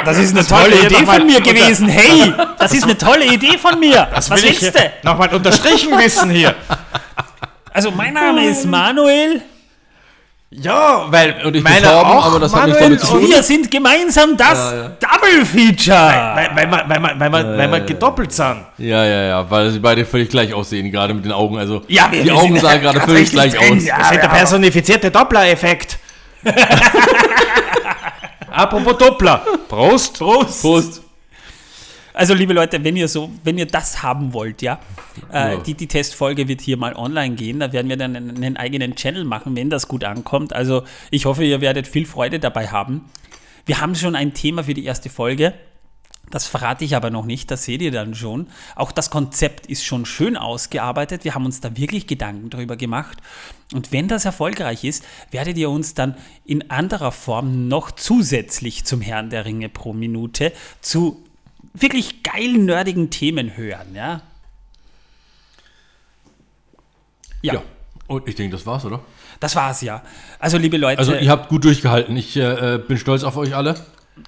[0.05, 1.89] das ist eine tolle Idee von mir gewesen.
[1.93, 4.09] Hey, das ist eine tolle Idee von mir.
[4.13, 4.93] Was will ich willst du?
[5.03, 6.55] nochmal unterstrichen wissen hier.
[7.73, 9.43] Also, mein Name ist Manuel.
[10.55, 13.21] Ja, weil Und ich bin meine Torben, auch, aber das hat Manuel damit zu Und
[13.23, 13.31] tun.
[13.31, 15.97] wir sind gemeinsam das Double Feature.
[16.35, 18.57] Weil, weil, wir- weil, wir- weil, wir- weil wir gedoppelt sind.
[18.77, 21.57] Ja, ja, ja, weil sie beide völlig gleich aussehen, gerade mit den Augen.
[21.59, 23.65] Also, Ja, wir- die wir Augen sahen gerade völlig gleich aus.
[23.67, 25.99] Das ist der personifizierte Doppler-Effekt.
[28.51, 29.43] Apropos Doppler.
[29.69, 30.19] Prost.
[30.19, 30.61] Prost.
[30.61, 31.02] Prost.
[32.15, 34.81] Also, liebe Leute, wenn ihr so, wenn ihr das haben wollt, ja,
[35.33, 35.57] äh, Ja.
[35.57, 37.61] die, die Testfolge wird hier mal online gehen.
[37.61, 40.53] Da werden wir dann einen, einen eigenen Channel machen, wenn das gut ankommt.
[40.53, 43.07] Also, ich hoffe, ihr werdet viel Freude dabei haben.
[43.65, 45.55] Wir haben schon ein Thema für die erste Folge.
[46.31, 48.47] Das verrate ich aber noch nicht, das seht ihr dann schon.
[48.75, 51.25] Auch das Konzept ist schon schön ausgearbeitet.
[51.25, 53.19] Wir haben uns da wirklich Gedanken drüber gemacht.
[53.75, 56.15] Und wenn das erfolgreich ist, werdet ihr uns dann
[56.47, 61.23] in anderer Form noch zusätzlich zum Herrn der Ringe pro Minute zu
[61.75, 63.95] wirklich geilen, nerdigen Themen hören.
[63.95, 64.21] Ja,
[67.43, 67.63] ja, Ja.
[68.09, 69.01] Und ich denke, das war's, oder?
[69.41, 70.03] das war's ja.
[70.39, 72.17] Also, liebe Leute, Also, ihr habt gut durchgehalten.
[72.17, 73.75] Ich äh, bin stolz auf euch alle.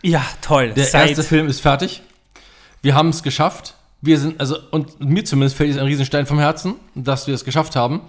[0.03, 0.73] ja, toll.
[0.75, 2.03] Der Seid- erste Film ist fertig.
[2.83, 3.75] Wir haben es geschafft.
[4.01, 7.45] Wir sind, also, und mir zumindest fällt es ein Riesenstein vom Herzen, dass wir es
[7.45, 8.01] geschafft haben.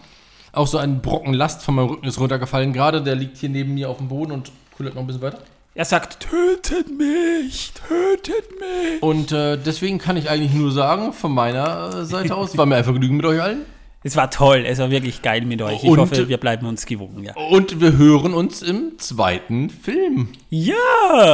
[0.54, 2.72] Auch so ein Brocken Last von meinem Rücken ist runtergefallen.
[2.74, 5.40] Gerade der liegt hier neben mir auf dem Boden und kullert noch ein bisschen weiter.
[5.78, 9.04] Er sagt, tötet mich, tötet mich.
[9.04, 12.78] Und äh, deswegen kann ich eigentlich nur sagen, von meiner äh, Seite aus, war mir
[12.78, 13.64] einfach genügend mit euch allen.
[14.02, 15.84] Es war toll, es war wirklich geil mit euch.
[15.84, 17.24] Ich Und- hoffe, wir bleiben uns gewogen.
[17.24, 20.30] Ja, Und wir hören uns im zweiten Film.
[20.50, 20.74] ja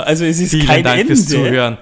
[0.06, 1.16] also es ist Vielen kein Dank Ende.
[1.16, 1.78] fürs Zuhören.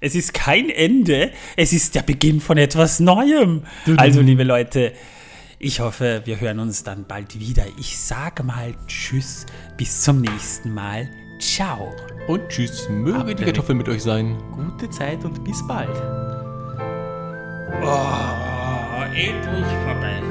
[0.00, 3.62] Es ist kein Ende, es ist der Beginn von etwas Neuem.
[3.96, 4.92] Also, liebe Leute,
[5.58, 7.64] ich hoffe, wir hören uns dann bald wieder.
[7.78, 9.46] Ich sage mal Tschüss,
[9.78, 11.08] bis zum nächsten Mal.
[11.38, 11.94] Ciao.
[12.26, 13.46] Und tschüss, möge die Abgerichtet.
[13.46, 14.36] Kartoffel mit euch sein.
[14.52, 15.90] Gute Zeit und bis bald.
[17.82, 20.22] Oh, endlich vorbei.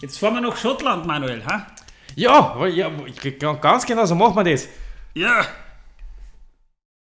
[0.00, 0.18] Jetzt.
[0.18, 1.66] Fahren wir nach Schottland, Manuel, ha?
[2.14, 2.90] Ja, ja,
[3.60, 4.68] ganz genau so machen wir das.
[5.14, 5.44] Ja.